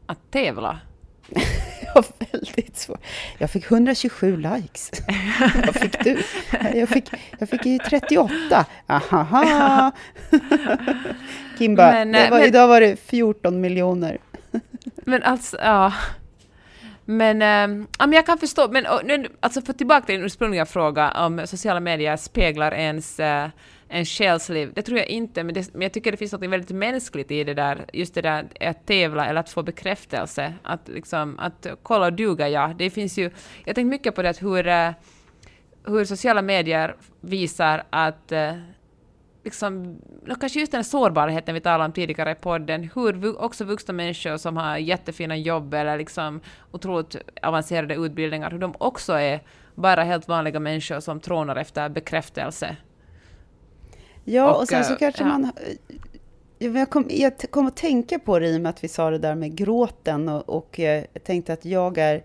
att 0.06 0.30
tävla. 0.30 0.80
Jag 1.94 2.02
har 2.02 2.06
väldigt 2.32 2.76
svårt. 2.76 3.00
Jag 3.38 3.50
fick 3.50 3.70
127 3.70 4.36
likes. 4.36 4.90
Vad 5.66 5.74
fick 5.74 6.04
du? 6.04 6.22
Jag 6.74 6.88
fick, 6.88 7.10
jag 7.38 7.48
fick 7.48 7.66
ju 7.66 7.78
38. 7.78 8.66
Ahaha. 8.86 9.92
Kim 11.58 11.74
bara, 11.74 11.90
Men, 11.92 12.14
eh, 12.14 12.30
var, 12.30 12.38
men- 12.38 12.48
idag 12.48 12.68
var 12.68 12.80
det 12.80 12.96
14 13.00 13.60
miljoner. 13.60 14.18
Men 15.04 15.22
alltså, 15.22 15.56
ja. 15.62 15.92
Men, 17.04 17.42
ähm, 17.42 17.86
ja, 17.98 18.06
men 18.06 18.12
jag 18.12 18.26
kan 18.26 18.38
förstå, 18.38 18.68
men 18.70 18.86
och, 18.86 19.00
nu, 19.04 19.28
alltså 19.40 19.62
för 19.62 19.72
tillbaka 19.72 20.06
till 20.06 20.14
din 20.14 20.24
ursprungliga 20.24 20.66
fråga 20.66 21.10
om 21.10 21.46
sociala 21.46 21.80
medier 21.80 22.16
speglar 22.16 22.74
ens, 22.74 23.20
äh, 23.20 23.48
en 23.94 24.04
själsliv. 24.04 24.72
Det 24.74 24.82
tror 24.82 24.98
jag 24.98 25.08
inte, 25.08 25.44
men, 25.44 25.54
det, 25.54 25.72
men 25.72 25.82
jag 25.82 25.92
tycker 25.92 26.10
det 26.10 26.16
finns 26.16 26.32
något 26.32 26.50
väldigt 26.50 26.70
mänskligt 26.70 27.30
i 27.30 27.44
det 27.44 27.54
där, 27.54 27.84
just 27.92 28.14
det 28.14 28.22
där 28.22 28.48
att 28.60 28.86
tävla 28.86 29.26
eller 29.26 29.40
att 29.40 29.50
få 29.50 29.62
bekräftelse. 29.62 30.54
Att, 30.62 30.88
liksom, 30.88 31.38
att 31.38 31.66
kolla, 31.82 32.10
duga 32.10 32.48
jag? 32.48 32.76
Det 32.76 32.90
finns 32.90 33.18
ju, 33.18 33.30
jag 33.64 33.74
tänker 33.74 33.90
mycket 33.90 34.14
på 34.14 34.22
det 34.22 34.28
att 34.28 34.42
hur, 34.42 34.66
eh, 34.66 34.90
hur 35.86 36.04
sociala 36.04 36.42
medier 36.42 36.96
visar 37.20 37.84
att 37.90 38.32
eh, 38.32 38.52
liksom, 39.44 39.98
kanske 40.40 40.60
just 40.60 40.72
den 40.72 40.78
här 40.78 40.82
sårbarheten 40.82 41.54
vi 41.54 41.60
talade 41.60 41.84
om 41.84 41.92
tidigare 41.92 42.30
i 42.30 42.34
podden, 42.34 42.90
hur 42.94 43.42
också 43.42 43.64
vuxna 43.64 43.94
människor 43.94 44.36
som 44.36 44.56
har 44.56 44.76
jättefina 44.76 45.36
jobb 45.36 45.74
eller 45.74 45.98
liksom 45.98 46.40
otroligt 46.72 47.16
avancerade 47.42 47.94
utbildningar, 47.94 48.50
hur 48.50 48.58
de 48.58 48.74
också 48.78 49.12
är 49.12 49.40
bara 49.74 50.02
helt 50.02 50.28
vanliga 50.28 50.60
människor 50.60 51.00
som 51.00 51.20
trånar 51.20 51.56
efter 51.56 51.88
bekräftelse. 51.88 52.76
Ja, 54.24 54.54
och, 54.54 54.60
och 54.60 54.68
sen 54.68 54.84
så 54.84 54.92
eh, 54.92 54.98
kanske 54.98 55.22
ja. 55.22 55.28
man... 55.28 55.52
Jag 56.58 56.90
kom, 56.90 57.06
jag 57.10 57.32
kom 57.50 57.66
att 57.66 57.76
tänka 57.76 58.18
på 58.18 58.38
det 58.38 58.48
i 58.48 58.56
och 58.56 58.60
med 58.60 58.70
att 58.70 58.84
vi 58.84 58.88
sa 58.88 59.10
det 59.10 59.18
där 59.18 59.34
med 59.34 59.56
gråten 59.56 60.28
och, 60.28 60.48
och 60.48 60.78
jag 60.78 61.06
tänkte 61.24 61.52
att 61.52 61.64
jag 61.64 61.98
är, 61.98 62.22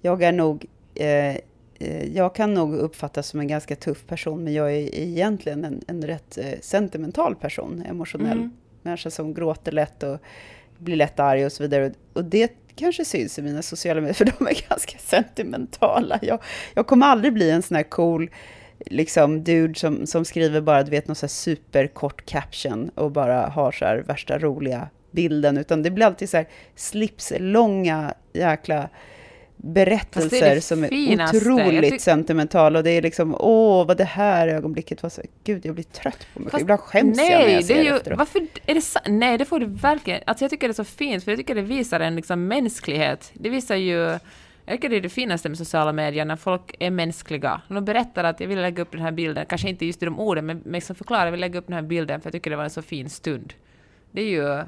jag 0.00 0.22
är 0.22 0.32
nog 0.32 0.66
eh, 0.94 1.36
Eh, 1.82 2.16
jag 2.16 2.34
kan 2.34 2.54
nog 2.54 2.74
uppfattas 2.74 3.28
som 3.28 3.40
en 3.40 3.48
ganska 3.48 3.76
tuff 3.76 4.06
person, 4.06 4.44
men 4.44 4.52
jag 4.52 4.72
är 4.72 4.94
egentligen 4.98 5.64
en, 5.64 5.82
en 5.86 6.02
rätt 6.02 6.38
eh, 6.38 6.60
sentimental 6.60 7.34
person, 7.34 7.82
emotionell 7.88 8.38
mm. 8.38 8.52
människa 8.82 9.10
som 9.10 9.34
gråter 9.34 9.72
lätt 9.72 10.02
och 10.02 10.18
blir 10.78 10.96
lätt 10.96 11.20
arg 11.20 11.46
och 11.46 11.52
så 11.52 11.62
vidare. 11.62 11.92
Och 12.12 12.24
det 12.24 12.52
kanske 12.76 13.04
syns 13.04 13.38
i 13.38 13.42
mina 13.42 13.62
sociala 13.62 14.00
medier, 14.00 14.14
för 14.14 14.24
de 14.24 14.46
är 14.46 14.68
ganska 14.68 14.98
sentimentala. 14.98 16.18
Jag, 16.22 16.38
jag 16.74 16.86
kommer 16.86 17.06
aldrig 17.06 17.32
bli 17.32 17.50
en 17.50 17.62
sån 17.62 17.76
här 17.76 17.82
cool 17.82 18.30
liksom 18.86 19.44
dude 19.44 19.74
som, 19.74 20.06
som 20.06 20.24
skriver 20.24 20.60
bara, 20.60 20.82
du 20.82 20.90
vet, 20.90 21.08
någon 21.08 21.16
så 21.16 21.26
här 21.26 21.28
superkort 21.28 22.26
caption 22.26 22.90
och 22.94 23.10
bara 23.10 23.46
har 23.46 23.72
så 23.72 23.84
här 23.84 23.96
värsta 23.96 24.38
roliga 24.38 24.88
bilden, 25.10 25.58
utan 25.58 25.82
det 25.82 25.90
blir 25.90 26.06
alltid 26.06 26.30
så 26.30 26.36
här 26.36 26.48
slipslånga 26.76 28.14
jäkla 28.32 28.88
berättelser 29.62 30.56
är 30.56 30.60
som 30.60 30.84
är 30.84 31.24
otroligt 31.28 32.02
sentimentala. 32.02 32.78
Och 32.78 32.84
det 32.84 32.90
är 32.90 33.02
liksom, 33.02 33.36
åh, 33.38 33.86
vad 33.86 33.96
det 33.96 34.04
här 34.04 34.48
ögonblicket 34.48 35.02
var. 35.02 35.10
Så, 35.10 35.22
Gud, 35.44 35.66
jag 35.66 35.74
blir 35.74 35.84
trött 35.84 36.26
på 36.34 36.40
mig. 36.40 36.50
Fast, 36.50 36.62
Ibland 36.62 36.80
skäms 36.80 37.16
nej, 37.16 37.32
jag 37.32 37.40
när 37.40 37.48
jag 37.48 37.64
ser 37.64 37.74
det 37.74 37.80
är 37.80 37.84
ju, 37.84 37.96
efteråt. 37.96 38.18
Varför 38.18 38.46
är 38.66 38.74
det 38.74 39.10
Nej, 39.10 39.38
det 39.38 39.44
får 39.44 39.60
du 39.60 39.66
verkligen... 39.66 40.20
Alltså 40.26 40.44
jag 40.44 40.50
tycker 40.50 40.68
det 40.68 40.72
är 40.72 40.74
så 40.74 40.84
fint, 40.84 41.24
för 41.24 41.30
jag 41.30 41.38
tycker 41.38 41.54
det 41.54 41.62
visar 41.62 42.00
en 42.00 42.16
liksom 42.16 42.46
mänsklighet. 42.46 43.30
Det 43.34 43.48
visar 43.48 43.76
ju... 43.76 44.18
Jag 44.64 44.76
tycker 44.76 44.88
det 44.88 44.96
är 44.96 45.00
det 45.00 45.08
finaste 45.08 45.48
med 45.48 45.58
sociala 45.58 45.92
medier, 45.92 46.24
när 46.24 46.36
folk 46.36 46.74
är 46.78 46.90
mänskliga. 46.90 47.60
De 47.68 47.84
berättar 47.84 48.24
att 48.24 48.40
jag 48.40 48.48
vill 48.48 48.60
lägga 48.60 48.82
upp 48.82 48.92
den 48.92 49.00
här 49.00 49.12
bilden, 49.12 49.46
kanske 49.48 49.68
inte 49.68 49.86
just 49.86 50.02
i 50.02 50.04
de 50.04 50.20
orden, 50.20 50.46
men 50.46 50.62
liksom 50.66 50.96
förklara, 50.96 51.24
jag 51.24 51.30
vill 51.30 51.40
lägga 51.40 51.58
upp 51.58 51.66
den 51.66 51.74
här 51.74 51.82
bilden 51.82 52.20
för 52.20 52.26
jag 52.26 52.32
tycker 52.32 52.50
det 52.50 52.56
var 52.56 52.64
en 52.64 52.70
så 52.70 52.82
fin 52.82 53.10
stund. 53.10 53.54
Det 54.10 54.22
är 54.22 54.28
ju 54.28 54.64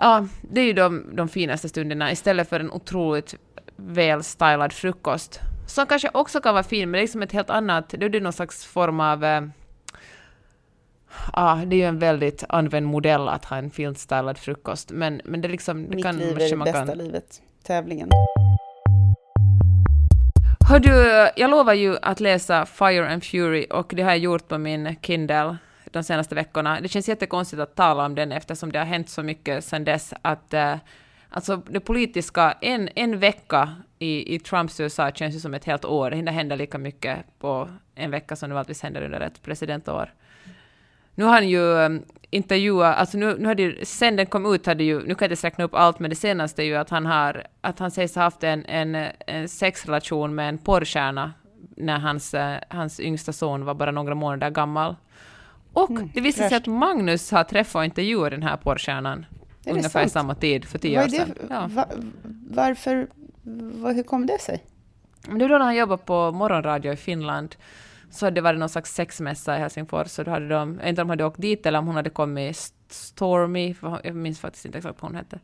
Ja, 0.00 0.26
det 0.42 0.60
är 0.60 0.64
ju 0.64 0.72
de, 0.72 1.16
de 1.16 1.28
finaste 1.28 1.68
stunderna 1.68 2.12
istället 2.12 2.48
för 2.48 2.60
en 2.60 2.70
otroligt 2.70 3.34
välstylad 3.76 4.72
frukost. 4.72 5.40
Som 5.66 5.86
kanske 5.86 6.10
också 6.14 6.40
kan 6.40 6.54
vara 6.54 6.64
fin, 6.64 6.90
men 6.90 6.92
det 6.92 6.98
är 6.98 7.02
liksom 7.02 7.22
ett 7.22 7.32
helt 7.32 7.50
annat... 7.50 7.94
Det 7.98 8.06
är 8.06 8.20
någon 8.20 8.32
slags 8.32 8.64
form 8.64 9.00
av... 9.00 9.24
Eh, 9.24 9.42
ah, 11.32 11.56
det 11.56 11.76
är 11.76 11.78
ju 11.78 11.84
en 11.84 11.98
väldigt 11.98 12.44
använd 12.48 12.86
modell 12.86 13.28
att 13.28 13.44
ha 13.44 13.56
en 13.56 13.70
fint 13.70 13.98
stylad 13.98 14.38
frukost, 14.38 14.90
men, 14.90 15.20
men 15.24 15.40
det, 15.40 15.48
liksom, 15.48 15.82
det 15.82 15.96
Mitt 15.96 16.04
kan... 16.04 16.16
liv 16.16 16.40
är 16.40 16.50
det 16.50 16.56
bästa 16.56 16.86
kan... 16.86 16.98
livet. 16.98 17.42
Tävlingen. 17.68 18.08
Hör 20.68 20.78
du, 20.78 21.30
jag 21.36 21.50
lovar 21.50 21.74
ju 21.74 21.96
att 22.02 22.20
läsa 22.20 22.66
Fire 22.66 23.12
and 23.12 23.24
Fury 23.24 23.66
och 23.70 23.92
det 23.96 24.02
har 24.02 24.10
jag 24.10 24.18
gjort 24.18 24.48
på 24.48 24.58
min 24.58 24.96
Kindle 25.02 25.56
de 25.84 26.02
senaste 26.02 26.34
veckorna. 26.34 26.80
Det 26.80 26.88
känns 26.88 27.08
jättekonstigt 27.08 27.62
att 27.62 27.74
tala 27.74 28.06
om 28.06 28.14
den 28.14 28.32
eftersom 28.32 28.72
det 28.72 28.78
har 28.78 28.86
hänt 28.86 29.08
så 29.08 29.22
mycket 29.22 29.64
sedan 29.64 29.84
dess 29.84 30.14
att 30.22 30.54
uh, 30.54 30.76
Alltså 31.30 31.56
det 31.56 31.80
politiska, 31.80 32.52
en, 32.60 32.88
en 32.94 33.18
vecka 33.18 33.74
i, 33.98 34.34
i 34.34 34.38
Trumps 34.38 34.80
USA 34.80 35.10
känns 35.10 35.34
ju 35.34 35.40
som 35.40 35.54
ett 35.54 35.64
helt 35.64 35.84
år. 35.84 36.10
Det 36.10 36.16
hinner 36.16 36.32
hända 36.32 36.56
lika 36.56 36.78
mycket 36.78 37.18
på 37.38 37.68
en 37.94 38.10
vecka 38.10 38.36
som 38.36 38.48
det 38.48 38.54
vanligtvis 38.54 38.82
händer 38.82 39.02
under 39.02 39.20
ett 39.20 39.42
presidentår. 39.42 40.14
Nu 41.14 41.24
har 41.24 41.32
han 41.32 41.48
ju 41.48 41.78
eh, 41.78 41.88
intervjuat, 42.30 42.96
alltså 42.96 43.18
nu, 43.18 43.36
nu 43.38 43.48
hade 43.48 43.62
ju, 43.62 43.84
sen 43.84 44.16
den 44.16 44.26
kom 44.26 44.54
ut 44.54 44.66
hade 44.66 44.84
ju, 44.84 44.98
nu 44.98 45.14
kan 45.14 45.26
jag 45.26 45.32
inte 45.32 45.46
räkna 45.46 45.64
upp 45.64 45.74
allt, 45.74 45.98
men 45.98 46.10
det 46.10 46.16
senaste 46.16 46.62
är 46.62 46.66
ju 46.66 46.76
att 46.76 46.90
han 46.90 47.06
har, 47.06 47.46
att 47.60 47.78
han 47.78 47.90
sägs 47.90 48.14
ha 48.14 48.22
haft 48.22 48.44
en, 48.44 48.64
en, 48.66 49.08
en 49.26 49.48
sexrelation 49.48 50.34
med 50.34 50.48
en 50.48 50.58
porrstjärna 50.58 51.32
när 51.76 51.98
hans, 51.98 52.34
uh, 52.34 52.56
hans 52.68 53.00
yngsta 53.00 53.32
son 53.32 53.64
var 53.64 53.74
bara 53.74 53.90
några 53.90 54.14
månader 54.14 54.50
gammal. 54.50 54.96
Och 55.72 55.90
mm, 55.90 56.10
det 56.14 56.20
visade 56.20 56.48
sig 56.48 56.58
att 56.58 56.66
Magnus 56.66 57.30
har 57.30 57.44
träffat 57.44 57.74
och 57.74 57.84
intervjuat 57.84 58.30
den 58.30 58.42
här 58.42 58.56
porrstjärnan 58.56 59.26
ungefär 59.66 60.04
i 60.04 60.08
samma 60.08 60.34
tid 60.34 60.64
för 60.64 60.78
tio 60.78 61.04
år 61.04 61.08
sedan. 61.08 61.34
Ja. 61.50 61.68
Va, 61.70 61.86
varför, 62.50 63.08
va, 63.82 63.92
hur 63.92 64.02
kom 64.02 64.26
det 64.26 64.40
sig? 64.40 64.64
Det 65.22 65.32
var 65.32 65.38
då 65.38 65.58
när 65.58 65.64
han 65.64 65.76
jobbade 65.76 66.02
på 66.02 66.32
morgonradio 66.32 66.92
i 66.92 66.96
Finland 66.96 67.56
så 68.10 68.26
hade 68.26 68.34
det 68.34 68.40
varit 68.40 68.58
någon 68.58 68.68
slags 68.68 68.94
sexmässa 68.94 69.56
i 69.56 69.60
Helsingfors, 69.60 70.08
så 70.08 70.22
då 70.22 70.30
hade 70.30 70.48
de, 70.48 70.68
jag 70.68 70.76
vet 70.76 70.88
inte 70.88 71.02
om 71.02 71.08
de 71.08 71.10
hade 71.10 71.24
åkt 71.24 71.40
dit 71.40 71.66
eller 71.66 71.78
om 71.78 71.86
hon 71.86 71.96
hade 71.96 72.10
kommit 72.10 72.72
Stormy, 72.88 73.74
jag 74.04 74.14
minns 74.14 74.40
faktiskt 74.40 74.64
inte 74.64 74.78
exakt 74.78 75.02
vad 75.02 75.10
hon 75.10 75.16
hette, 75.16 75.38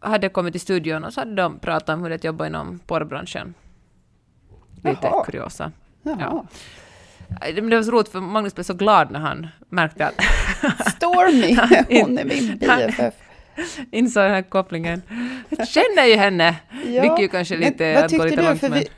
hade 0.00 0.28
kommit 0.28 0.54
till 0.54 0.60
studion 0.60 1.04
och 1.04 1.12
så 1.12 1.20
hade 1.20 1.34
de 1.34 1.58
pratat 1.58 1.88
om 1.88 2.02
hur 2.02 2.08
det 2.08 2.14
är 2.14 2.16
att 2.16 2.24
jobba 2.24 2.46
inom 2.46 2.78
porrbranschen. 2.78 3.54
Lite 4.76 4.98
Jaha. 5.02 5.24
kuriosa. 5.24 5.72
Jaha. 6.02 6.16
Ja. 6.20 6.46
Det 7.54 7.60
var 7.60 7.82
så 7.82 7.90
roligt 7.90 8.08
för 8.08 8.20
Magnus 8.20 8.54
blev 8.54 8.64
så 8.64 8.74
glad 8.74 9.10
när 9.10 9.20
han 9.20 9.48
märkte 9.68 10.06
att... 10.06 10.14
Stormy, 10.92 11.54
hon 12.02 12.18
är 12.18 12.24
min 12.24 12.58
BFF. 12.58 13.14
insåg 13.90 14.22
den 14.22 14.32
här 14.32 14.42
kopplingen. 14.42 15.02
Jag 15.48 15.68
känner 15.68 16.04
ju 16.04 16.16
henne, 16.16 16.56
ja, 16.86 17.02
vilket 17.02 17.20
ju 17.20 17.28
kanske 17.28 17.56
lite 17.56 17.94
men, 17.94 18.04
att 18.04 18.12
gå 18.12 18.24
lite 18.24 18.42
långt. 18.42 18.60
För 18.60 18.68
vi, 18.68 18.88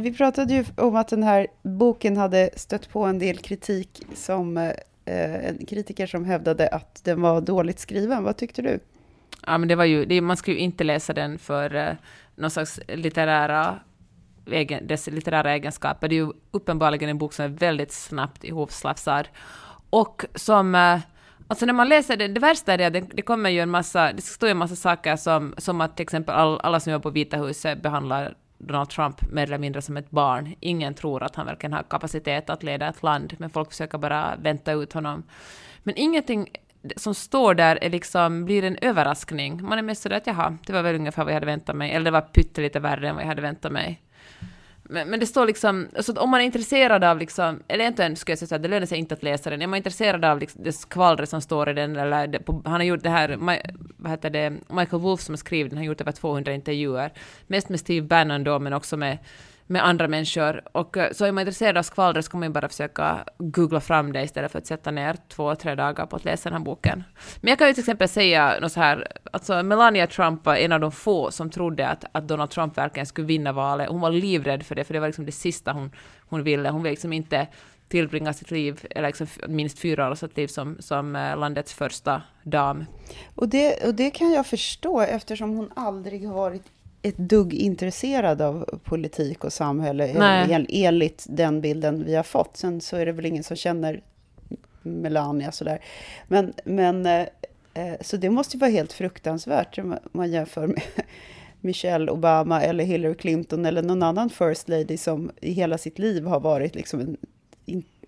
vi 0.00 0.12
pratade 0.12 0.54
ju 0.54 0.64
om 0.76 0.96
att 0.96 1.08
den 1.08 1.22
här 1.22 1.46
boken 1.62 2.16
hade 2.16 2.50
stött 2.56 2.88
på 2.88 3.04
en 3.04 3.18
del 3.18 3.38
kritik 3.38 4.06
som 4.14 4.56
eh, 4.56 4.74
en 5.04 5.66
kritiker 5.66 6.06
som 6.06 6.24
hävdade 6.24 6.68
att 6.68 7.04
den 7.04 7.22
var 7.22 7.40
dåligt 7.40 7.78
skriven. 7.78 8.24
Vad 8.24 8.36
tyckte 8.36 8.62
du? 8.62 8.80
Ja, 9.46 9.58
men 9.58 9.68
det 9.68 9.74
var 9.74 9.84
ju, 9.84 10.04
det, 10.04 10.20
man 10.20 10.36
skulle 10.36 10.56
ju 10.56 10.62
inte 10.62 10.84
läsa 10.84 11.12
den 11.12 11.38
för 11.38 11.74
eh, 11.74 11.92
någon 12.34 12.50
slags 12.50 12.80
litterära 12.88 13.78
egen, 14.46 14.86
dess 14.86 15.06
litterära 15.06 15.52
egenskaper. 15.52 16.08
Det 16.08 16.14
är 16.14 16.24
ju 16.24 16.32
uppenbarligen 16.50 17.08
en 17.08 17.18
bok 17.18 17.32
som 17.32 17.44
är 17.44 17.48
väldigt 17.48 17.92
snabbt 17.92 18.44
ihopslafsad 18.44 19.28
och 19.90 20.24
som 20.34 20.74
eh, 20.74 20.98
Alltså 21.50 21.66
när 21.66 21.72
man 21.72 21.88
läser 21.88 22.16
det, 22.16 22.28
det 22.28 22.40
värsta 22.40 22.72
är 22.72 22.78
det 22.78 22.86
att 22.86 22.92
det, 22.92 23.00
det 23.00 23.22
kommer 23.22 23.50
ju 23.50 23.60
en 23.60 23.70
massa, 23.70 24.12
det 24.12 24.22
står 24.22 24.48
ju 24.48 24.50
en 24.50 24.56
massa 24.56 24.76
saker 24.76 25.16
som, 25.16 25.54
som 25.58 25.80
att 25.80 25.96
till 25.96 26.02
exempel 26.02 26.34
all, 26.34 26.60
alla 26.60 26.80
som 26.80 26.92
jobbar 26.92 27.02
på 27.02 27.10
Vita 27.10 27.36
huset 27.36 27.82
behandlar 27.82 28.34
Donald 28.60 28.90
Trump 28.90 29.22
mer 29.30 29.42
eller 29.42 29.58
mindre 29.58 29.82
som 29.82 29.96
ett 29.96 30.10
barn. 30.10 30.54
Ingen 30.60 30.94
tror 30.94 31.22
att 31.22 31.36
han 31.36 31.46
verkligen 31.46 31.72
har 31.72 31.82
kapacitet 31.82 32.50
att 32.50 32.62
leda 32.62 32.88
ett 32.88 33.02
land, 33.02 33.34
men 33.38 33.50
folk 33.50 33.70
försöker 33.70 33.98
bara 33.98 34.36
vänta 34.36 34.72
ut 34.72 34.92
honom. 34.92 35.22
Men 35.82 35.94
ingenting 35.96 36.48
som 36.96 37.14
står 37.14 37.54
där 37.54 37.78
är 37.82 37.90
liksom, 37.90 38.44
blir 38.44 38.64
en 38.64 38.78
överraskning. 38.80 39.62
Man 39.62 39.78
är 39.78 39.82
mest 39.82 40.02
sådär 40.02 40.16
att 40.16 40.26
jaha, 40.26 40.58
det 40.66 40.72
var 40.72 40.82
väl 40.82 40.94
ungefär 40.94 41.24
vad 41.24 41.32
jag 41.32 41.36
hade 41.36 41.46
väntat 41.46 41.76
mig, 41.76 41.90
eller 41.90 42.04
det 42.04 42.10
var 42.10 42.20
pyttelite 42.20 42.80
värre 42.80 43.08
än 43.08 43.14
vad 43.14 43.24
jag 43.24 43.28
hade 43.28 43.42
väntat 43.42 43.72
mig. 43.72 44.00
Men, 44.92 45.08
men 45.10 45.20
det 45.20 45.26
står 45.26 45.46
liksom, 45.46 45.88
alltså 45.96 46.12
om 46.12 46.30
man 46.30 46.40
är 46.40 46.44
intresserad 46.44 47.04
av 47.04 47.18
liksom, 47.18 47.62
eller 47.68 47.84
egentligen 47.84 48.16
skulle 48.16 48.32
jag 48.32 48.38
säga 48.38 48.56
att 48.56 48.62
det 48.62 48.68
lönar 48.68 48.86
sig 48.86 48.98
inte 48.98 49.14
att 49.14 49.22
läsa 49.22 49.50
den, 49.50 49.62
är 49.62 49.66
man 49.66 49.76
intresserad 49.76 50.24
av 50.24 50.38
liksom, 50.38 50.62
det 50.62 50.72
skvallret 50.72 51.28
som 51.28 51.40
står 51.40 51.68
i 51.68 51.72
den, 51.72 51.96
eller 51.96 52.26
det, 52.26 52.38
på, 52.38 52.62
han 52.64 52.72
har 52.72 52.82
gjort 52.82 53.02
det 53.02 53.10
här, 53.10 53.36
vad 53.96 54.10
heter 54.10 54.30
det, 54.30 54.50
Michael 54.50 55.02
Wolff 55.02 55.20
som 55.20 55.32
har 55.32 55.36
skrivit 55.36 55.70
den, 55.70 55.78
har 55.78 55.84
gjort 55.84 56.00
över 56.00 56.12
200 56.12 56.52
intervjuer, 56.52 57.12
mest 57.46 57.68
med 57.68 57.80
Steve 57.80 58.06
Bannon 58.06 58.44
då, 58.44 58.58
men 58.58 58.72
också 58.72 58.96
med 58.96 59.18
med 59.70 59.86
andra 59.86 60.08
människor. 60.08 60.62
Och 60.72 60.96
eh, 60.96 61.12
så 61.12 61.24
är 61.24 61.32
man 61.32 61.42
intresserad 61.42 61.76
av 61.78 61.82
skvallret 61.82 62.24
så 62.24 62.30
kan 62.30 62.40
man 62.40 62.48
ju 62.48 62.52
bara 62.52 62.68
försöka 62.68 63.24
googla 63.38 63.80
fram 63.80 64.12
det 64.12 64.22
istället 64.22 64.52
för 64.52 64.58
att 64.58 64.66
sätta 64.66 64.90
ner 64.90 65.16
två, 65.28 65.54
tre 65.54 65.74
dagar 65.74 66.06
på 66.06 66.16
att 66.16 66.24
läsa 66.24 66.48
den 66.48 66.58
här 66.58 66.64
boken. 66.64 67.04
Men 67.40 67.48
jag 67.48 67.58
kan 67.58 67.68
ju 67.68 67.74
till 67.74 67.82
exempel 67.82 68.08
säga 68.08 68.58
något 68.60 68.72
så 68.72 68.80
här, 68.80 69.06
alltså 69.32 69.62
Melania 69.62 70.06
Trump 70.06 70.46
var 70.46 70.56
en 70.56 70.72
av 70.72 70.80
de 70.80 70.92
få 70.92 71.30
som 71.30 71.50
trodde 71.50 71.88
att, 71.88 72.04
att 72.12 72.28
Donald 72.28 72.50
Trump 72.50 72.78
verkligen 72.78 73.06
skulle 73.06 73.26
vinna 73.26 73.52
valet. 73.52 73.88
Hon 73.88 74.00
var 74.00 74.10
livrädd 74.10 74.62
för 74.62 74.74
det, 74.74 74.84
för 74.84 74.94
det 74.94 75.00
var 75.00 75.08
liksom 75.08 75.26
det 75.26 75.32
sista 75.32 75.72
hon, 75.72 75.90
hon 76.28 76.42
ville. 76.42 76.68
Hon 76.68 76.82
ville 76.82 76.92
liksom 76.92 77.12
inte 77.12 77.46
tillbringa 77.88 78.32
sitt 78.32 78.50
liv, 78.50 78.86
eller 78.90 79.08
liksom 79.08 79.26
minst 79.48 79.78
fyra 79.78 80.06
år 80.06 80.10
av 80.10 80.14
sitt 80.14 80.36
liv 80.36 80.46
som, 80.46 80.76
som 80.80 81.16
eh, 81.16 81.36
landets 81.36 81.74
första 81.74 82.22
dam. 82.42 82.84
Och 83.34 83.48
det, 83.48 83.86
och 83.86 83.94
det 83.94 84.10
kan 84.10 84.32
jag 84.32 84.46
förstå 84.46 85.00
eftersom 85.00 85.56
hon 85.56 85.72
aldrig 85.76 86.26
har 86.26 86.34
varit 86.34 86.64
ett 87.02 87.18
dugg 87.18 87.54
intresserad 87.54 88.42
av 88.42 88.80
politik 88.84 89.44
och 89.44 89.52
samhälle, 89.52 90.14
Nej. 90.18 90.66
enligt 90.68 91.26
den 91.28 91.60
bilden 91.60 92.04
vi 92.04 92.14
har 92.14 92.22
fått. 92.22 92.56
Sen 92.56 92.80
så 92.80 92.96
är 92.96 93.06
det 93.06 93.12
väl 93.12 93.26
ingen 93.26 93.44
som 93.44 93.56
känner 93.56 94.02
Melania 94.82 95.52
sådär. 95.52 95.80
Men, 96.28 96.52
men 96.64 97.06
eh, 97.06 97.26
eh 97.74 97.94
så 98.00 98.16
det 98.16 98.30
måste 98.30 98.56
ju 98.56 98.60
vara 98.60 98.70
helt 98.70 98.92
fruktansvärt 98.92 99.78
om 99.78 99.98
man 100.12 100.30
jämför 100.30 100.66
med 100.66 100.82
Michelle 101.60 102.10
Obama 102.10 102.62
eller 102.62 102.84
Hillary 102.84 103.14
Clinton 103.14 103.66
eller 103.66 103.82
någon 103.82 104.02
annan 104.02 104.30
First 104.30 104.68
Lady 104.68 104.96
som 104.96 105.30
i 105.40 105.52
hela 105.52 105.78
sitt 105.78 105.98
liv 105.98 106.26
har 106.26 106.40
varit 106.40 106.74
liksom 106.74 107.00
en 107.00 107.16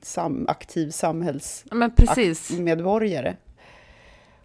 sam 0.02 0.44
aktiv 0.48 0.90
samhälls... 0.90 1.64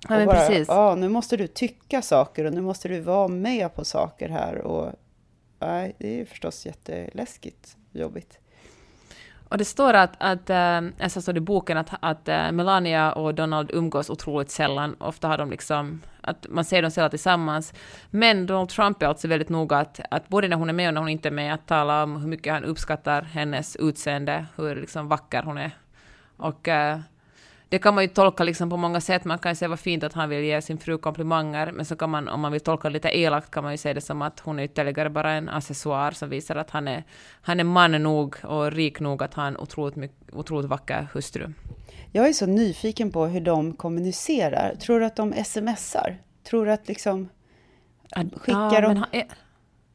Ja, 0.09 0.17
men 0.17 0.25
bara, 0.25 0.37
precis. 0.37 0.67
Ja, 0.67 0.95
nu 0.95 1.09
måste 1.09 1.37
du 1.37 1.47
tycka 1.47 2.01
saker 2.01 2.45
och 2.45 2.53
nu 2.53 2.61
måste 2.61 2.87
du 2.87 2.99
vara 2.99 3.27
med 3.27 3.75
på 3.75 3.85
saker 3.85 4.29
här. 4.29 4.57
Och, 4.57 4.91
nej, 5.59 5.95
det 5.97 6.07
är 6.07 6.17
ju 6.17 6.25
förstås 6.25 6.65
jätteläskigt 6.65 7.77
jobbigt. 7.91 8.39
Och 9.49 9.57
det 9.57 9.65
står 9.65 9.93
att, 9.93 10.11
att 10.17 10.49
äh, 10.49 11.07
står 11.07 11.33
det 11.33 11.37
i 11.37 11.41
boken 11.41 11.77
att, 11.77 11.89
att 11.99 12.27
äh, 12.27 12.51
Melania 12.51 13.11
och 13.13 13.35
Donald 13.35 13.71
umgås 13.73 14.09
otroligt 14.09 14.51
sällan. 14.51 14.95
Ofta 14.99 15.27
har 15.27 15.37
de 15.37 15.49
liksom, 15.49 16.01
att 16.21 16.45
man 16.49 16.65
ser 16.65 16.81
dem 16.81 16.91
sällan 16.91 17.09
tillsammans. 17.09 17.73
Men 18.09 18.45
Donald 18.45 18.69
Trump 18.69 19.01
är 19.01 19.07
alltså 19.07 19.27
väldigt 19.27 19.49
noga 19.49 19.77
att, 19.77 19.99
att 20.11 20.27
både 20.27 20.47
när 20.47 20.57
hon 20.57 20.69
är 20.69 20.73
med 20.73 20.87
och 20.87 20.93
när 20.93 21.01
hon 21.01 21.09
inte 21.09 21.29
är 21.29 21.31
med, 21.31 21.53
att 21.53 21.67
tala 21.67 22.03
om 22.03 22.15
hur 22.21 22.27
mycket 22.27 22.53
han 22.53 22.63
uppskattar 22.63 23.21
hennes 23.21 23.75
utseende, 23.75 24.45
hur 24.55 24.75
liksom 24.75 25.07
vacker 25.07 25.43
hon 25.43 25.57
är. 25.57 25.71
Och 26.37 26.67
äh, 26.67 26.99
det 27.70 27.80
kan 27.80 27.95
man 27.95 28.03
ju 28.03 28.07
tolka 28.07 28.43
liksom 28.43 28.70
på 28.70 28.78
många 28.78 29.01
sätt. 29.01 29.26
Man 29.26 29.39
kan 29.39 29.51
ju 29.51 29.55
säga 29.55 29.70
vad 29.70 29.80
fint 29.80 30.03
att 30.03 30.13
han 30.13 30.30
vill 30.30 30.43
ge 30.43 30.61
sin 30.61 30.78
fru 30.78 30.97
komplimanger, 30.97 31.72
men 31.72 31.86
så 31.86 31.95
kan 31.95 32.09
man, 32.09 32.28
om 32.28 32.39
man 32.39 32.51
vill 32.51 32.61
tolka 32.61 32.89
lite 32.89 33.18
elakt, 33.18 33.51
kan 33.51 33.63
man 33.63 33.74
ju 33.74 33.78
säga 33.78 33.93
det 33.93 34.01
som 34.01 34.22
att 34.22 34.39
hon 34.39 34.59
är 34.59 34.63
ytterligare 34.63 35.09
bara 35.09 35.32
en 35.32 35.49
accessoar 35.49 36.11
som 36.11 36.30
visar 36.30 36.55
att 36.55 36.70
han 36.70 36.88
är, 36.88 37.03
han 37.41 37.59
är 37.59 37.63
man 37.63 37.91
nog 37.91 38.36
och 38.43 38.72
rik 38.72 38.99
nog 38.99 39.24
att 39.24 39.34
ha 39.34 39.47
en 39.47 39.57
otroligt, 39.57 39.95
mycket, 39.95 40.34
otroligt 40.34 40.70
vacker 40.70 41.07
hustru. 41.13 41.53
Jag 42.11 42.28
är 42.28 42.34
så 42.34 42.45
nyfiken 42.45 43.11
på 43.11 43.26
hur 43.26 43.41
de 43.41 43.74
kommunicerar. 43.74 44.76
Tror 44.76 44.99
du 44.99 45.05
att 45.05 45.15
de 45.15 45.34
smsar? 45.45 46.18
Tror 46.43 46.65
du 46.65 46.72
att 46.72 46.88
liksom... 46.88 47.30
Skickar 48.34 48.82
ja, 48.82 49.05
de 49.11 49.24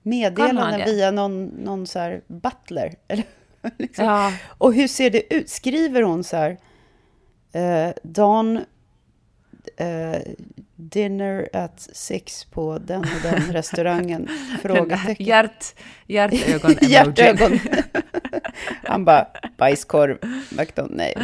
meddelanden 0.03 0.81
via 0.85 1.11
någon, 1.11 1.45
någon 1.45 1.87
så 1.87 1.99
här 1.99 2.23
butler? 2.27 2.95
Eller, 3.09 3.25
liksom. 3.77 4.05
ja. 4.05 4.33
Och 4.59 4.75
hur 4.75 4.89
ser 4.89 5.11
det 5.11 5.35
ut? 5.35 5.51
Skriver 5.51 6.03
hon 6.03 6.25
så 6.25 6.37
här... 6.37 6.59
Uh, 7.57 7.93
Don 8.03 8.57
uh, 9.81 10.21
dinner 10.77 11.49
at 11.53 11.89
six 11.93 12.45
på 12.45 12.79
den 12.79 13.01
och 13.01 13.23
den 13.23 13.43
restaurangen? 13.53 14.29
Frågetecken. 14.63 15.27
Hjärt, 15.27 15.75
hjärtögon 16.07 16.75
Hjärtögon. 16.91 17.59
Han 18.85 19.05
bara, 19.05 19.27
bajskorv, 19.57 20.19
McDonald's, 20.51 20.97
nej. 20.97 21.15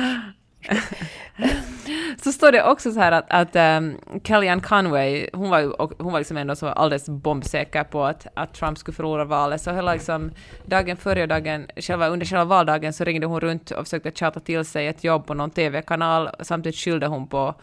så 2.22 2.32
står 2.32 2.52
det 2.52 2.62
också 2.62 2.92
så 2.92 3.00
här 3.00 3.12
att, 3.12 3.24
att 3.28 3.78
um, 3.78 3.98
Kellyanne 4.24 4.62
Conway, 4.62 5.28
hon 5.32 5.50
var 5.50 5.60
ju 5.60 5.72
hon 5.78 6.12
var 6.12 6.20
liksom 6.20 6.36
ändå 6.36 6.56
så 6.56 6.66
alldeles 6.66 7.08
bombsäker 7.08 7.84
på 7.84 8.04
att, 8.04 8.26
att 8.34 8.54
Trump 8.54 8.78
skulle 8.78 8.94
förlora 8.94 9.24
valet, 9.24 9.60
så 9.60 9.72
hela 9.72 9.92
liksom 9.92 10.30
dagen 10.66 10.96
före 10.96 11.22
och 11.22 11.28
dagen, 11.28 11.66
själva, 11.76 12.08
under 12.08 12.26
själva 12.26 12.44
valdagen 12.44 12.92
så 12.92 13.04
ringde 13.04 13.26
hon 13.26 13.40
runt 13.40 13.70
och 13.70 13.84
försökte 13.84 14.10
tjata 14.10 14.40
till 14.40 14.64
sig 14.64 14.86
ett 14.86 15.04
jobb 15.04 15.26
på 15.26 15.34
någon 15.34 15.50
TV-kanal, 15.50 16.30
samtidigt 16.40 16.78
skyllde 16.78 17.06
hon 17.06 17.26
på 17.26 17.54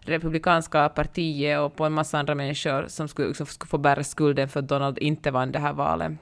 republikanska 0.00 0.88
partiet 0.88 1.60
och 1.60 1.76
på 1.76 1.84
en 1.84 1.92
massa 1.92 2.18
andra 2.18 2.34
människor 2.34 2.84
som 2.88 3.08
skulle, 3.08 3.34
som 3.34 3.46
skulle 3.46 3.68
få 3.68 3.78
bära 3.78 4.04
skulden 4.04 4.48
för 4.48 4.60
att 4.60 4.68
Donald 4.68 4.98
inte 4.98 5.30
vann 5.30 5.52
det 5.52 5.58
här 5.58 5.72
valet. 5.72 6.12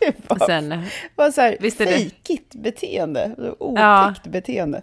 Gud, 0.00 0.14
vad, 0.28 0.42
Sen, 0.42 0.84
vad 1.16 1.34
så 1.34 1.40
här 1.40 1.70
fejkigt 1.70 2.54
beteende, 2.54 3.34
otäckt 3.58 4.20
ja. 4.24 4.30
beteende. 4.30 4.82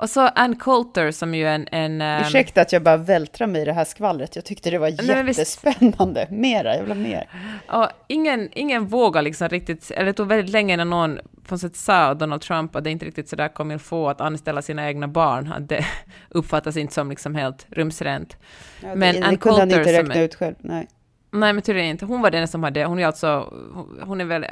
Och 0.00 0.10
så 0.10 0.20
Ann 0.20 0.56
Coulter 0.56 1.10
som 1.10 1.34
ju 1.34 1.48
en... 1.48 1.68
en 1.72 2.00
ehm, 2.00 2.22
Ursäkta 2.22 2.60
att 2.60 2.72
jag 2.72 2.82
bara 2.82 2.96
vältrar 2.96 3.46
mig 3.46 3.62
i 3.62 3.64
det 3.64 3.72
här 3.72 3.84
skvallret. 3.84 4.36
Jag 4.36 4.44
tyckte 4.44 4.70
det 4.70 4.78
var 4.78 4.88
jättespännande. 4.88 6.26
Mera, 6.30 6.76
jag 6.76 6.82
vill 6.82 6.92
ha 6.92 6.98
mer. 6.98 7.28
Och 7.68 7.88
ingen, 8.06 8.48
ingen 8.52 8.86
vågar 8.86 9.22
liksom 9.22 9.48
riktigt, 9.48 9.90
eller 9.90 10.06
det 10.06 10.12
tog 10.12 10.28
väldigt 10.28 10.52
länge 10.52 10.74
innan 10.74 10.90
någon 10.90 11.18
på 11.50 11.54
något 11.54 11.60
sätt 11.60 11.76
sa 11.76 12.14
Donald 12.14 12.42
Trump 12.42 12.76
att 12.76 12.84
det 12.84 12.90
inte 12.90 13.04
riktigt 13.06 13.28
sådär 13.28 13.48
kommer 13.48 13.78
få 13.78 14.08
att 14.08 14.20
anställa 14.20 14.62
sina 14.62 14.88
egna 14.88 15.08
barn. 15.08 15.52
Att 15.52 15.68
det 15.68 15.84
uppfattas 16.28 16.76
inte 16.76 16.94
som 16.94 17.10
liksom 17.10 17.34
helt 17.34 17.66
rumsrent. 17.70 18.36
Ja, 18.82 18.88
det, 18.88 18.96
Men 18.96 19.14
det 19.14 19.26
Ann 19.26 19.38
kunde 19.38 19.60
Coulter 19.60 19.76
han 19.76 19.80
inte 19.80 19.92
räkna 19.92 20.22
ut 20.22 20.34
själv, 20.34 20.54
nej. 20.58 20.88
Nej, 21.32 21.52
men 21.52 21.62
tydligen 21.62 21.90
inte. 21.90 22.04
Hon 22.04 22.22
var 22.22 22.30
den 22.30 22.48
som 22.48 22.62
hade, 22.62 22.84
hon 22.84 22.98
är 22.98 23.06
alltså, 23.06 23.54
hon 24.00 24.20
är 24.20 24.24
väl, 24.24 24.46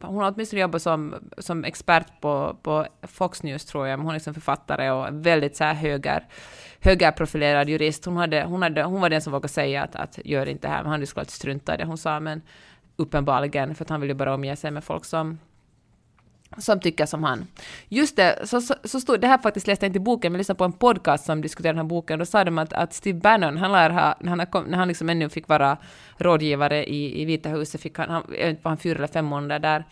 hon 0.00 0.22
har 0.22 0.32
åtminstone 0.32 0.62
jobbat 0.62 0.82
som, 0.82 1.14
som 1.38 1.64
expert 1.64 2.20
på, 2.20 2.56
på 2.62 2.86
Fox 3.02 3.42
News 3.42 3.64
tror 3.64 3.86
jag, 3.86 3.98
men 3.98 4.06
hon 4.06 4.10
är 4.10 4.18
liksom 4.18 4.34
författare 4.34 4.90
och 4.90 5.26
väldigt 5.26 5.56
så 5.56 5.64
här 5.64 5.74
höger, 5.74 6.26
högerprofilerad 6.80 7.68
jurist. 7.68 8.04
Hon, 8.04 8.16
hade, 8.16 8.42
hon, 8.42 8.62
hade, 8.62 8.82
hon 8.82 9.00
var 9.00 9.10
den 9.10 9.22
som 9.22 9.32
vågade 9.32 9.48
säga 9.48 9.82
att, 9.82 9.96
att 9.96 10.18
gör 10.24 10.46
inte 10.46 10.68
det 10.68 10.72
här, 10.72 10.78
men 10.78 10.86
han 10.86 10.92
hade 10.92 11.06
såklart 11.06 11.30
strunta 11.30 11.74
i 11.74 11.76
det 11.76 11.84
hon 11.84 11.98
sa, 11.98 12.20
men 12.20 12.42
uppenbarligen, 12.96 13.74
för 13.74 13.84
att 13.84 13.90
han 13.90 14.00
ville 14.00 14.14
bara 14.14 14.34
omge 14.34 14.56
sig 14.56 14.70
med 14.70 14.84
folk 14.84 15.04
som 15.04 15.38
som 16.58 16.80
tycker 16.80 17.06
som 17.06 17.24
han. 17.24 17.46
Just 17.88 18.16
det, 18.16 18.38
så, 18.44 18.60
så, 18.60 18.74
så 18.84 19.00
stod, 19.00 19.20
det 19.20 19.26
här 19.26 19.38
faktiskt 19.38 19.66
läste 19.66 19.86
jag 19.86 19.88
inte 19.88 19.96
i 19.96 20.00
boken, 20.00 20.32
men 20.32 20.38
lyssnade 20.38 20.58
på 20.58 20.64
en 20.64 20.72
podcast 20.72 21.24
som 21.24 21.42
diskuterade 21.42 21.78
den 21.78 21.86
här 21.86 21.88
boken, 21.88 22.18
då 22.18 22.24
sa 22.24 22.44
de 22.44 22.58
att, 22.58 22.72
att 22.72 22.92
Steve 22.92 23.18
Bannon, 23.20 23.56
han 23.56 23.72
lär 23.72 23.90
ha, 23.90 24.14
när 24.20 24.36
han, 24.36 24.46
kom, 24.46 24.64
när 24.64 24.78
han 24.78 24.88
liksom 24.88 25.08
ännu 25.08 25.28
fick 25.28 25.48
vara 25.48 25.76
rådgivare 26.20 26.84
i, 26.84 27.22
i 27.22 27.24
Vita 27.24 27.48
huset, 27.48 27.80
fick 27.80 27.98
han, 27.98 28.10
han, 28.10 28.22
jag 28.28 28.36
vet 28.38 28.50
inte, 28.50 28.62
var 28.62 28.70
han 28.70 28.78
fyra 28.78 28.96
eller 28.96 29.06
fem 29.06 29.24
månader 29.24 29.58
där, 29.58 29.84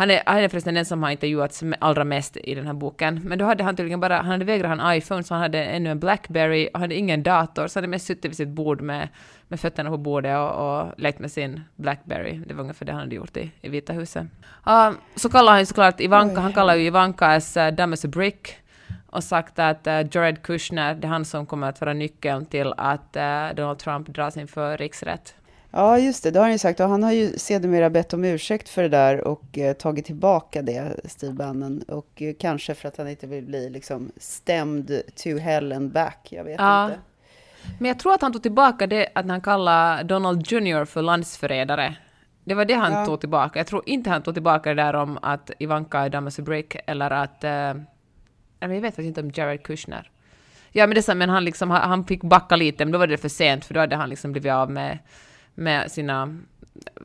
han 0.00 0.10
är, 0.10 0.22
han 0.26 0.38
är 0.38 0.48
förresten 0.48 0.74
den 0.74 0.84
som 0.84 1.02
har 1.02 1.10
intervjuats 1.10 1.62
allra 1.78 2.04
mest 2.04 2.36
i 2.36 2.54
den 2.54 2.66
här 2.66 2.72
boken. 2.72 3.20
Men 3.24 3.38
då 3.38 3.44
hade 3.44 3.64
han 3.64 3.76
tydligen 3.76 4.00
bara, 4.00 4.16
han 4.16 4.26
hade 4.26 4.44
vägrat 4.44 4.80
en 4.80 4.96
iPhone, 4.96 5.22
så 5.22 5.34
han 5.34 5.42
hade 5.42 5.64
ännu 5.64 5.90
en 5.90 6.00
Blackberry 6.00 6.68
och 6.74 6.80
hade 6.80 6.94
ingen 6.94 7.22
dator, 7.22 7.66
så 7.66 7.78
han 7.78 7.82
hade 7.82 7.90
mest 7.90 8.06
suttit 8.06 8.24
vid 8.24 8.36
sitt 8.36 8.48
bord 8.48 8.80
med, 8.80 9.08
med 9.48 9.60
fötterna 9.60 9.90
på 9.90 9.96
bordet 9.96 10.38
och, 10.38 10.80
och 10.80 10.92
lekt 10.96 11.18
med 11.18 11.32
sin 11.32 11.60
Blackberry. 11.76 12.38
Det 12.46 12.54
var 12.54 12.62
ungefär 12.62 12.86
det 12.86 12.92
han 12.92 13.00
hade 13.00 13.14
gjort 13.14 13.36
i, 13.36 13.50
i 13.60 13.68
Vita 13.68 13.92
huset. 13.92 14.26
Uh, 14.66 14.90
så 15.16 15.28
kallar 15.28 15.52
han 15.52 15.60
ju 15.60 15.66
såklart 15.66 16.00
Ivanka, 16.00 16.40
han 16.40 16.52
kallar 16.52 16.74
ju 16.74 16.86
Ivanka 16.86 17.26
as 17.26 17.56
uh, 17.56 17.68
dumb 17.68 17.92
as 17.92 18.04
a 18.04 18.08
brick 18.08 18.56
och 19.06 19.24
sagt 19.24 19.58
att 19.58 19.86
uh, 19.86 19.92
Jared 19.92 20.42
Kushner, 20.42 20.94
det 20.94 21.06
är 21.06 21.10
han 21.10 21.24
som 21.24 21.46
kommer 21.46 21.68
att 21.68 21.80
vara 21.80 21.92
nyckeln 21.92 22.46
till 22.46 22.74
att 22.76 23.16
uh, 23.16 23.56
Donald 23.56 23.78
Trump 23.78 24.08
dras 24.08 24.36
inför 24.36 24.76
riksrätt. 24.76 25.34
Ja, 25.70 25.98
just 25.98 26.22
det, 26.22 26.30
det 26.30 26.38
har 26.38 26.44
han 26.44 26.52
ju 26.52 26.58
sagt. 26.58 26.80
Och 26.80 26.88
han 26.88 27.02
har 27.02 27.12
ju 27.12 27.38
sedermera 27.38 27.90
bett 27.90 28.14
om 28.14 28.24
ursäkt 28.24 28.68
för 28.68 28.82
det 28.82 28.88
där 28.88 29.28
och 29.28 29.58
eh, 29.58 29.72
tagit 29.72 30.04
tillbaka 30.04 30.62
det, 30.62 31.00
Steve 31.04 31.32
Bannon. 31.32 31.82
Och 31.88 32.22
eh, 32.22 32.34
kanske 32.38 32.74
för 32.74 32.88
att 32.88 32.96
han 32.96 33.08
inte 33.08 33.26
vill 33.26 33.44
bli 33.44 33.70
liksom 33.70 34.12
stämd 34.16 35.02
to 35.16 35.38
hell 35.38 35.72
and 35.72 35.92
back. 35.92 36.28
Jag 36.30 36.44
vet 36.44 36.60
ja. 36.60 36.84
inte. 36.84 37.00
Men 37.78 37.88
jag 37.88 37.98
tror 37.98 38.14
att 38.14 38.22
han 38.22 38.32
tog 38.32 38.42
tillbaka 38.42 38.86
det 38.86 39.08
att 39.14 39.28
han 39.28 39.40
kallade 39.40 40.02
Donald 40.02 40.52
Jr 40.52 40.84
för 40.84 41.02
landsförrädare. 41.02 41.96
Det 42.44 42.54
var 42.54 42.64
det 42.64 42.74
han 42.74 42.92
ja. 42.92 43.06
tog 43.06 43.20
tillbaka. 43.20 43.58
Jag 43.58 43.66
tror 43.66 43.82
inte 43.86 44.10
han 44.10 44.22
tog 44.22 44.34
tillbaka 44.34 44.74
det 44.74 44.82
där 44.82 44.94
om 44.94 45.18
att 45.22 45.50
Ivanka 45.58 45.98
är 45.98 46.08
Damas 46.08 46.38
Break 46.38 46.76
eller 46.86 47.10
att... 47.10 47.44
Eh, 47.44 47.74
jag 48.60 48.68
vet 48.68 48.82
faktiskt 48.82 49.06
inte 49.06 49.20
om 49.20 49.30
Jared 49.34 49.62
Kushner. 49.62 50.10
Ja, 50.72 50.86
men, 50.86 50.94
det, 50.94 51.14
men 51.14 51.30
han, 51.30 51.44
liksom, 51.44 51.70
han 51.70 52.04
fick 52.04 52.22
backa 52.22 52.56
lite, 52.56 52.84
men 52.84 52.92
då 52.92 52.98
var 52.98 53.06
det 53.06 53.18
för 53.18 53.28
sent, 53.28 53.64
för 53.64 53.74
då 53.74 53.80
hade 53.80 53.96
han 53.96 54.08
liksom 54.08 54.32
blivit 54.32 54.52
av 54.52 54.70
med 54.70 54.98
med 55.60 55.90
sina 55.90 56.38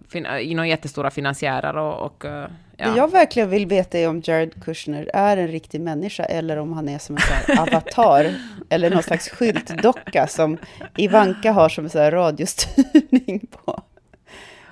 fin, 0.09 0.27
jättestora 0.67 1.11
finansiärer 1.11 1.77
och, 1.77 2.05
och 2.05 2.25
eh, 2.25 2.47
ja. 2.77 2.89
Det 2.89 2.97
jag 2.97 3.11
verkligen 3.11 3.49
vill 3.49 3.65
veta 3.65 3.97
är 3.97 4.09
om 4.09 4.21
Jared 4.25 4.63
Kushner 4.63 5.09
är 5.13 5.37
en 5.37 5.47
riktig 5.47 5.81
människa 5.81 6.23
eller 6.23 6.57
om 6.57 6.73
han 6.73 6.89
är 6.89 6.99
som 6.99 7.15
en 7.15 7.21
sån 7.21 7.57
avatar 7.59 8.35
eller 8.69 8.89
någon 8.89 9.03
slags 9.03 9.29
skyltdocka 9.29 10.27
som 10.27 10.57
Ivanka 10.97 11.51
har 11.51 11.69
som 11.69 11.83
en 11.83 11.89
sån 11.89 12.11
radiostyrning 12.11 13.47
på. 13.51 13.81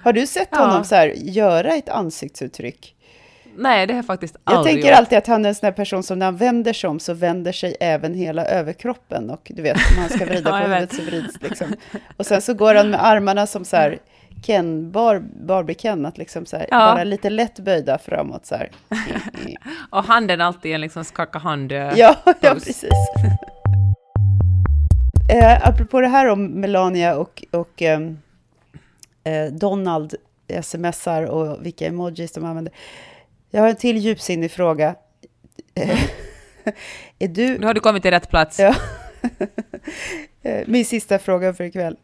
Har 0.03 0.13
du 0.13 0.27
sett 0.27 0.55
honom 0.55 0.77
ja. 0.77 0.83
så 0.83 0.95
här, 0.95 1.13
göra 1.15 1.75
ett 1.75 1.89
ansiktsuttryck? 1.89 2.95
Nej, 3.55 3.87
det 3.87 3.93
har 3.93 3.97
jag 3.97 4.05
faktiskt 4.05 4.37
aldrig 4.43 4.59
Jag 4.59 4.65
tänker 4.73 4.89
gjort. 4.89 4.97
alltid 4.97 5.17
att 5.17 5.27
han 5.27 5.45
är 5.45 5.49
en 5.49 5.55
sån 5.55 5.67
här 5.67 5.71
person 5.71 6.03
som 6.03 6.19
när 6.19 6.25
han 6.25 6.37
vänder 6.37 6.73
sig 6.73 6.89
om 6.89 6.99
så 6.99 7.13
vänder 7.13 7.51
sig 7.51 7.75
även 7.79 8.13
hela 8.13 8.45
överkroppen. 8.45 9.29
Och 9.29 9.51
du 9.55 9.61
vet, 9.61 9.77
om 9.77 10.01
han 10.01 10.09
ska 10.09 10.25
vrida 10.25 10.49
på 10.49 10.55
huvudet 10.57 10.95
så 10.95 11.01
vrids 11.01 11.41
liksom. 11.41 11.67
Och 12.17 12.25
sen 12.25 12.41
så 12.41 12.53
går 12.53 12.75
han 12.75 12.89
med 12.89 13.05
armarna 13.05 13.47
som 13.47 13.65
så 13.65 13.75
här 13.75 13.99
Ken, 14.45 14.91
bar, 14.91 15.19
Barbie-Ken, 15.19 16.07
att 16.07 16.17
liksom 16.17 16.45
så 16.45 16.57
här, 16.57 16.67
ja. 16.71 16.77
bara 16.77 17.03
lite 17.03 17.29
lätt 17.29 17.59
böjda 17.59 17.97
framåt 17.97 18.45
så 18.45 18.55
här. 18.55 18.71
och 19.89 20.03
handen 20.03 20.41
alltid 20.41 20.75
en 20.75 20.81
liksom 20.81 21.03
skaka 21.03 21.39
hand 21.39 21.71
Ja, 21.71 21.95
ja 22.25 22.53
precis. 22.53 22.83
eh, 25.29 25.67
apropå 25.67 26.01
det 26.01 26.07
här 26.07 26.27
om 26.27 26.45
Melania 26.45 27.15
och, 27.15 27.43
och 27.51 27.81
ehm, 27.81 28.17
eh, 29.23 29.45
Donald 29.45 30.15
smsar 30.61 31.23
och 31.23 31.65
vilka 31.65 31.87
emojis 31.87 32.31
de 32.31 32.45
använder. 32.45 32.73
Jag 33.55 33.61
har 33.61 33.69
en 33.69 33.75
till 33.75 33.97
djupsinnig 33.97 34.51
fråga. 34.51 34.95
är 37.19 37.27
du... 37.27 37.57
Nu 37.57 37.65
har 37.65 37.73
du 37.73 37.79
kommit 37.79 38.01
till 38.01 38.11
rätt 38.11 38.29
plats. 38.29 38.59
Ja. 38.59 38.75
Min 40.65 40.85
sista 40.85 41.19
fråga 41.19 41.53
för 41.53 41.63
ikväll. 41.63 41.97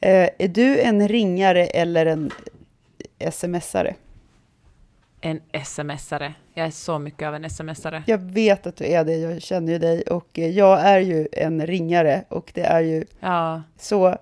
Eh, 0.00 0.28
är 0.38 0.48
du 0.48 0.80
en 0.80 1.08
ringare 1.08 1.66
eller 1.66 2.06
en 2.06 2.30
smsare? 3.30 3.94
En 5.20 5.40
smsare. 5.64 6.34
Jag 6.54 6.66
är 6.66 6.70
så 6.70 6.98
mycket 6.98 7.28
av 7.28 7.34
en 7.34 7.50
smsare. 7.50 8.02
Jag 8.06 8.18
vet 8.18 8.66
att 8.66 8.76
du 8.76 8.84
är 8.84 9.04
det, 9.04 9.16
jag 9.16 9.42
känner 9.42 9.72
ju 9.72 9.78
dig. 9.78 10.02
Och 10.02 10.38
jag 10.38 10.80
är 10.80 10.98
ju 10.98 11.28
en 11.32 11.66
ringare 11.66 12.24
och 12.28 12.50
det 12.54 12.64
är 12.64 12.80
ju 12.80 13.04
ja. 13.20 13.62
så 13.78 14.18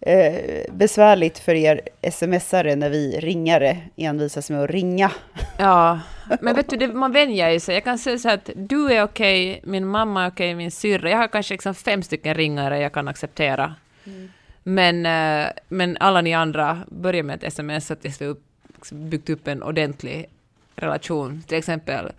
eh, 0.00 0.72
besvärligt 0.72 1.38
för 1.38 1.54
er 1.54 1.80
smsare 2.10 2.76
när 2.76 2.90
vi 2.90 3.20
ringare 3.20 3.78
envisas 3.96 4.50
med 4.50 4.62
att 4.62 4.70
ringa. 4.70 5.10
Ja, 5.58 6.00
men 6.40 6.56
vet 6.56 6.70
du, 6.70 6.76
det, 6.76 6.88
man 6.88 7.12
vänjer 7.12 7.50
ju 7.50 7.60
sig. 7.60 7.74
Jag 7.74 7.84
kan 7.84 7.98
säga 7.98 8.18
så 8.18 8.30
att 8.30 8.50
du 8.54 8.92
är 8.92 9.02
okej, 9.02 9.60
min 9.64 9.86
mamma 9.86 10.24
är 10.24 10.30
okej, 10.30 10.54
min 10.54 10.70
syrra. 10.70 11.10
Jag 11.10 11.18
har 11.18 11.28
kanske 11.28 11.54
liksom 11.54 11.74
fem 11.74 12.02
stycken 12.02 12.34
ringare 12.34 12.78
jag 12.78 12.92
kan 12.92 13.08
acceptera. 13.08 13.74
Mm. 14.04 14.28
Men, 14.62 15.06
eh, 15.06 15.50
men 15.68 15.96
alla 16.00 16.20
ni 16.20 16.34
andra, 16.34 16.78
börjar 16.88 17.22
med 17.22 17.34
ett 17.36 17.44
sms 17.44 17.92
tills 18.02 18.20
vi 18.20 18.34
liksom 18.74 19.10
byggt 19.10 19.30
upp 19.30 19.48
en 19.48 19.62
ordentlig 19.62 20.26
relation. 20.76 21.42
Till 21.46 21.58
exempel 21.58 22.12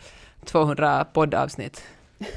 200 0.45 1.05
poddavsnitt. 1.13 1.83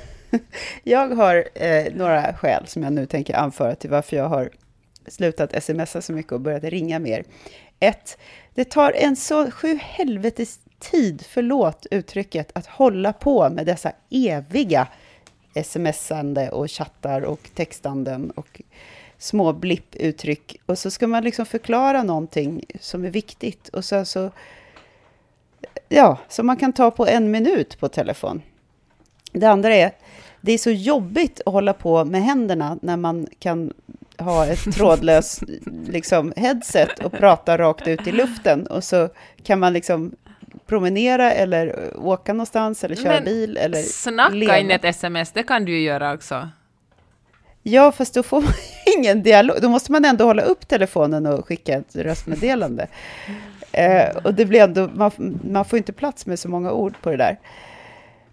jag 0.83 1.09
har 1.09 1.45
eh, 1.55 1.95
några 1.95 2.35
skäl 2.35 2.67
som 2.67 2.83
jag 2.83 2.93
nu 2.93 3.07
tänker 3.07 3.37
anföra 3.37 3.75
till 3.75 3.91
varför 3.91 4.17
jag 4.17 4.29
har 4.29 4.51
slutat 5.07 5.63
smsa 5.63 6.03
så 6.03 6.13
mycket 6.13 6.33
och 6.33 6.41
börjat 6.41 6.65
ringa 6.65 6.99
mer. 6.99 7.25
Ett, 7.81 8.19
det 8.55 8.65
tar 8.65 8.93
en 8.93 9.17
så 9.17 9.51
sju 9.51 9.79
helvetes 9.83 10.59
tid, 10.79 11.25
förlåt 11.29 11.87
uttrycket, 11.91 12.51
att 12.55 12.67
hålla 12.67 13.13
på 13.13 13.51
med 13.51 13.67
dessa 13.67 13.93
eviga 14.11 14.89
smsande 15.65 16.51
och 16.51 16.71
chattar 16.71 17.23
och 17.23 17.51
textanden 17.55 18.31
och 18.31 18.63
små 19.19 19.53
blipputtryck. 19.53 20.61
Och 20.67 20.79
så 20.79 20.91
ska 20.91 21.07
man 21.07 21.25
liksom 21.25 21.47
förklara 21.47 22.03
någonting 22.03 22.65
som 22.81 23.05
är 23.05 23.11
viktigt 23.11 23.69
och 23.69 23.85
sen 23.85 24.07
så, 24.07 24.31
ja, 25.89 26.19
som 26.29 26.47
man 26.47 26.57
kan 26.57 26.73
ta 26.73 26.91
på 26.91 27.07
en 27.07 27.31
minut 27.31 27.81
på 27.81 27.89
telefon. 27.89 28.43
Det 29.33 29.47
andra 29.47 29.75
är, 29.75 29.93
det 30.41 30.53
är 30.53 30.59
så 30.59 30.71
jobbigt 30.71 31.41
att 31.47 31.53
hålla 31.53 31.73
på 31.73 32.05
med 32.05 32.23
händerna 32.23 32.79
när 32.83 32.97
man 32.97 33.27
kan 33.39 33.73
ha 34.21 34.47
ett 34.47 34.75
trådlöst 34.75 35.43
liksom, 35.87 36.33
headset 36.37 36.99
och 37.05 37.13
prata 37.13 37.59
rakt 37.59 37.89
ut 37.89 38.07
i 38.07 38.13
luften 38.13 38.67
och 38.67 38.85
så 38.85 39.09
kan 39.43 39.59
man 39.59 39.73
liksom 39.73 40.13
promenera 40.67 41.33
eller 41.33 41.93
åka 41.97 42.33
någonstans 42.33 42.85
eller 42.85 42.97
köra 42.97 43.13
Men 43.13 43.25
bil 43.25 43.57
eller 43.57 43.83
snacka 43.83 44.35
leva. 44.35 44.59
in 44.59 44.71
ett 44.71 44.85
sms, 44.85 45.33
det 45.33 45.43
kan 45.43 45.65
du 45.65 45.73
ju 45.73 45.83
göra 45.83 46.15
också. 46.15 46.49
Ja, 47.63 47.93
fast 47.93 48.15
då 48.15 48.23
får 48.23 48.41
man 48.41 48.53
ingen 48.99 49.23
dialog. 49.23 49.57
Då 49.63 49.69
måste 49.69 49.93
man 49.93 50.05
ändå 50.05 50.25
hålla 50.25 50.43
upp 50.43 50.69
telefonen 50.69 51.27
och 51.27 51.47
skicka 51.47 51.75
ett 51.75 51.97
röstmeddelande. 51.97 52.87
Eh, 53.73 54.17
och 54.25 54.35
det 54.35 54.47
blir 54.47 54.61
ändå, 54.61 54.89
man, 54.95 55.41
man, 55.51 55.65
får 55.65 55.77
inte 55.77 55.93
plats 55.93 56.27
med 56.27 56.39
så 56.39 56.49
många 56.49 56.73
ord 56.73 56.95
på 57.03 57.11
det 57.11 57.17
där. 57.17 57.39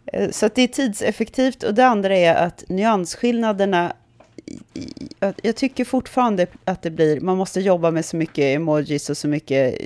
Eh, 0.06 0.30
så 0.30 0.50
det 0.56 0.62
är 0.62 0.68
tidseffektivt. 0.68 1.64
Och 1.64 1.74
det 1.74 1.86
andra 1.86 2.18
är 2.18 2.36
att 2.36 2.64
nyansskillnaderna 2.70 3.94
jag 5.42 5.56
tycker 5.56 5.86
fortfarande 5.86 6.48
att 6.66 6.82
det 6.82 6.92
blir, 6.92 7.20
man 7.20 7.38
måste 7.38 7.62
jobba 7.62 7.92
med 7.92 8.06
så 8.06 8.18
mycket 8.18 8.56
emojis 8.56 9.10
och 9.10 9.18
så 9.18 9.28
mycket 9.28 9.82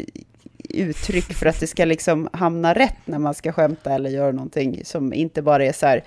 uttryck 0.70 1.34
för 1.34 1.45
att 1.45 1.59
det 1.59 1.68
ska 1.68 1.86
liksom 1.86 2.30
hamna 2.34 2.74
rätt 2.74 2.97
när 3.05 3.20
man 3.20 3.34
ska 3.34 3.51
skämta 3.51 3.93
eller 3.93 4.09
göra 4.09 4.32
någonting 4.32 4.86
som 4.86 5.14
inte 5.14 5.41
bara 5.41 5.66
är 5.66 5.74
så 5.74 5.86
här, 5.86 6.03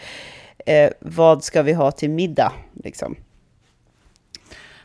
eh, 0.66 0.90
vad 1.00 1.44
ska 1.44 1.62
vi 1.62 1.72
ha 1.72 1.90
till 1.92 2.10
middag? 2.10 2.52
Liksom. 2.84 3.16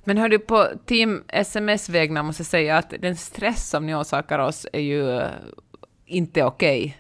Men 0.04 0.18
hör 0.18 0.30
du, 0.30 0.40
på 0.40 0.68
Team 0.86 1.24
SMS-vägnar 1.28 2.24
måste 2.24 2.42
jag 2.42 2.48
säga 2.48 2.78
att 2.78 2.94
den 3.00 3.16
stress 3.16 3.70
som 3.70 3.86
ni 3.86 3.96
orsakar 3.96 4.40
oss 4.40 4.68
är 4.74 4.80
ju 4.80 5.18
eh, 5.18 5.28
inte 6.06 6.44
okej. 6.44 6.80
Okay. 6.80 6.94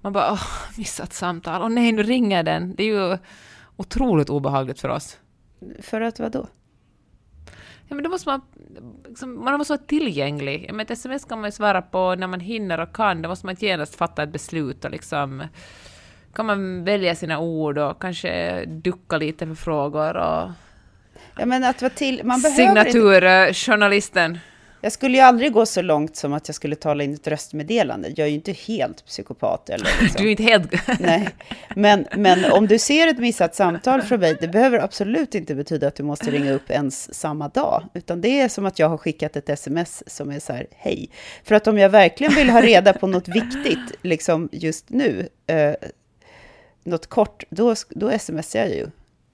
Man 0.00 0.12
bara, 0.12 0.32
åh, 0.32 0.48
missat 0.76 1.12
samtal, 1.12 1.62
åh 1.62 1.68
nej, 1.68 1.92
nu 1.92 2.02
ringer 2.02 2.42
den. 2.42 2.74
Det 2.74 2.82
är 2.82 2.86
ju 2.86 3.18
otroligt 3.76 4.30
obehagligt 4.30 4.80
för 4.80 4.88
oss. 4.88 5.18
För 5.80 6.00
att 6.00 6.20
vad 6.20 6.32
då? 6.32 6.46
Ja, 7.88 7.94
men 7.94 8.04
då 8.04 8.10
måste 8.10 8.28
man, 8.28 8.40
liksom, 9.08 9.44
man 9.44 9.58
måste 9.58 9.72
vara 9.72 9.82
tillgänglig. 9.86 10.70
Men 10.72 10.80
ett 10.80 10.90
sms 10.90 11.24
kan 11.24 11.40
man 11.40 11.48
ju 11.48 11.52
svara 11.52 11.82
på 11.82 12.14
när 12.14 12.26
man 12.26 12.40
hinner 12.40 12.80
och 12.80 12.96
kan. 12.96 13.22
Då 13.22 13.28
måste 13.28 13.46
man 13.46 13.56
genast 13.58 13.94
fatta 13.94 14.22
ett 14.22 14.32
beslut 14.32 14.84
och 14.84 14.90
liksom 14.90 15.42
kan 16.34 16.46
man 16.46 16.84
välja 16.84 17.14
sina 17.14 17.38
ord 17.38 17.78
och 17.78 18.02
kanske 18.02 18.64
ducka 18.64 19.16
lite 19.16 19.46
för 19.46 19.54
frågor 19.54 20.16
och... 20.16 20.50
Ja, 21.38 21.46
men 21.46 21.64
att 21.64 21.82
vara 21.82 21.90
till... 21.90 22.20
Man 22.24 22.40
Signaturjournalisten. 22.40 24.30
Inte... 24.30 24.40
Jag 24.86 24.92
skulle 24.92 25.16
ju 25.16 25.22
aldrig 25.22 25.52
gå 25.52 25.66
så 25.66 25.82
långt 25.82 26.16
som 26.16 26.32
att 26.32 26.48
jag 26.48 26.54
skulle 26.54 26.76
tala 26.76 27.04
in 27.04 27.14
ett 27.14 27.26
röstmeddelande. 27.26 28.08
Jag 28.08 28.26
är 28.26 28.28
ju 28.28 28.34
inte 28.34 28.52
helt 28.52 29.06
psykopat. 29.06 29.70
Eller 29.70 29.88
liksom. 30.02 30.22
Du 30.22 30.26
är 30.26 30.30
inte 30.30 30.42
helt... 30.42 31.00
Nej. 31.00 31.28
Men, 31.76 32.06
men 32.16 32.52
om 32.52 32.66
du 32.66 32.78
ser 32.78 33.08
ett 33.08 33.18
missat 33.18 33.54
samtal 33.54 34.02
från 34.02 34.20
mig, 34.20 34.36
det 34.40 34.48
behöver 34.48 34.78
absolut 34.78 35.34
inte 35.34 35.54
betyda 35.54 35.88
att 35.88 35.94
du 35.94 36.02
måste 36.02 36.30
ringa 36.30 36.52
upp 36.52 36.70
ens 36.70 37.14
samma 37.14 37.48
dag. 37.48 37.84
Utan 37.94 38.20
det 38.20 38.40
är 38.40 38.48
som 38.48 38.66
att 38.66 38.78
jag 38.78 38.88
har 38.88 38.98
skickat 38.98 39.36
ett 39.36 39.48
sms 39.48 40.02
som 40.06 40.30
är 40.30 40.40
så 40.40 40.52
här, 40.52 40.66
hej. 40.70 41.10
För 41.44 41.54
att 41.54 41.66
om 41.66 41.78
jag 41.78 41.88
verkligen 41.88 42.34
vill 42.34 42.50
ha 42.50 42.62
reda 42.62 42.92
på 42.92 43.06
något 43.06 43.28
viktigt, 43.28 43.92
liksom 44.02 44.48
just 44.52 44.90
nu, 44.90 45.28
eh, 45.46 45.74
något 46.84 47.06
kort, 47.06 47.44
då, 47.48 47.74
då 47.90 48.18
smsar 48.18 48.58
jag 48.58 48.68
ju 48.68 48.86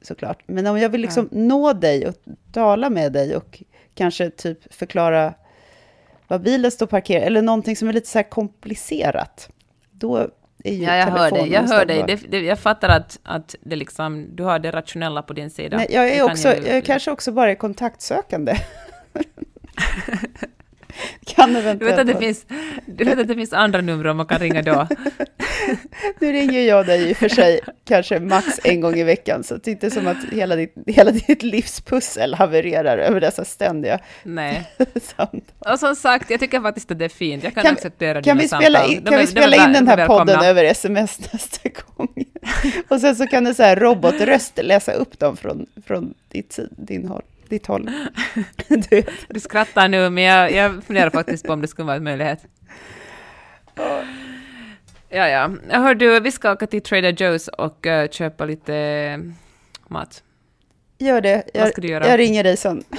såklart. 0.02 0.42
Men 0.46 0.66
om 0.66 0.78
jag 0.78 0.88
vill 0.88 1.00
liksom 1.00 1.28
ja. 1.32 1.38
nå 1.38 1.72
dig 1.72 2.06
och 2.06 2.14
tala 2.52 2.90
med 2.90 3.12
dig 3.12 3.36
och 3.36 3.62
kanske 3.94 4.30
typ 4.30 4.74
förklara 4.74 5.34
var 6.32 6.38
bilen 6.38 6.70
står 6.70 6.86
parkerad, 6.86 7.22
eller 7.22 7.42
någonting 7.42 7.76
som 7.76 7.88
är 7.88 7.92
lite 7.92 8.08
så 8.08 8.18
här 8.18 8.30
komplicerat, 8.30 9.48
då 9.90 10.16
är 10.64 10.72
ju 10.72 10.84
Ja, 10.84 10.96
jag 10.96 11.06
hör 11.06 11.30
dig. 11.30 11.52
Jag 11.52 11.62
hör 11.62 11.84
dig. 11.84 12.04
Det, 12.06 12.16
det, 12.30 12.40
jag 12.40 12.58
fattar 12.58 12.88
att, 12.88 13.18
att 13.22 13.54
det 13.60 13.76
liksom, 13.76 14.26
du 14.36 14.42
har 14.42 14.58
det 14.58 14.70
rationella 14.70 15.22
på 15.22 15.32
din 15.32 15.50
sida. 15.50 15.76
Nej, 15.76 15.86
jag 15.90 16.08
är, 16.08 16.22
också, 16.22 16.56
jag 16.66 16.84
kanske 16.84 17.10
också 17.10 17.32
bara 17.32 17.50
är 17.50 17.54
kontaktsökande. 17.54 18.56
kan 21.26 21.56
eventuellt 21.56 21.80
du 21.80 21.86
vet, 21.86 21.98
att 21.98 22.06
det 22.06 22.26
finns, 22.26 22.46
du 22.86 23.04
vet 23.04 23.18
att 23.18 23.28
det 23.28 23.34
finns 23.34 23.52
andra 23.52 23.80
nummer 23.80 24.06
om 24.06 24.16
man 24.16 24.26
kan 24.26 24.38
ringa 24.38 24.62
då? 24.62 24.88
nu 26.20 26.32
ringer 26.32 26.60
jag 26.60 26.86
dig 26.86 27.10
i 27.10 27.12
och 27.12 27.16
för 27.16 27.28
sig 27.28 27.60
kanske 27.84 28.20
max 28.20 28.60
en 28.64 28.80
gång 28.80 28.94
i 28.94 29.02
veckan, 29.02 29.44
så 29.44 29.56
det 29.56 29.70
är 29.70 29.72
inte 29.72 29.90
som 29.90 30.06
att 30.06 30.24
hela 30.32 30.56
ditt, 30.56 30.74
hela 30.86 31.10
ditt 31.10 31.42
livspussel 31.42 32.34
havererar 32.34 32.98
över 32.98 33.20
dessa 33.20 33.44
ständiga 33.44 33.98
Nej. 34.22 34.70
och 35.58 35.78
som 35.78 35.96
sagt, 35.96 36.30
jag 36.30 36.40
tycker 36.40 36.60
faktiskt 36.60 36.90
att 36.90 36.98
det 36.98 37.04
är 37.04 37.08
fint. 37.08 37.44
Jag 37.44 37.54
kan, 37.54 37.62
kan 37.62 37.72
acceptera 37.72 38.22
kan 38.22 38.38
dina 38.38 38.42
vi 38.42 38.48
spela 38.48 38.78
samtal. 38.78 38.96
In, 38.96 39.04
kan 39.04 39.18
vi 39.18 39.26
spela 39.26 39.56
in 39.66 39.72
den 39.72 39.88
här 39.88 40.06
podden 40.06 40.44
över 40.44 40.64
sms 40.64 41.32
nästa 41.32 41.68
gång? 41.68 42.24
och 42.88 43.00
sen 43.00 43.16
så 43.16 43.26
kan 43.26 43.44
du 43.44 43.54
så 43.54 43.62
här 43.62 43.76
robotröst 43.76 44.58
läsa 44.62 44.92
upp 44.92 45.18
dem 45.18 45.36
från, 45.36 45.66
från 45.86 46.14
ditt, 46.28 46.58
din 46.70 47.08
håll 47.08 47.22
ditt 47.52 47.66
håll. 47.66 47.90
du, 48.68 49.04
du 49.28 49.40
skrattar 49.40 49.88
nu, 49.88 50.10
men 50.10 50.24
jag, 50.24 50.52
jag 50.52 50.84
funderar 50.84 51.10
faktiskt 51.10 51.46
på 51.46 51.52
om 51.52 51.60
det 51.60 51.68
skulle 51.68 51.86
vara 51.86 51.96
en 51.96 52.04
möjlighet. 52.04 52.46
Ja, 55.08 55.28
ja. 55.28 55.50
Hör 55.68 55.94
du, 55.94 56.20
vi 56.20 56.32
ska 56.32 56.52
åka 56.52 56.66
till 56.66 56.82
Trader 56.82 57.12
Joe's 57.12 57.48
och 57.48 57.86
uh, 57.86 58.08
köpa 58.10 58.44
lite 58.44 58.72
uh, 59.18 59.32
mat. 59.88 60.22
Gör 60.98 61.20
det. 61.20 61.42
Jag, 61.54 61.62
Vad 61.62 61.70
ska 61.70 61.80
du 61.80 61.88
göra? 61.88 62.08
Jag 62.08 62.18
ringer 62.18 62.44
dig 62.44 62.56
sen. 62.56 62.84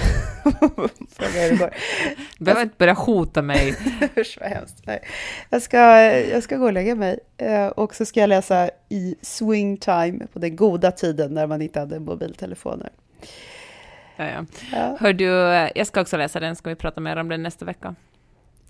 Du 2.38 2.44
behöver 2.44 2.62
inte 2.62 2.74
börja 2.78 2.92
hota 2.92 3.42
mig. 3.42 3.74
Usch 4.16 4.38
vad 4.40 4.50
hemskt. 4.50 4.82
Nej. 4.86 5.02
Jag, 5.50 5.62
ska, 5.62 5.78
jag 6.12 6.42
ska 6.42 6.56
gå 6.56 6.64
och 6.64 6.72
lägga 6.72 6.94
mig 6.94 7.18
uh, 7.42 7.66
och 7.66 7.94
så 7.94 8.04
ska 8.04 8.20
jag 8.20 8.28
läsa 8.28 8.70
i 8.88 9.14
swing 9.22 9.76
time 9.76 10.26
på 10.32 10.38
den 10.38 10.56
goda 10.56 10.92
tiden 10.92 11.34
när 11.34 11.46
man 11.46 11.62
inte 11.62 11.80
hade 11.80 12.00
mobiltelefoner. 12.00 12.90
Ja, 14.16 14.24
ja. 14.24 14.44
ja. 14.72 14.96
Hör 15.00 15.12
du, 15.12 15.24
jag 15.74 15.86
ska 15.86 16.00
också 16.00 16.16
läsa 16.16 16.40
den, 16.40 16.56
ska 16.56 16.70
vi 16.70 16.76
prata 16.76 17.00
mer 17.00 17.16
om 17.16 17.28
den 17.28 17.42
nästa 17.42 17.64
vecka. 17.64 17.94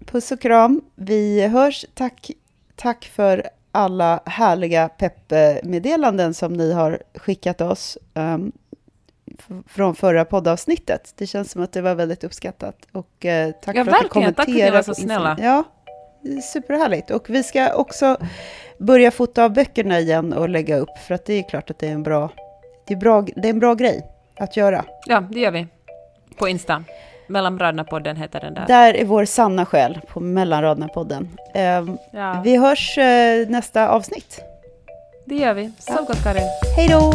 Puss 0.05 0.33
och 0.33 0.41
kram, 0.41 0.81
vi 0.95 1.47
hörs. 1.47 1.85
Tack, 1.95 2.31
tack 2.77 3.05
för 3.05 3.49
alla 3.73 4.21
härliga 4.27 4.89
peppmeddelanden 4.89 6.35
som 6.35 6.53
ni 6.53 6.73
har 6.73 7.03
skickat 7.15 7.61
oss 7.61 7.99
um, 8.15 8.53
från 9.67 9.95
förra 9.95 10.25
poddavsnittet. 10.25 11.15
Det 11.17 11.27
känns 11.27 11.51
som 11.51 11.63
att 11.63 11.73
det 11.73 11.83
var 11.83 11.95
väldigt 11.95 12.25
uppskattat. 12.25 12.77
Och 12.93 13.25
uh, 13.25 13.53
tack 13.63 13.77
ja, 13.77 13.85
för 13.85 13.93
att 13.93 14.03
du 14.03 14.09
kommenterade. 14.09 14.35
Tack 14.35 14.47
för 14.47 14.53
att 14.53 14.57
ni 14.57 14.71
var 14.71 14.83
så 14.83 14.95
snälla. 14.95 15.37
Ja, 15.41 15.65
superhärligt. 16.43 17.11
Och 17.11 17.31
vi 17.31 17.43
ska 17.43 17.75
också 17.75 18.17
börja 18.79 19.11
fota 19.11 19.45
av 19.45 19.53
böckerna 19.53 20.01
igen 20.01 20.33
och 20.33 20.49
lägga 20.49 20.77
upp, 20.77 20.99
för 21.07 21.15
att 21.15 21.25
det 21.25 21.35
är 21.35 21.49
klart 21.49 21.71
att 21.71 21.79
det 21.79 21.89
är 21.89 21.93
en 21.93 22.03
bra, 22.03 22.31
det 22.87 22.95
är 22.95 22.99
bra, 22.99 23.23
det 23.23 23.49
är 23.49 23.51
en 23.51 23.59
bra 23.59 23.75
grej 23.75 24.14
att 24.39 24.57
göra. 24.57 24.85
Ja, 25.07 25.21
det 25.31 25.41
gör 25.41 25.51
vi. 25.51 25.67
På 26.39 26.49
Insta. 26.49 26.85
Mellanraderna-podden 27.27 28.17
heter 28.17 28.41
den 28.41 28.55
där. 28.55 28.67
Där 28.67 28.95
är 28.95 29.05
vår 29.05 29.25
sanna 29.25 29.67
själ 29.67 30.01
på 30.09 30.21
Mellanraderna-podden. 30.21 31.29
Eh, 31.55 31.95
ja. 32.11 32.41
Vi 32.45 32.57
hörs 32.57 32.99
eh, 32.99 33.49
nästa 33.49 33.89
avsnitt. 33.89 34.41
Det 35.27 35.35
gör 35.35 35.55
vi. 35.55 35.73
Sov 35.79 35.97
ja. 35.99 36.05
gott, 36.07 36.23
Karin. 36.23 36.49
Hej 36.77 36.89
då! 36.89 37.13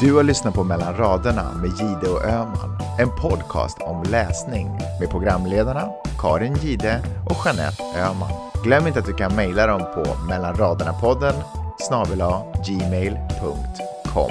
Du 0.00 0.14
har 0.14 0.22
lyssnat 0.22 0.54
på 0.54 0.64
Mellan 0.64 0.96
raderna 0.96 1.52
med 1.62 1.70
Gide 1.70 2.12
och 2.12 2.24
Öman. 2.24 2.78
En 2.98 3.08
podcast 3.10 3.82
om 3.82 4.02
läsning 4.10 4.66
med 5.00 5.10
programledarna 5.10 5.90
Karin 6.18 6.54
Gide 6.54 7.00
och 7.30 7.36
Jeanette 7.46 7.82
Öman. 7.82 8.30
Glöm 8.64 8.86
inte 8.86 8.98
att 8.98 9.06
du 9.06 9.14
kan 9.14 9.36
mejla 9.36 9.66
dem 9.66 9.80
på 9.80 10.04
mellanraderna-podden 10.28 11.34
snabel 11.78 12.22
gmail.com. 12.66 14.30